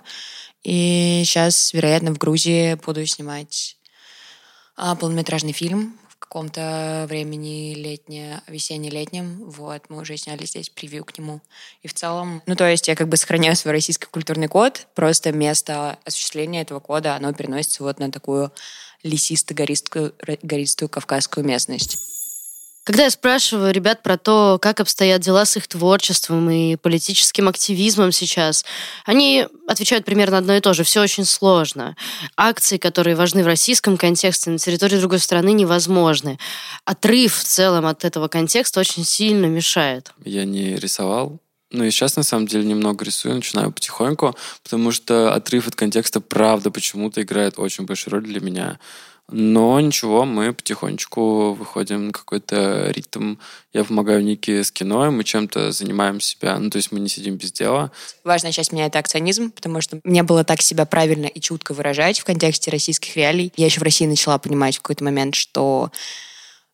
и 0.66 1.22
сейчас, 1.24 1.74
вероятно, 1.74 2.12
в 2.12 2.18
Грузии 2.18 2.74
буду 2.74 3.06
снимать 3.06 3.78
а, 4.76 4.96
полнометражный 4.96 5.52
фильм 5.52 5.96
в 6.10 6.18
каком-то 6.18 7.06
времени 7.08 7.76
летнее, 7.76 8.42
весенне-летнем. 8.48 9.44
Вот, 9.46 9.84
мы 9.90 10.02
уже 10.02 10.18
сняли 10.18 10.44
здесь 10.46 10.70
превью 10.70 11.06
к 11.06 11.16
нему. 11.20 11.40
И 11.84 11.88
в 11.88 11.94
целом, 11.94 12.42
ну, 12.48 12.56
то 12.56 12.68
есть 12.68 12.88
я 12.88 12.96
как 12.96 13.10
бы 13.10 13.16
сохраняю 13.16 13.56
свой 13.56 13.74
российский 13.74 14.08
культурный 14.08 14.48
код, 14.48 14.88
просто 14.96 15.32
место 15.32 16.00
осуществления 16.04 16.62
этого 16.62 16.80
кода, 16.80 17.16
оно 17.16 17.32
переносится 17.32 17.84
вот 17.84 18.00
на 18.00 18.12
такую 18.12 18.52
лесисто-гористую 19.04 20.16
гористую 20.42 20.90
кавказскую 20.90 21.46
местность. 21.46 22.15
Когда 22.86 23.06
я 23.06 23.10
спрашиваю 23.10 23.74
ребят 23.74 24.04
про 24.04 24.16
то, 24.16 24.60
как 24.62 24.80
обстоят 24.80 25.20
дела 25.20 25.46
с 25.46 25.58
их 25.58 25.68
творчеством 25.68 26.48
и 26.52 26.76
политическим 26.76 27.48
активизмом 27.48 28.12
сейчас, 28.12 28.64
они 29.06 29.48
отвечают 29.68 30.06
примерно 30.06 30.38
одно 30.38 30.56
и 30.56 30.60
то 30.60 30.72
же. 30.76 30.84
Все 30.84 31.02
очень 31.02 31.26
сложно. 31.26 31.96
Акции, 32.38 32.78
которые 32.78 33.16
важны 33.16 33.44
в 33.44 33.48
российском 33.48 33.98
контексте, 33.98 34.52
на 34.52 34.60
территории 34.60 34.98
другой 34.98 35.18
страны 35.18 35.54
невозможны. 35.54 36.38
Отрыв 36.86 37.36
в 37.36 37.44
целом 37.44 37.88
от 37.88 38.06
этого 38.06 38.28
контекста 38.28 38.82
очень 38.82 39.04
сильно 39.04 39.48
мешает. 39.48 40.12
Я 40.24 40.46
не 40.46 40.76
рисовал 40.76 41.40
ну 41.72 41.84
и 41.84 41.92
сейчас, 41.92 42.16
на 42.16 42.24
самом 42.24 42.48
деле, 42.48 42.64
немного 42.64 43.04
рисую, 43.04 43.36
начинаю 43.36 43.72
потихоньку, 43.72 44.36
потому 44.64 44.92
что 44.92 45.34
отрыв 45.34 45.68
от 45.68 45.76
контекста, 45.76 46.22
правда, 46.22 46.72
почему-то 46.72 47.22
играет 47.22 47.56
очень 47.58 47.86
большую 47.86 48.14
роль 48.14 48.24
для 48.24 48.40
меня. 48.40 48.80
Но 49.32 49.80
ничего, 49.80 50.24
мы 50.24 50.54
потихонечку 50.54 51.54
выходим 51.54 52.08
на 52.08 52.14
какой-то 52.14 52.92
ритм. 52.92 53.38
Я 53.74 53.84
помогаю 53.84 54.24
Нике 54.24 54.64
с 54.64 54.72
кино, 54.72 55.08
и 55.08 55.10
мы 55.10 55.24
чем-то 55.24 55.72
занимаем 55.72 56.20
себя. 56.22 56.60
Ну, 56.60 56.70
то 56.70 56.78
есть 56.78 56.92
мы 56.92 57.00
не 57.00 57.10
сидим 57.10 57.36
без 57.36 57.52
дела. 57.52 57.92
Важная 58.24 58.52
часть 58.52 58.72
меня— 58.72 58.86
это 58.88 59.00
акционизм, 59.00 59.50
потому 59.50 59.82
что 59.82 60.00
мне 60.04 60.22
было 60.22 60.44
так 60.44 60.62
себя 60.62 60.86
правильно 60.86 61.26
и 61.26 61.40
чутко 61.40 61.74
выражать 61.74 62.20
в 62.20 62.24
контексте 62.24 62.70
российских 62.70 63.16
реалий. 63.16 63.52
Я 63.56 63.66
еще 63.66 63.80
в 63.80 63.84
России 63.84 64.06
начала 64.06 64.38
понимать 64.38 64.78
в 64.78 64.82
какой-то 64.82 65.04
момент, 65.04 65.34
что 65.34 65.92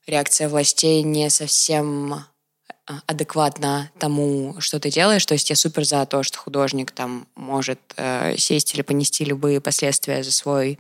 реакция 0.06 0.50
властей 0.50 1.04
не 1.04 1.30
совсем 1.30 2.14
а, 2.14 3.02
адекватно 3.06 3.90
тому, 3.98 4.56
что 4.60 4.78
ты 4.80 4.90
делаешь. 4.92 5.26
То 5.26 5.36
есть 5.36 5.50
я 5.50 5.56
супер 5.56 5.86
за 5.86 6.06
то, 6.06 6.22
что 6.24 6.38
художник 6.38 6.92
там 6.92 7.28
может 7.36 7.80
э, 7.96 8.36
сесть 8.38 8.74
или 8.74 8.82
понести 8.82 9.24
любые 9.24 9.62
последствия 9.62 10.24
за 10.24 10.32
свой 10.34 10.80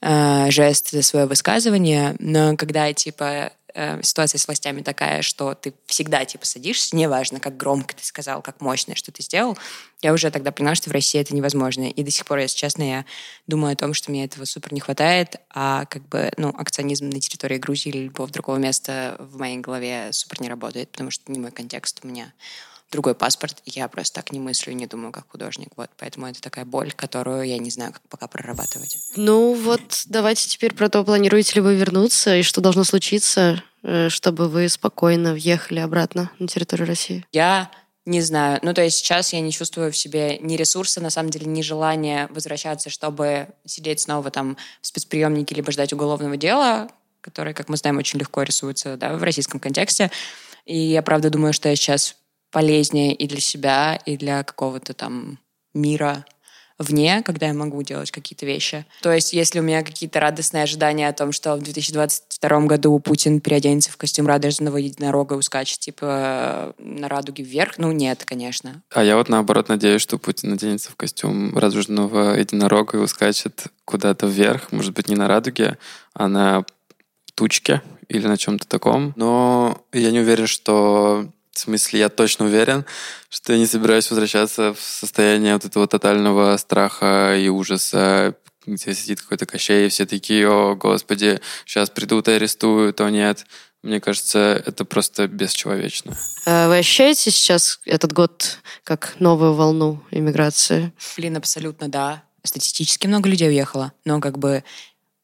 э, 0.00 0.50
жест, 0.50 0.90
за 0.90 1.02
свое 1.02 1.26
высказывание, 1.26 2.16
но 2.18 2.56
когда, 2.56 2.92
типа, 2.92 3.52
э, 3.74 4.02
ситуация 4.02 4.38
с 4.38 4.46
властями 4.46 4.82
такая, 4.82 5.22
что 5.22 5.54
ты 5.54 5.74
всегда 5.86 6.24
типа 6.24 6.46
садишься, 6.46 6.96
неважно, 6.96 7.40
как 7.40 7.56
громко 7.56 7.94
ты 7.94 8.04
сказал, 8.04 8.42
как 8.42 8.60
мощно, 8.60 8.94
что 8.96 9.12
ты 9.12 9.22
сделал, 9.22 9.56
я 10.02 10.12
уже 10.12 10.30
тогда 10.30 10.50
поняла, 10.50 10.74
что 10.74 10.90
в 10.90 10.92
России 10.92 11.20
это 11.20 11.34
невозможно. 11.34 11.88
И 11.90 12.02
до 12.02 12.10
сих 12.10 12.24
пор, 12.24 12.38
если 12.38 12.56
честно, 12.56 12.82
я 12.82 13.04
думаю 13.46 13.74
о 13.74 13.76
том, 13.76 13.94
что 13.94 14.10
мне 14.10 14.24
этого 14.24 14.44
супер 14.44 14.72
не 14.72 14.80
хватает, 14.80 15.36
а 15.50 15.84
как 15.86 16.08
бы, 16.08 16.32
ну, 16.36 16.48
акционизм 16.56 17.10
на 17.10 17.20
территории 17.20 17.58
Грузии 17.58 17.90
или 17.90 18.04
любого 18.04 18.30
другого 18.30 18.56
места 18.56 19.16
в 19.18 19.38
моей 19.38 19.58
голове 19.58 20.08
супер 20.12 20.40
не 20.40 20.48
работает, 20.48 20.90
потому 20.90 21.10
что 21.10 21.30
не 21.30 21.38
мой 21.38 21.50
контекст 21.50 22.00
у 22.02 22.08
меня 22.08 22.32
другой 22.90 23.14
паспорт, 23.14 23.62
я 23.64 23.88
просто 23.88 24.16
так 24.16 24.32
не 24.32 24.40
мыслю 24.40 24.72
и 24.72 24.74
не 24.74 24.86
думаю 24.86 25.12
как 25.12 25.28
художник. 25.30 25.68
Вот, 25.76 25.90
поэтому 25.96 26.26
это 26.26 26.40
такая 26.40 26.64
боль, 26.64 26.92
которую 26.92 27.44
я 27.44 27.58
не 27.58 27.70
знаю, 27.70 27.92
как 27.92 28.02
пока 28.08 28.26
прорабатывать. 28.26 28.98
Ну 29.16 29.54
вот, 29.54 30.02
давайте 30.06 30.48
теперь 30.48 30.74
про 30.74 30.88
то, 30.88 31.04
планируете 31.04 31.56
ли 31.56 31.60
вы 31.60 31.76
вернуться 31.76 32.36
и 32.36 32.42
что 32.42 32.60
должно 32.60 32.84
случиться, 32.84 33.62
э, 33.82 34.08
чтобы 34.08 34.48
вы 34.48 34.68
спокойно 34.68 35.32
въехали 35.32 35.80
обратно 35.80 36.30
на 36.38 36.48
территорию 36.48 36.86
России. 36.86 37.24
Я 37.32 37.70
не 38.06 38.22
знаю. 38.22 38.58
Ну, 38.62 38.74
то 38.74 38.82
есть 38.82 38.98
сейчас 38.98 39.32
я 39.32 39.40
не 39.40 39.52
чувствую 39.52 39.92
в 39.92 39.96
себе 39.96 40.38
ни 40.38 40.56
ресурса, 40.56 41.00
на 41.00 41.10
самом 41.10 41.30
деле, 41.30 41.46
ни 41.46 41.62
желания 41.62 42.28
возвращаться, 42.30 42.90
чтобы 42.90 43.48
сидеть 43.64 44.00
снова 44.00 44.30
там 44.30 44.56
в 44.80 44.86
спецприемнике 44.86 45.54
либо 45.54 45.70
ждать 45.70 45.92
уголовного 45.92 46.36
дела, 46.36 46.88
которое, 47.20 47.54
как 47.54 47.68
мы 47.68 47.76
знаем, 47.76 47.98
очень 47.98 48.18
легко 48.18 48.42
рисуется 48.42 48.96
да, 48.96 49.16
в 49.16 49.22
российском 49.22 49.60
контексте. 49.60 50.10
И 50.64 50.76
я 50.76 51.02
правда 51.02 51.30
думаю, 51.30 51.52
что 51.52 51.68
я 51.68 51.76
сейчас 51.76 52.16
полезнее 52.50 53.14
и 53.14 53.26
для 53.26 53.40
себя, 53.40 53.98
и 54.06 54.16
для 54.16 54.42
какого-то 54.42 54.94
там 54.94 55.38
мира 55.74 56.24
вне, 56.80 57.22
когда 57.22 57.46
я 57.46 57.54
могу 57.54 57.82
делать 57.82 58.10
какие-то 58.10 58.46
вещи. 58.46 58.86
То 59.02 59.12
есть, 59.12 59.34
если 59.34 59.60
у 59.60 59.62
меня 59.62 59.82
какие-то 59.82 60.18
радостные 60.18 60.62
ожидания 60.62 61.08
о 61.08 61.12
том, 61.12 61.30
что 61.30 61.54
в 61.56 61.60
2022 61.60 62.60
году 62.62 62.98
Путин 62.98 63.40
переоденется 63.40 63.92
в 63.92 63.98
костюм 63.98 64.26
радужного 64.26 64.78
единорога 64.78 65.34
и 65.34 65.38
ускачет, 65.38 65.78
типа, 65.80 66.74
на 66.78 67.08
радуге 67.08 67.44
вверх, 67.44 67.76
ну, 67.76 67.92
нет, 67.92 68.24
конечно. 68.24 68.82
А 68.94 69.04
я 69.04 69.16
вот, 69.16 69.28
наоборот, 69.28 69.68
надеюсь, 69.68 70.00
что 70.00 70.18
Путин 70.18 70.54
оденется 70.54 70.90
в 70.90 70.96
костюм 70.96 71.56
радужного 71.56 72.38
единорога 72.38 72.96
и 72.96 73.00
ускачет 73.00 73.64
куда-то 73.84 74.26
вверх, 74.26 74.72
может 74.72 74.94
быть, 74.94 75.08
не 75.08 75.16
на 75.16 75.28
радуге, 75.28 75.76
а 76.14 76.28
на 76.28 76.64
тучке 77.34 77.82
или 78.08 78.26
на 78.26 78.38
чем-то 78.38 78.66
таком. 78.66 79.12
Но 79.16 79.84
я 79.92 80.10
не 80.10 80.20
уверен, 80.20 80.46
что 80.46 81.28
в 81.52 81.58
смысле, 81.58 82.00
я 82.00 82.08
точно 82.08 82.46
уверен, 82.46 82.84
что 83.28 83.52
я 83.52 83.58
не 83.58 83.66
собираюсь 83.66 84.10
возвращаться 84.10 84.72
в 84.72 84.80
состояние 84.80 85.54
вот 85.54 85.64
этого 85.64 85.86
тотального 85.86 86.56
страха 86.56 87.36
и 87.36 87.48
ужаса, 87.48 88.36
где 88.66 88.94
сидит 88.94 89.20
какой-то 89.20 89.46
кощей, 89.46 89.86
и 89.86 89.88
все 89.88 90.06
такие, 90.06 90.48
о, 90.48 90.74
господи, 90.74 91.40
сейчас 91.66 91.90
придут 91.90 92.28
и 92.28 92.32
арестуют, 92.32 93.00
о, 93.00 93.10
нет. 93.10 93.46
Мне 93.82 94.00
кажется, 94.00 94.62
это 94.66 94.84
просто 94.84 95.26
бесчеловечно. 95.26 96.16
А 96.46 96.68
вы 96.68 96.78
ощущаете 96.78 97.30
сейчас 97.30 97.80
этот 97.86 98.12
год 98.12 98.58
как 98.84 99.14
новую 99.18 99.54
волну 99.54 100.02
иммиграции? 100.10 100.92
Блин, 101.16 101.36
абсолютно 101.36 101.88
да. 101.88 102.22
Статистически 102.42 103.06
много 103.06 103.28
людей 103.28 103.48
уехало, 103.48 103.92
но 104.04 104.20
как 104.20 104.38
бы 104.38 104.64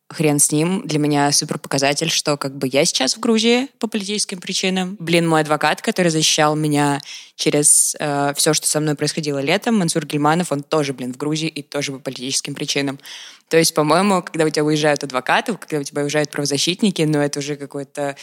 хрен 0.09 0.39
с 0.39 0.53
ним. 0.53 0.83
Для 0.87 0.99
меня 0.99 1.33
супер 1.33 1.59
показатель, 1.59 2.11
что 2.11 2.37
как 2.37 2.57
бы 2.57 2.69
я 2.71 2.85
сейчас 2.85 3.17
в 3.17 3.21
Грузии 3.21 3.69
по 3.79 3.89
политическим 3.89 4.41
причинам. 4.41 4.97
Блин, 5.01 5.29
мой 5.29 5.41
адвокат, 5.41 5.83
который 5.83 6.09
защищал 6.09 6.55
меня 6.55 7.01
через 7.35 7.97
э, 7.99 8.33
все, 8.37 8.55
что 8.55 8.67
со 8.67 8.81
мной 8.81 8.95
происходило 8.95 9.39
летом, 9.39 9.79
Мансур 9.79 10.07
Гельманов, 10.07 10.53
он 10.53 10.63
тоже, 10.63 10.93
блин, 10.93 11.13
в 11.13 11.17
Грузии 11.17 11.49
и 11.49 11.63
тоже 11.63 11.93
по 11.93 11.99
политическим 11.99 12.55
причинам. 12.55 12.99
То 13.49 13.57
есть, 13.57 13.75
по-моему, 13.75 14.23
когда 14.23 14.45
у 14.45 14.49
тебя 14.49 14.65
уезжают 14.65 15.03
адвокаты, 15.03 15.57
когда 15.57 15.79
у 15.79 15.83
тебя 15.83 16.03
уезжают 16.03 16.31
правозащитники, 16.31 17.03
ну 17.03 17.19
это 17.19 17.41
уже 17.41 17.57
какой-то, 17.57 18.17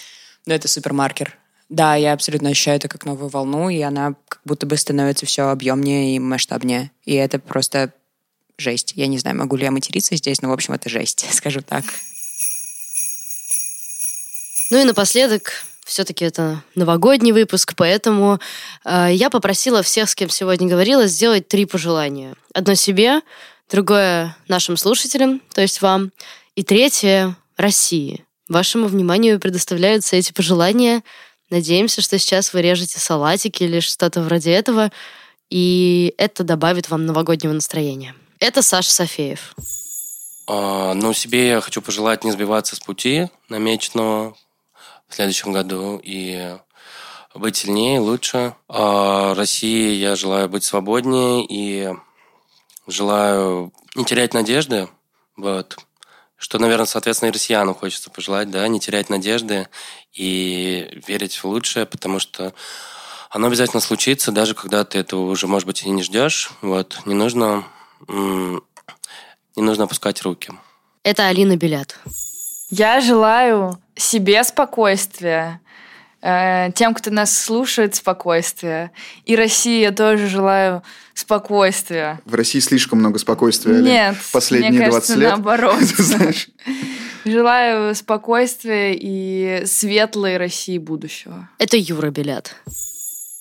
ну 0.46 0.54
это 0.54 0.68
супермаркер. 0.68 1.38
Да, 1.70 1.96
я 1.96 2.14
абсолютно 2.14 2.50
ощущаю 2.50 2.78
это 2.78 2.88
как 2.88 3.06
новую 3.06 3.30
волну, 3.30 3.70
и 3.70 3.82
она 3.82 4.16
как 4.28 4.42
будто 4.46 4.66
бы 4.66 4.78
становится 4.78 5.26
все 5.26 5.50
объемнее 5.50 6.16
и 6.16 6.20
масштабнее. 6.20 6.92
И 7.04 7.14
это 7.14 7.40
просто 7.40 7.94
жесть. 8.58 8.94
Я 8.96 9.08
не 9.08 9.18
знаю, 9.18 9.38
могу 9.38 9.56
ли 9.56 9.66
я 9.66 9.72
материться 9.72 10.16
здесь, 10.16 10.42
но, 10.42 10.50
в 10.50 10.54
общем, 10.54 10.74
это 10.74 10.90
жесть, 10.90 11.26
скажу 11.32 11.62
так. 11.62 11.84
Ну 14.70 14.82
и 14.82 14.86
напоследок, 14.86 15.66
все-таки 15.86 16.26
это 16.26 16.64
новогодний 16.76 17.32
выпуск, 17.32 17.74
поэтому 17.76 18.40
э, 18.86 19.10
я 19.12 19.30
попросила 19.30 19.84
всех, 19.84 20.10
с 20.10 20.16
кем 20.16 20.30
сегодня 20.30 20.68
говорила, 20.68 21.08
сделать 21.08 21.48
три 21.48 21.66
пожелания. 21.66 22.36
Одно 22.54 22.74
себе, 22.74 23.22
другое 23.70 24.36
нашим 24.48 24.78
слушателям, 24.78 25.42
то 25.54 25.62
есть 25.62 25.82
вам, 25.82 26.12
и 26.56 26.64
третье 26.64 27.36
России. 27.58 28.26
Вашему 28.50 28.88
вниманию 28.88 29.40
предоставляются 29.40 30.16
эти 30.16 30.32
пожелания. 30.32 31.04
Надеемся, 31.50 32.02
что 32.02 32.18
сейчас 32.18 32.54
вы 32.54 32.62
режете 32.62 33.00
салатики 33.00 33.64
или 33.64 33.80
что-то 33.80 34.22
вроде 34.22 34.52
этого, 34.52 34.92
и 35.50 36.14
это 36.18 36.44
добавит 36.44 36.90
вам 36.90 37.06
новогоднего 37.06 37.54
настроения. 37.54 38.16
Это 38.44 38.62
Саша 38.62 38.92
Софеев. 38.92 39.56
А, 40.48 40.94
ну, 40.96 41.14
себе 41.14 41.48
я 41.48 41.62
хочу 41.62 41.82
пожелать 41.82 42.26
не 42.26 42.32
сбиваться 42.34 42.76
с 42.76 42.80
пути 42.82 43.30
намеченного 43.48 44.36
в 45.08 45.16
следующем 45.16 45.54
году 45.54 45.98
и 46.04 46.58
быть 47.34 47.56
сильнее, 47.56 48.02
лучше. 48.02 48.54
А 48.68 49.34
России 49.34 49.94
я 49.94 50.18
желаю 50.18 50.50
быть 50.50 50.66
свободнее 50.66 51.46
и 51.48 51.94
желаю 52.86 53.72
не 53.96 54.04
терять 54.04 54.34
надежды. 54.34 54.90
Вот. 55.38 55.78
Что, 56.36 56.60
наверное, 56.60 56.86
соответственно, 56.86 57.30
и 57.30 57.32
россиянам 57.32 57.74
хочется 57.74 58.10
пожелать, 58.10 58.52
да, 58.52 58.68
не 58.68 58.82
терять 58.82 59.10
надежды 59.10 59.70
и 60.12 61.02
верить 61.08 61.38
в 61.38 61.46
лучшее, 61.46 61.86
потому 61.86 62.20
что 62.20 62.54
оно 63.30 63.48
обязательно 63.48 63.80
случится, 63.80 64.34
даже 64.34 64.54
когда 64.54 64.84
ты 64.84 64.98
этого 64.98 65.30
уже, 65.30 65.48
может 65.48 65.66
быть, 65.66 65.84
и 65.84 65.90
не 65.90 66.04
ждешь. 66.04 66.52
Вот. 66.62 67.00
Не 67.06 67.14
нужно 67.14 67.64
не 68.08 69.62
нужно 69.62 69.86
опускать 69.86 70.22
руки. 70.22 70.52
Это 71.04 71.28
Алина 71.28 71.58
Белят. 71.58 71.98
Я 72.70 73.02
желаю 73.02 73.78
себе 73.96 74.44
спокойствия, 74.44 75.62
э, 76.22 76.70
тем, 76.74 76.94
кто 76.94 77.12
нас 77.12 77.38
слушает, 77.38 77.94
спокойствия. 77.96 78.92
И 79.26 79.36
России 79.36 79.82
я 79.82 79.92
тоже 79.92 80.28
желаю 80.28 80.82
спокойствия. 81.14 82.20
В 82.26 82.34
России 82.34 82.60
слишком 82.60 83.00
много 83.00 83.20
спокойствия. 83.20 83.80
Нет, 83.82 84.16
последние 84.32 84.72
мне 84.72 84.90
20 84.90 84.94
кажется, 84.94 85.16
лет. 85.20 85.30
наоборот. 85.30 85.80
Желаю 87.26 87.96
спокойствия 87.96 88.94
и 88.96 89.66
светлой 89.66 90.38
России 90.38 90.78
будущего. 90.78 91.50
Это 91.58 91.78
Юра 91.78 92.10
Белят. 92.10 92.56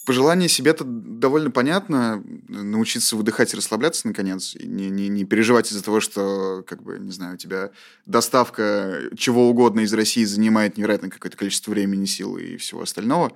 Пожелание 0.05 0.49
себе-то 0.49 0.85
довольно 0.85 1.51
понятно. 1.51 2.23
Научиться 2.49 3.17
выдыхать 3.17 3.55
и 3.55 3.57
расслабляться, 3.57 4.09
наконец. 4.09 4.57
И 4.57 4.67
не, 4.67 4.91
не, 4.91 5.09
не 5.09 5.25
переживать 5.25 5.71
из-за 5.71 5.85
того, 5.85 6.01
что, 6.01 6.65
как 6.67 6.83
бы, 6.83 6.99
не 6.99 7.13
знаю, 7.13 7.35
у 7.35 7.37
тебя 7.37 7.71
доставка 8.07 9.03
чего 9.17 9.49
угодно 9.49 9.81
из 9.81 9.93
России 9.95 10.25
занимает 10.25 10.77
невероятное 10.77 11.11
какое-то 11.11 11.37
количество 11.37 11.71
времени, 11.71 12.05
силы 12.07 12.43
и 12.43 12.57
всего 12.57 12.83
остального 12.83 13.33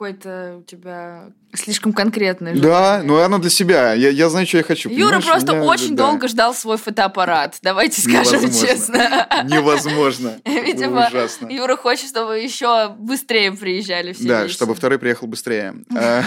какой-то 0.00 0.56
у 0.60 0.62
тебя 0.62 1.30
слишком 1.52 1.92
конкретный. 1.92 2.58
Да, 2.58 3.02
ну 3.04 3.18
оно 3.18 3.36
для 3.36 3.50
себя. 3.50 3.92
Я, 3.92 4.08
я 4.08 4.30
знаю, 4.30 4.46
что 4.46 4.56
я 4.56 4.62
хочу. 4.62 4.88
Юра 4.88 5.20
просто 5.20 5.52
меня, 5.52 5.64
очень 5.64 5.94
да. 5.94 6.06
долго 6.06 6.26
ждал 6.26 6.54
свой 6.54 6.78
фотоаппарат. 6.78 7.58
Давайте 7.60 8.00
скажем 8.00 8.40
Невозможно. 8.40 8.66
честно. 8.66 9.28
Невозможно. 9.44 10.40
Видимо, 10.46 11.06
ужасно. 11.06 11.48
Юра 11.50 11.76
хочет, 11.76 12.08
чтобы 12.08 12.38
еще 12.38 12.94
быстрее 12.98 13.52
приезжали 13.52 14.14
все. 14.14 14.26
Да, 14.26 14.48
чтобы 14.48 14.74
второй 14.74 14.98
приехал 14.98 15.26
быстрее. 15.26 15.74
А, 15.94 16.22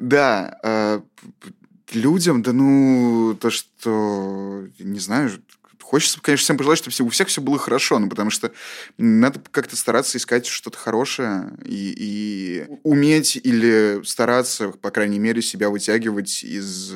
да, 0.00 0.58
а, 0.62 1.02
людям, 1.92 2.42
да 2.42 2.52
ну, 2.52 3.36
то, 3.38 3.50
что, 3.50 4.64
не 4.78 4.98
знаю, 4.98 5.30
Хочется, 5.90 6.20
конечно, 6.20 6.44
всем 6.44 6.56
пожелать, 6.56 6.78
чтобы 6.78 7.08
у 7.08 7.10
всех 7.10 7.26
все 7.26 7.40
было 7.40 7.58
хорошо, 7.58 7.98
ну, 7.98 8.08
потому 8.08 8.30
что 8.30 8.52
надо 8.96 9.42
как-то 9.50 9.74
стараться 9.74 10.18
искать 10.18 10.46
что-то 10.46 10.78
хорошее 10.78 11.50
и, 11.64 11.92
и 11.96 12.66
уметь 12.84 13.34
или 13.34 14.00
стараться, 14.04 14.68
по 14.68 14.92
крайней 14.92 15.18
мере, 15.18 15.42
себя 15.42 15.68
вытягивать 15.68 16.44
из 16.44 16.92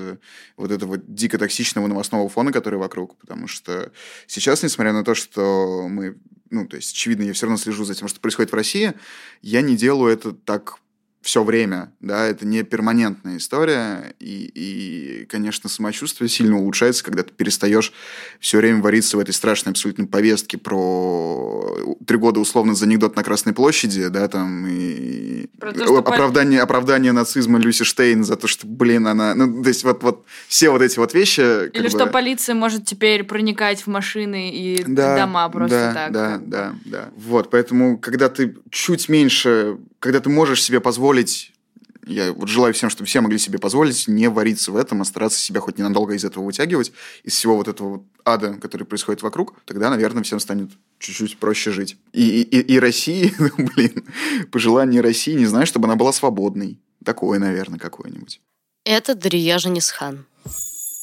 вот 0.56 0.70
этого 0.70 0.96
дико 0.96 1.38
токсичного 1.38 1.88
новостного 1.88 2.28
фона, 2.28 2.52
который 2.52 2.78
вокруг, 2.78 3.18
потому 3.18 3.48
что 3.48 3.90
сейчас, 4.28 4.62
несмотря 4.62 4.92
на 4.92 5.02
то, 5.02 5.16
что 5.16 5.88
мы 5.88 6.16
ну, 6.50 6.68
то 6.68 6.76
есть, 6.76 6.92
очевидно, 6.92 7.24
я 7.24 7.32
все 7.32 7.46
равно 7.46 7.58
слежу 7.58 7.84
за 7.84 7.96
тем, 7.96 8.06
что 8.06 8.20
происходит 8.20 8.52
в 8.52 8.54
России. 8.54 8.94
Я 9.42 9.60
не 9.60 9.76
делаю 9.76 10.12
это 10.12 10.30
так 10.30 10.76
все 11.24 11.42
время, 11.42 11.90
да, 12.00 12.26
это 12.26 12.46
не 12.46 12.62
перманентная 12.64 13.38
история, 13.38 14.14
и, 14.20 14.52
и, 14.54 15.24
конечно, 15.24 15.70
самочувствие 15.70 16.28
сильно 16.28 16.58
улучшается, 16.58 17.02
когда 17.02 17.22
ты 17.22 17.32
перестаешь 17.32 17.94
все 18.40 18.58
время 18.58 18.82
вариться 18.82 19.16
в 19.16 19.20
этой 19.20 19.32
страшной 19.32 19.72
абсолютно 19.72 20.06
повестке 20.06 20.58
про 20.58 21.96
три 22.06 22.18
года 22.18 22.40
условно 22.40 22.74
за 22.74 22.84
анекдот 22.84 23.16
на 23.16 23.24
Красной 23.24 23.54
площади, 23.54 24.08
да, 24.08 24.28
там, 24.28 24.66
и 24.68 25.46
то, 25.58 25.74
что 25.74 25.96
оправдание, 25.96 26.60
оправдание 26.60 27.12
нацизма 27.12 27.58
Люси 27.58 27.84
Штейн 27.84 28.22
за 28.22 28.36
то, 28.36 28.46
что, 28.46 28.66
блин, 28.66 29.06
она, 29.06 29.34
ну, 29.34 29.62
то 29.62 29.68
есть 29.68 29.82
вот, 29.82 30.02
вот 30.02 30.26
все 30.46 30.68
вот 30.68 30.82
эти 30.82 30.98
вот 30.98 31.14
вещи... 31.14 31.70
Или 31.70 31.84
бы... 31.84 31.88
что 31.88 32.06
полиция 32.06 32.54
может 32.54 32.84
теперь 32.84 33.24
проникать 33.24 33.80
в 33.80 33.86
машины 33.86 34.50
и 34.50 34.84
да, 34.86 35.16
дома 35.16 35.48
просто 35.48 35.90
да, 35.94 35.94
так. 35.94 36.12
Да, 36.12 36.40
да, 36.44 36.74
да. 36.84 37.10
Вот, 37.16 37.48
поэтому, 37.48 37.96
когда 37.96 38.28
ты 38.28 38.56
чуть 38.70 39.08
меньше 39.08 39.78
когда 40.04 40.20
ты 40.20 40.28
можешь 40.28 40.62
себе 40.62 40.80
позволить 40.80 41.50
я 42.06 42.34
вот 42.34 42.50
желаю 42.50 42.74
всем, 42.74 42.90
чтобы 42.90 43.08
все 43.08 43.22
могли 43.22 43.38
себе 43.38 43.58
позволить 43.58 44.06
не 44.06 44.28
вариться 44.28 44.70
в 44.70 44.76
этом, 44.76 45.00
а 45.00 45.06
стараться 45.06 45.38
себя 45.38 45.60
хоть 45.60 45.78
ненадолго 45.78 46.12
из 46.12 46.22
этого 46.22 46.44
вытягивать, 46.44 46.92
из 47.22 47.32
всего 47.32 47.56
вот 47.56 47.68
этого 47.68 47.88
вот 47.88 48.02
ада, 48.22 48.52
который 48.60 48.86
происходит 48.86 49.22
вокруг, 49.22 49.54
тогда, 49.64 49.88
наверное, 49.88 50.22
всем 50.22 50.40
станет 50.40 50.68
чуть-чуть 50.98 51.38
проще 51.38 51.70
жить. 51.70 51.96
И, 52.12 52.42
и, 52.42 52.60
и 52.60 52.78
России, 52.78 53.32
ну, 53.38 53.48
блин, 53.74 54.04
пожелание 54.52 55.00
России, 55.00 55.32
не 55.32 55.46
знаю, 55.46 55.64
чтобы 55.64 55.86
она 55.86 55.96
была 55.96 56.12
свободной. 56.12 56.78
Такое, 57.02 57.38
наверное, 57.38 57.78
какое-нибудь. 57.78 58.42
Это 58.84 59.14
Дарья 59.14 59.56
Жанисхан. 59.56 60.26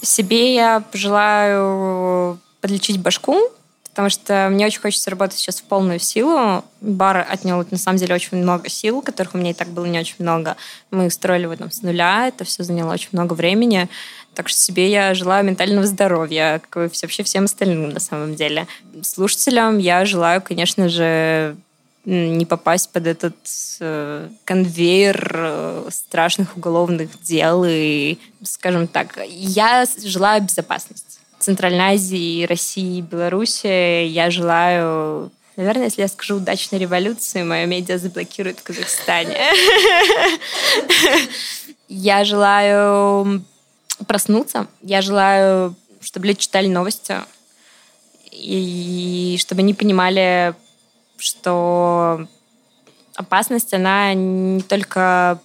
Себе 0.04 0.54
я 0.54 0.82
пожелаю 0.82 2.40
подлечить 2.62 3.02
башку, 3.02 3.52
потому 3.92 4.10
что 4.10 4.50
мне 4.50 4.66
очень 4.66 4.82
хочется 4.82 5.10
работать 5.10 5.38
сейчас 5.38 5.58
в 5.58 5.64
полную 5.64 6.00
силу. 6.00 6.64
Бар 6.82 7.28
отнял, 7.30 7.66
на 7.70 7.78
самом 7.78 7.98
деле, 7.98 8.16
очень 8.16 8.38
много 8.38 8.70
сил, 8.70 9.02
которых 9.02 9.36
у 9.36 9.38
меня 9.38 9.52
и 9.52 9.54
так 9.54 9.68
было 9.68 9.86
не 9.86 10.00
очень 10.00 10.16
много. 10.20 10.56
Мы 10.90 11.10
строили 11.10 11.46
в 11.46 11.52
этом 11.52 11.72
с 11.72 11.82
нуля, 11.82 12.28
это 12.28 12.44
все 12.44 12.64
заняло 12.64 12.94
очень 12.94 13.10
много 13.12 13.34
времени. 13.34 13.90
Так 14.34 14.48
что 14.48 14.58
себе 14.58 14.90
я 14.90 15.14
желаю 15.14 15.46
ментального 15.46 15.86
здоровья, 15.86 16.62
как 16.70 16.84
и 16.84 16.90
вообще 17.02 17.24
всем 17.24 17.46
остальным 17.46 17.90
на 17.90 18.00
самом 18.00 18.36
деле. 18.36 18.66
Слушателям 19.04 19.78
я 19.78 20.06
желаю, 20.06 20.42
конечно 20.42 20.88
же, 20.88 21.58
не 22.06 22.46
попасть 22.46 22.90
под 22.90 23.06
этот 23.06 23.36
э, 23.80 24.30
конвейер 24.46 25.32
э, 25.36 25.90
страшных 25.92 26.58
уголовных 26.58 27.10
дел 27.22 27.64
и, 27.68 28.18
скажем 28.44 28.88
так, 28.88 29.20
я 29.28 29.86
желаю 30.04 30.42
безопасности. 30.42 31.21
Центральной 31.42 31.96
Азии, 31.96 32.46
России, 32.46 33.02
Беларуси. 33.02 34.06
Я 34.06 34.30
желаю 34.30 35.32
Наверное, 35.58 35.86
если 35.86 36.02
я 36.02 36.08
скажу 36.08 36.38
удачной 36.38 36.80
революции, 36.80 37.44
мое 37.44 37.66
медиа 37.66 37.98
заблокируют 37.98 38.60
в 38.60 38.64
Казахстане. 38.64 39.38
Я 41.90 42.24
желаю 42.24 43.44
проснуться. 44.08 44.68
Я 44.82 45.02
желаю, 45.02 45.76
чтобы 46.00 46.28
люди 46.28 46.40
читали 46.40 46.68
новости. 46.68 47.18
И 48.32 49.36
чтобы 49.40 49.60
они 49.60 49.74
понимали, 49.74 50.56
что 51.18 52.28
опасность, 53.16 53.74
она 53.74 54.14
не 54.14 54.62
только... 54.62 55.40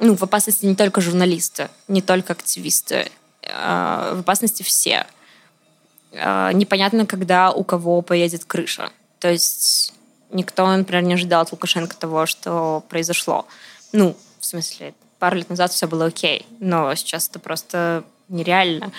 Ну, 0.00 0.16
в 0.16 0.22
опасности 0.22 0.66
не 0.66 0.74
только 0.74 1.00
журналисты, 1.00 1.70
не 1.86 2.02
только 2.02 2.32
активисты. 2.32 3.10
А 3.44 4.14
в 4.14 4.20
опасности 4.20 4.62
все. 4.62 5.06
А, 6.14 6.52
непонятно, 6.52 7.06
когда 7.06 7.50
у 7.50 7.64
кого 7.64 8.02
поедет 8.02 8.44
крыша. 8.44 8.90
То 9.18 9.30
есть 9.30 9.92
никто, 10.30 10.66
например, 10.66 11.02
не 11.02 11.14
ожидал 11.14 11.42
от 11.42 11.52
Лукашенко 11.52 11.96
того, 11.96 12.26
что 12.26 12.84
произошло. 12.88 13.46
Ну, 13.92 14.16
в 14.38 14.46
смысле, 14.46 14.94
пару 15.18 15.36
лет 15.36 15.50
назад 15.50 15.72
все 15.72 15.86
было 15.86 16.06
окей, 16.06 16.46
но 16.60 16.94
сейчас 16.94 17.28
это 17.28 17.38
просто 17.38 18.04
нереально. 18.28 18.92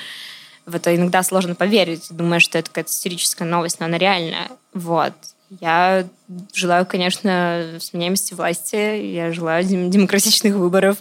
В 0.66 0.76
это 0.76 0.96
иногда 0.96 1.24
сложно 1.24 1.56
поверить. 1.56 2.08
Думаю, 2.10 2.40
что 2.40 2.58
это 2.58 2.70
какая-то 2.70 2.92
истерическая 2.92 3.46
новость, 3.46 3.80
но 3.80 3.88
она 3.88 3.98
реальная. 3.98 4.50
Вот. 4.74 5.14
Я 5.62 6.08
желаю, 6.54 6.86
конечно, 6.86 7.78
сменяемости 7.80 8.36
власти, 8.36 8.76
я 8.76 9.34
желаю 9.34 9.64
демократичных 9.64 10.54
выборов, 10.54 10.98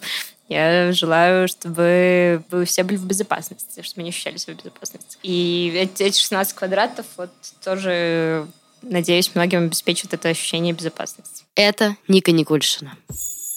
я 0.48 0.92
желаю, 0.92 1.46
чтобы 1.46 2.42
вы 2.50 2.64
все 2.64 2.82
были 2.82 2.96
в 2.96 3.04
безопасности, 3.04 3.82
чтобы 3.82 4.02
не 4.02 4.10
ощущали 4.10 4.38
себя 4.38 4.54
в 4.54 4.56
безопасности. 4.58 5.18
И 5.22 5.72
эти 5.74 6.18
16 6.18 6.54
квадратов 6.54 7.06
вот 7.16 7.30
тоже, 7.62 8.46
надеюсь, 8.82 9.34
многим 9.34 9.64
обеспечат 9.64 10.14
это 10.14 10.30
ощущение 10.30 10.72
безопасности. 10.72 11.44
Это 11.54 11.96
Ника 12.08 12.32
Никульшина. 12.32 12.96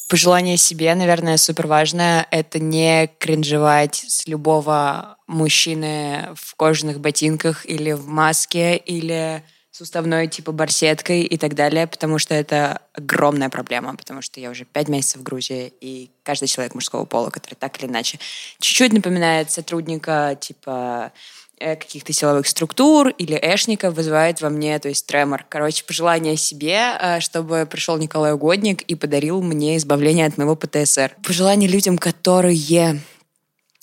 Пожелание 0.10 0.58
себе, 0.58 0.94
наверное, 0.94 1.38
супер 1.38 1.68
важное. 1.68 2.28
Это 2.32 2.60
не 2.60 3.10
кринжевать 3.20 4.04
с 4.08 4.28
любого 4.28 5.16
мужчины 5.28 6.32
в 6.36 6.56
кожаных 6.56 7.00
ботинках 7.00 7.66
или 7.66 7.94
в 7.94 8.08
маске, 8.08 8.76
или 8.76 9.42
суставной 9.72 10.28
типа 10.28 10.52
барсеткой 10.52 11.24
и 11.24 11.38
так 11.38 11.56
далее, 11.56 11.88
потому 11.88 12.20
что 12.20 12.34
это 12.36 12.82
огромная 12.94 13.50
проблема, 13.50 13.96
потому 13.96 14.22
что 14.22 14.40
я 14.40 14.50
уже 14.50 14.66
пять 14.66 14.90
месяцев 14.90 15.22
в 15.22 15.24
Грузии, 15.24 15.72
и 15.80 16.12
каждый 16.24 16.48
человек 16.48 16.76
мужского 16.76 17.06
пола, 17.06 17.30
который 17.30 17.56
так 17.56 17.82
или 17.82 17.90
иначе 17.90 18.20
чуть-чуть 18.60 18.92
напоминает 18.92 19.50
сотрудника 19.50 20.38
типа 20.40 21.14
э, 21.58 21.78
каких-то 21.78 22.12
силовых 22.12 22.48
структур 22.48 23.10
или 23.10 23.34
эшника 23.42 23.92
вызывает 23.92 24.42
во 24.42 24.50
мне, 24.50 24.78
то 24.78 24.90
есть 24.90 25.06
тремор. 25.08 25.46
Короче, 25.48 25.86
пожелание 25.86 26.36
себе, 26.36 26.98
э, 27.00 27.20
чтобы 27.22 27.66
пришел 27.66 27.98
Николай 27.98 28.34
Угодник 28.34 28.82
и 28.82 28.96
подарил 28.96 29.42
мне 29.42 29.78
избавление 29.78 30.28
от 30.28 30.38
моего 30.38 30.58
ПТСР. 30.58 31.16
Пожелание 31.26 31.70
людям, 31.70 31.98
которые 31.98 33.02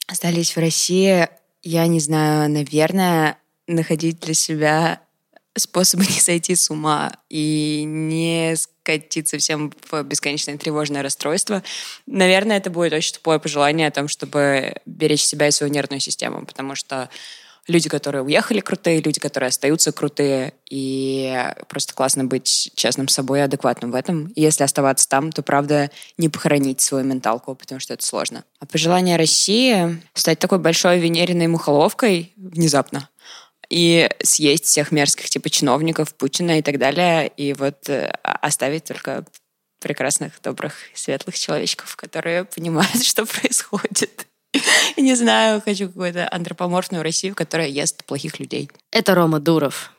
остались 0.07 0.55
в 0.55 0.61
России, 0.61 1.29
я 1.63 1.87
не 1.87 2.01
знаю, 2.01 2.51
наверное, 2.51 3.39
находить 3.67 4.21
для 4.21 4.35
себя 4.35 5.01
способы 5.59 6.05
не 6.09 6.21
сойти 6.21 6.55
с 6.55 6.71
ума 6.71 7.13
и 7.29 7.85
не 7.87 8.55
скатиться 8.57 9.39
всем 9.39 9.73
в 9.91 10.03
бесконечное 10.03 10.57
тревожное 10.57 11.03
расстройство. 11.03 11.63
Наверное, 12.07 12.57
это 12.57 12.71
будет 12.71 12.93
очень 12.93 13.15
тупое 13.15 13.39
пожелание 13.39 13.89
о 13.89 13.91
том, 13.91 14.09
чтобы 14.09 14.75
беречь 14.87 15.25
себя 15.25 15.49
и 15.49 15.51
свою 15.51 15.73
нервную 15.73 16.01
систему, 16.01 16.47
потому 16.47 16.75
что 16.75 17.11
люди, 17.69 17.89
которые 17.89 18.23
уехали, 18.23 18.61
крутые, 18.61 19.01
люди, 19.01 19.21
которые 19.21 19.49
остаются, 19.49 19.93
крутые, 19.93 20.55
и 20.69 21.53
просто 21.69 21.95
классно 21.95 22.25
быть 22.25 22.73
честным 22.75 23.09
с 23.09 23.15
собой 23.15 23.41
и 23.41 23.43
адекватным 23.43 23.93
в 23.93 23.95
этом. 23.95 24.29
И 24.29 24.41
если 24.41 24.65
оставаться 24.65 25.09
там, 25.09 25.31
то, 25.31 25.43
правда, 25.43 25.91
не 26.17 26.29
похоронить 26.29 26.81
свою 26.81 27.05
менталку, 27.05 27.55
потому 27.55 27.79
что 27.81 27.95
это 27.95 28.05
сложно. 28.05 28.45
А 28.59 28.67
пожелание 28.67 29.17
России— 29.17 30.03
стать 30.15 30.39
такой 30.39 30.59
большой 30.59 30.99
венериной 30.99 31.47
мухоловкой 31.47 32.33
внезапно— 32.37 33.09
и 33.71 34.09
съесть 34.23 34.65
всех 34.65 34.93
мерзких 34.93 35.29
типа 35.29 35.51
чиновников, 35.51 36.15
Путина 36.15 36.59
и 36.59 36.63
так 36.63 36.79
далее, 36.79 37.29
и 37.37 37.53
вот 37.53 37.89
э, 37.89 38.11
оставить 38.23 38.85
только 38.85 39.25
прекрасных, 39.81 40.41
добрых, 40.43 40.75
светлых 40.95 41.39
человечков, 41.39 41.97
которые 41.97 42.45
понимают, 42.45 43.03
что 43.05 43.27
происходит. 43.27 44.27
Не 44.97 45.15
знаю, 45.15 45.61
хочу 45.63 45.89
какую-то 45.89 46.29
антропоморфную 46.31 47.03
Россию, 47.03 47.35
которая 47.35 47.69
ест 47.69 48.05
плохих 48.05 48.41
людей. 48.41 48.71
Это 48.91 49.15
Рома 49.15 49.41
Дуров. 49.41 49.93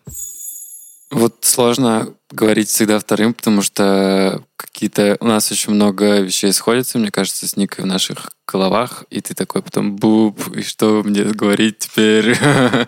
Вот 1.12 1.38
сложно 1.42 2.14
говорить 2.30 2.70
всегда 2.70 3.00
вторым, 3.00 3.34
потому 3.34 3.62
что 3.64 4.44
какие-то... 4.56 5.18
У 5.20 5.26
нас 5.26 5.52
очень 5.52 5.74
много 5.74 6.20
вещей 6.20 6.54
сходятся, 6.54 7.00
мне 7.00 7.10
кажется, 7.10 7.48
с 7.48 7.58
Никой 7.58 7.84
в 7.84 7.88
наших 7.88 8.30
головах, 8.48 9.06
и 9.10 9.20
ты 9.20 9.34
такой 9.34 9.64
потом 9.64 9.96
буб, 9.96 10.40
и 10.56 10.62
что 10.62 11.02
мне 11.04 11.24
говорить 11.24 11.80
теперь? 11.80 12.38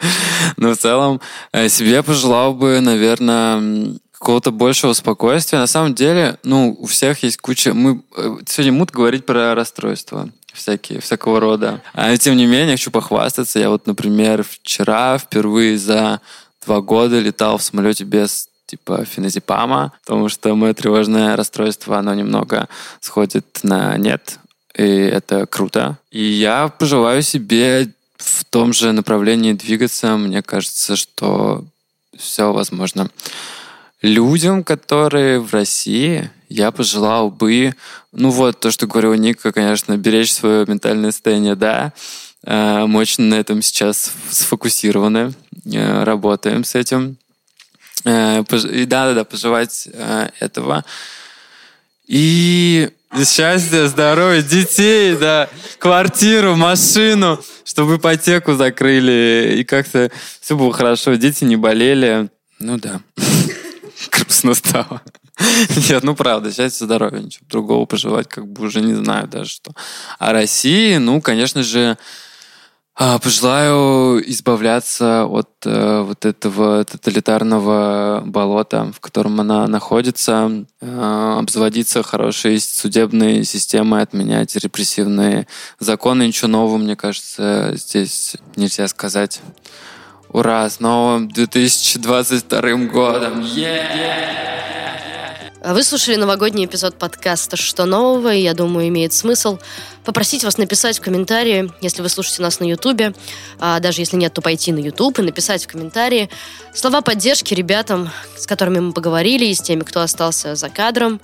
Но 0.57 0.73
в 0.73 0.77
целом 0.77 1.19
э, 1.51 1.69
себе 1.69 2.03
пожелал 2.03 2.53
бы, 2.53 2.79
наверное, 2.79 3.95
какого-то 4.11 4.51
большего 4.51 4.93
спокойствия. 4.93 5.57
На 5.57 5.67
самом 5.67 5.95
деле, 5.95 6.37
ну, 6.43 6.75
у 6.79 6.85
всех 6.85 7.23
есть 7.23 7.37
куча... 7.37 7.73
Мы 7.73 8.03
э, 8.15 8.37
сегодня 8.45 8.73
мут 8.73 8.91
говорить 8.91 9.25
про 9.25 9.55
расстройства 9.55 10.29
всякие, 10.53 11.01
всякого 11.01 11.39
рода. 11.39 11.81
А 11.93 12.15
тем 12.17 12.37
не 12.37 12.45
менее, 12.45 12.75
хочу 12.75 12.91
похвастаться. 12.91 13.57
Я 13.57 13.69
вот, 13.69 13.87
например, 13.87 14.43
вчера 14.43 15.17
впервые 15.17 15.77
за 15.77 16.21
два 16.65 16.81
года 16.81 17.19
летал 17.19 17.57
в 17.57 17.63
самолете 17.63 18.03
без 18.03 18.49
типа 18.65 19.03
феназепама, 19.05 19.91
потому 20.05 20.29
что 20.29 20.55
мое 20.55 20.73
тревожное 20.73 21.35
расстройство, 21.35 21.97
оно 21.97 22.13
немного 22.13 22.69
сходит 23.01 23.59
на 23.63 23.97
нет, 23.97 24.39
и 24.73 24.83
это 24.83 25.45
круто. 25.45 25.97
И 26.09 26.23
я 26.23 26.69
пожелаю 26.69 27.21
себе 27.21 27.91
в 28.17 28.45
том 28.45 28.71
же 28.71 28.91
направлении 28.91 29.53
двигаться. 29.53 30.15
Мне 30.15 30.41
кажется, 30.41 30.95
что 30.95 31.65
все 32.17 32.53
возможно. 32.53 33.09
Людям, 34.01 34.63
которые 34.63 35.39
в 35.39 35.53
России, 35.53 36.31
я 36.49 36.71
пожелал 36.71 37.29
бы, 37.29 37.75
ну 38.11 38.29
вот, 38.29 38.59
то, 38.59 38.71
что 38.71 38.87
говорил 38.87 39.13
Ника, 39.13 39.51
конечно, 39.51 39.95
беречь 39.97 40.33
свое 40.33 40.65
ментальное 40.67 41.11
состояние, 41.11 41.55
да, 41.55 41.93
мы 42.43 42.99
очень 42.99 43.25
на 43.25 43.35
этом 43.35 43.61
сейчас 43.61 44.11
сфокусированы, 44.29 45.33
э, 45.65 46.03
работаем 46.03 46.63
с 46.63 46.75
этим. 46.75 47.17
Э, 48.03 48.41
и 48.41 48.85
да-да-да, 48.85 49.23
пожелать 49.23 49.87
этого. 50.39 50.83
И 52.07 52.89
Счастья, 53.13 53.87
здоровья, 53.87 54.41
детей, 54.41 55.17
да, 55.17 55.49
квартиру, 55.79 56.55
машину, 56.55 57.41
чтобы 57.65 57.97
ипотеку 57.97 58.53
закрыли, 58.53 59.57
и 59.57 59.65
как-то 59.65 60.09
все 60.39 60.55
было 60.55 60.71
хорошо, 60.71 61.15
дети 61.15 61.43
не 61.43 61.57
болели. 61.57 62.29
Ну 62.59 62.77
да, 62.77 63.01
грустно 64.11 64.53
стало. 64.53 65.01
Нет, 65.89 66.03
ну 66.03 66.15
правда, 66.15 66.53
счастья, 66.53 66.85
здоровья, 66.85 67.19
ничего 67.19 67.45
другого 67.49 67.85
пожелать, 67.85 68.29
как 68.29 68.47
бы 68.47 68.65
уже 68.65 68.79
не 68.79 68.93
знаю 68.93 69.27
даже 69.27 69.49
что. 69.49 69.73
А 70.17 70.31
России, 70.31 70.95
ну, 70.95 71.19
конечно 71.19 71.63
же, 71.63 71.97
пожелаю 72.95 74.21
избавляться 74.29 75.25
от 75.25 75.49
э, 75.65 76.01
вот 76.01 76.25
этого 76.25 76.83
тоталитарного 76.83 78.21
болота, 78.25 78.91
в 78.93 78.99
котором 78.99 79.39
она 79.39 79.65
находится, 79.67 80.65
э, 80.81 81.35
обзаводиться 81.39 82.03
хорошей 82.03 82.59
судебной 82.59 83.43
системой, 83.45 84.03
отменять 84.03 84.55
репрессивные 84.55 85.47
законы. 85.79 86.27
Ничего 86.27 86.49
нового, 86.49 86.77
мне 86.77 86.95
кажется, 86.95 87.71
здесь 87.75 88.35
нельзя 88.55 88.87
сказать. 88.87 89.41
Ура, 90.29 90.69
с 90.69 90.79
новым 90.79 91.29
2022 91.29 92.61
годом! 92.91 93.41
Yeah! 93.41 94.61
Вы 95.63 95.83
слушали 95.83 96.15
новогодний 96.15 96.65
эпизод 96.65 96.95
подкаста 96.95 97.55
«Что 97.55 97.85
нового?» 97.85 98.33
и, 98.33 98.41
я 98.41 98.55
думаю, 98.55 98.87
имеет 98.87 99.13
смысл 99.13 99.59
попросить 100.03 100.43
вас 100.43 100.57
написать 100.57 100.97
в 100.97 101.03
комментарии, 101.03 101.71
если 101.81 102.01
вы 102.01 102.09
слушаете 102.09 102.41
нас 102.41 102.59
на 102.59 102.63
Ютубе, 102.63 103.13
а 103.59 103.79
даже 103.79 104.01
если 104.01 104.17
нет, 104.17 104.33
то 104.33 104.41
пойти 104.41 104.71
на 104.71 104.79
Ютуб 104.79 105.19
и 105.19 105.21
написать 105.21 105.63
в 105.63 105.67
комментарии 105.67 106.31
слова 106.73 107.01
поддержки 107.01 107.53
ребятам, 107.53 108.09
с 108.35 108.47
которыми 108.47 108.79
мы 108.79 108.91
поговорили, 108.91 109.45
и 109.45 109.53
с 109.53 109.61
теми, 109.61 109.81
кто 109.81 110.01
остался 110.01 110.55
за 110.55 110.69
кадром, 110.69 111.21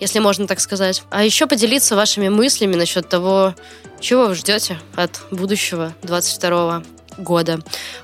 если 0.00 0.18
можно 0.18 0.48
так 0.48 0.58
сказать. 0.58 1.04
А 1.10 1.22
еще 1.22 1.46
поделиться 1.46 1.94
вашими 1.94 2.28
мыслями 2.28 2.74
насчет 2.74 3.08
того, 3.08 3.54
чего 4.00 4.26
вы 4.26 4.34
ждете 4.34 4.80
от 4.96 5.20
будущего 5.30 5.94
22 6.02 6.82
года. 7.18 7.60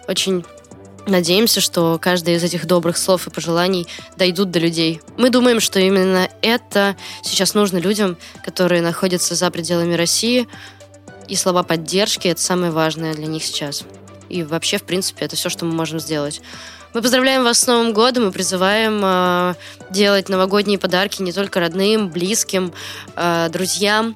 Очень 0.07 0.45
Надеемся, 1.07 1.61
что 1.61 1.99
каждое 2.01 2.37
из 2.37 2.45
этих 2.45 2.67
добрых 2.67 2.97
слов 2.97 3.27
и 3.27 3.31
пожеланий 3.31 3.89
дойдут 4.17 4.51
до 4.51 4.61
людей. 4.61 5.01
Мы 5.17 5.31
думаем, 5.31 5.59
что 5.59 5.81
именно 5.81 6.29
это 6.43 6.97
сейчас 7.23 7.55
нужно 7.55 7.79
людям, 7.79 8.17
которые 8.45 8.83
находятся 8.83 9.35
за 9.35 9.51
пределами 9.51 9.95
России, 9.95 10.47
и 11.29 11.35
слова 11.35 11.63
поддержки— 11.63 12.29
это 12.29 12.41
самое 12.41 12.71
важное 12.71 13.15
для 13.15 13.27
них 13.27 13.45
сейчас. 13.45 13.85
И 14.29 14.43
вообще, 14.43 14.79
в 14.79 14.85
принципе, 14.85 15.25
это 15.25 15.35
все, 15.35 15.49
что 15.49 15.65
мы 15.65 15.73
можем 15.73 15.99
сделать. 15.99 16.41
Мы 16.95 17.03
поздравляем 17.03 17.43
вас 17.43 17.61
с 17.61 17.67
Новым 17.67 17.93
годом 17.93 18.29
и 18.29 18.33
призываем 18.33 19.01
э, 19.03 19.55
делать 19.91 20.29
новогодние 20.29 20.79
подарки 20.79 21.23
не 21.23 21.33
только 21.33 21.59
родным, 21.59 22.11
близким, 22.11 22.73
э, 23.17 23.49
друзьям, 23.51 24.15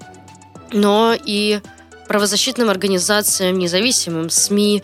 но 0.73 1.17
и 1.19 1.61
правозащитным 2.07 2.69
организациям, 2.71 3.59
независимым 3.59 4.31
СМИ, 4.31 4.83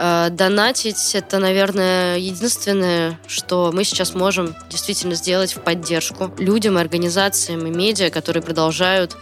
донатить 0.00 1.14
это, 1.14 1.38
наверное, 1.38 2.16
единственное, 2.16 3.20
что 3.26 3.70
мы 3.70 3.84
сейчас 3.84 4.14
можем 4.14 4.56
действительно 4.70 5.14
сделать 5.14 5.54
в 5.54 5.60
поддержку 5.60 6.32
людям, 6.38 6.78
организациям 6.78 7.66
и 7.66 7.70
медиа, 7.70 8.08
которые 8.08 8.42
продолжают, 8.42 9.14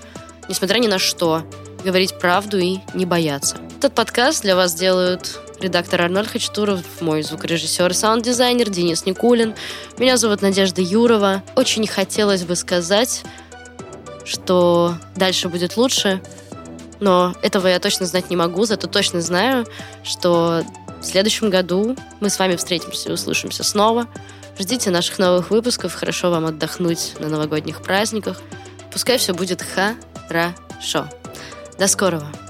несмотря 0.48 0.78
ни 0.78 0.86
на 0.86 1.00
что, 1.00 1.42
говорить 1.84 2.16
правду 2.20 2.58
и 2.58 2.78
не 2.94 3.06
бояться. 3.06 3.56
Этот 3.78 3.94
подкаст 3.94 4.42
для 4.42 4.54
вас 4.54 4.72
делают 4.74 5.40
редактор 5.60 6.02
Арнольд 6.02 6.28
Хачатуров, 6.28 6.80
мой 7.00 7.22
звукорежиссер 7.22 7.90
и 7.90 7.94
саунд-дизайнер 7.94 8.70
Денис 8.70 9.04
Никулин. 9.04 9.54
Меня 9.98 10.16
зовут 10.16 10.42
Надежда 10.42 10.80
Юрова. 10.80 11.42
Очень 11.56 11.88
хотелось 11.88 12.44
бы 12.44 12.54
сказать, 12.54 13.24
что 14.24 14.94
дальше 15.16 15.48
будет 15.48 15.76
лучше– 15.76 16.20
но 17.00 17.34
этого 17.42 17.66
я 17.66 17.78
точно 17.78 18.06
знать 18.06 18.30
не 18.30 18.36
могу, 18.36 18.64
зато 18.64 18.86
точно 18.86 19.20
знаю, 19.20 19.66
что 20.04 20.64
в 21.00 21.04
следующем 21.04 21.50
году 21.50 21.96
мы 22.20 22.30
с 22.30 22.38
вами 22.38 22.56
встретимся 22.56 23.10
и 23.10 23.12
услышимся 23.12 23.62
снова. 23.62 24.06
Ждите 24.58 24.90
наших 24.90 25.18
новых 25.18 25.50
выпусков, 25.50 25.94
хорошо 25.94 26.30
вам 26.30 26.46
отдохнуть 26.46 27.14
на 27.20 27.28
новогодних 27.28 27.82
праздниках. 27.82 28.40
Пускай 28.92 29.18
все 29.18 29.32
будет 29.32 29.62
хорошо. 29.62 31.08
До 31.78 31.86
скорого! 31.86 32.47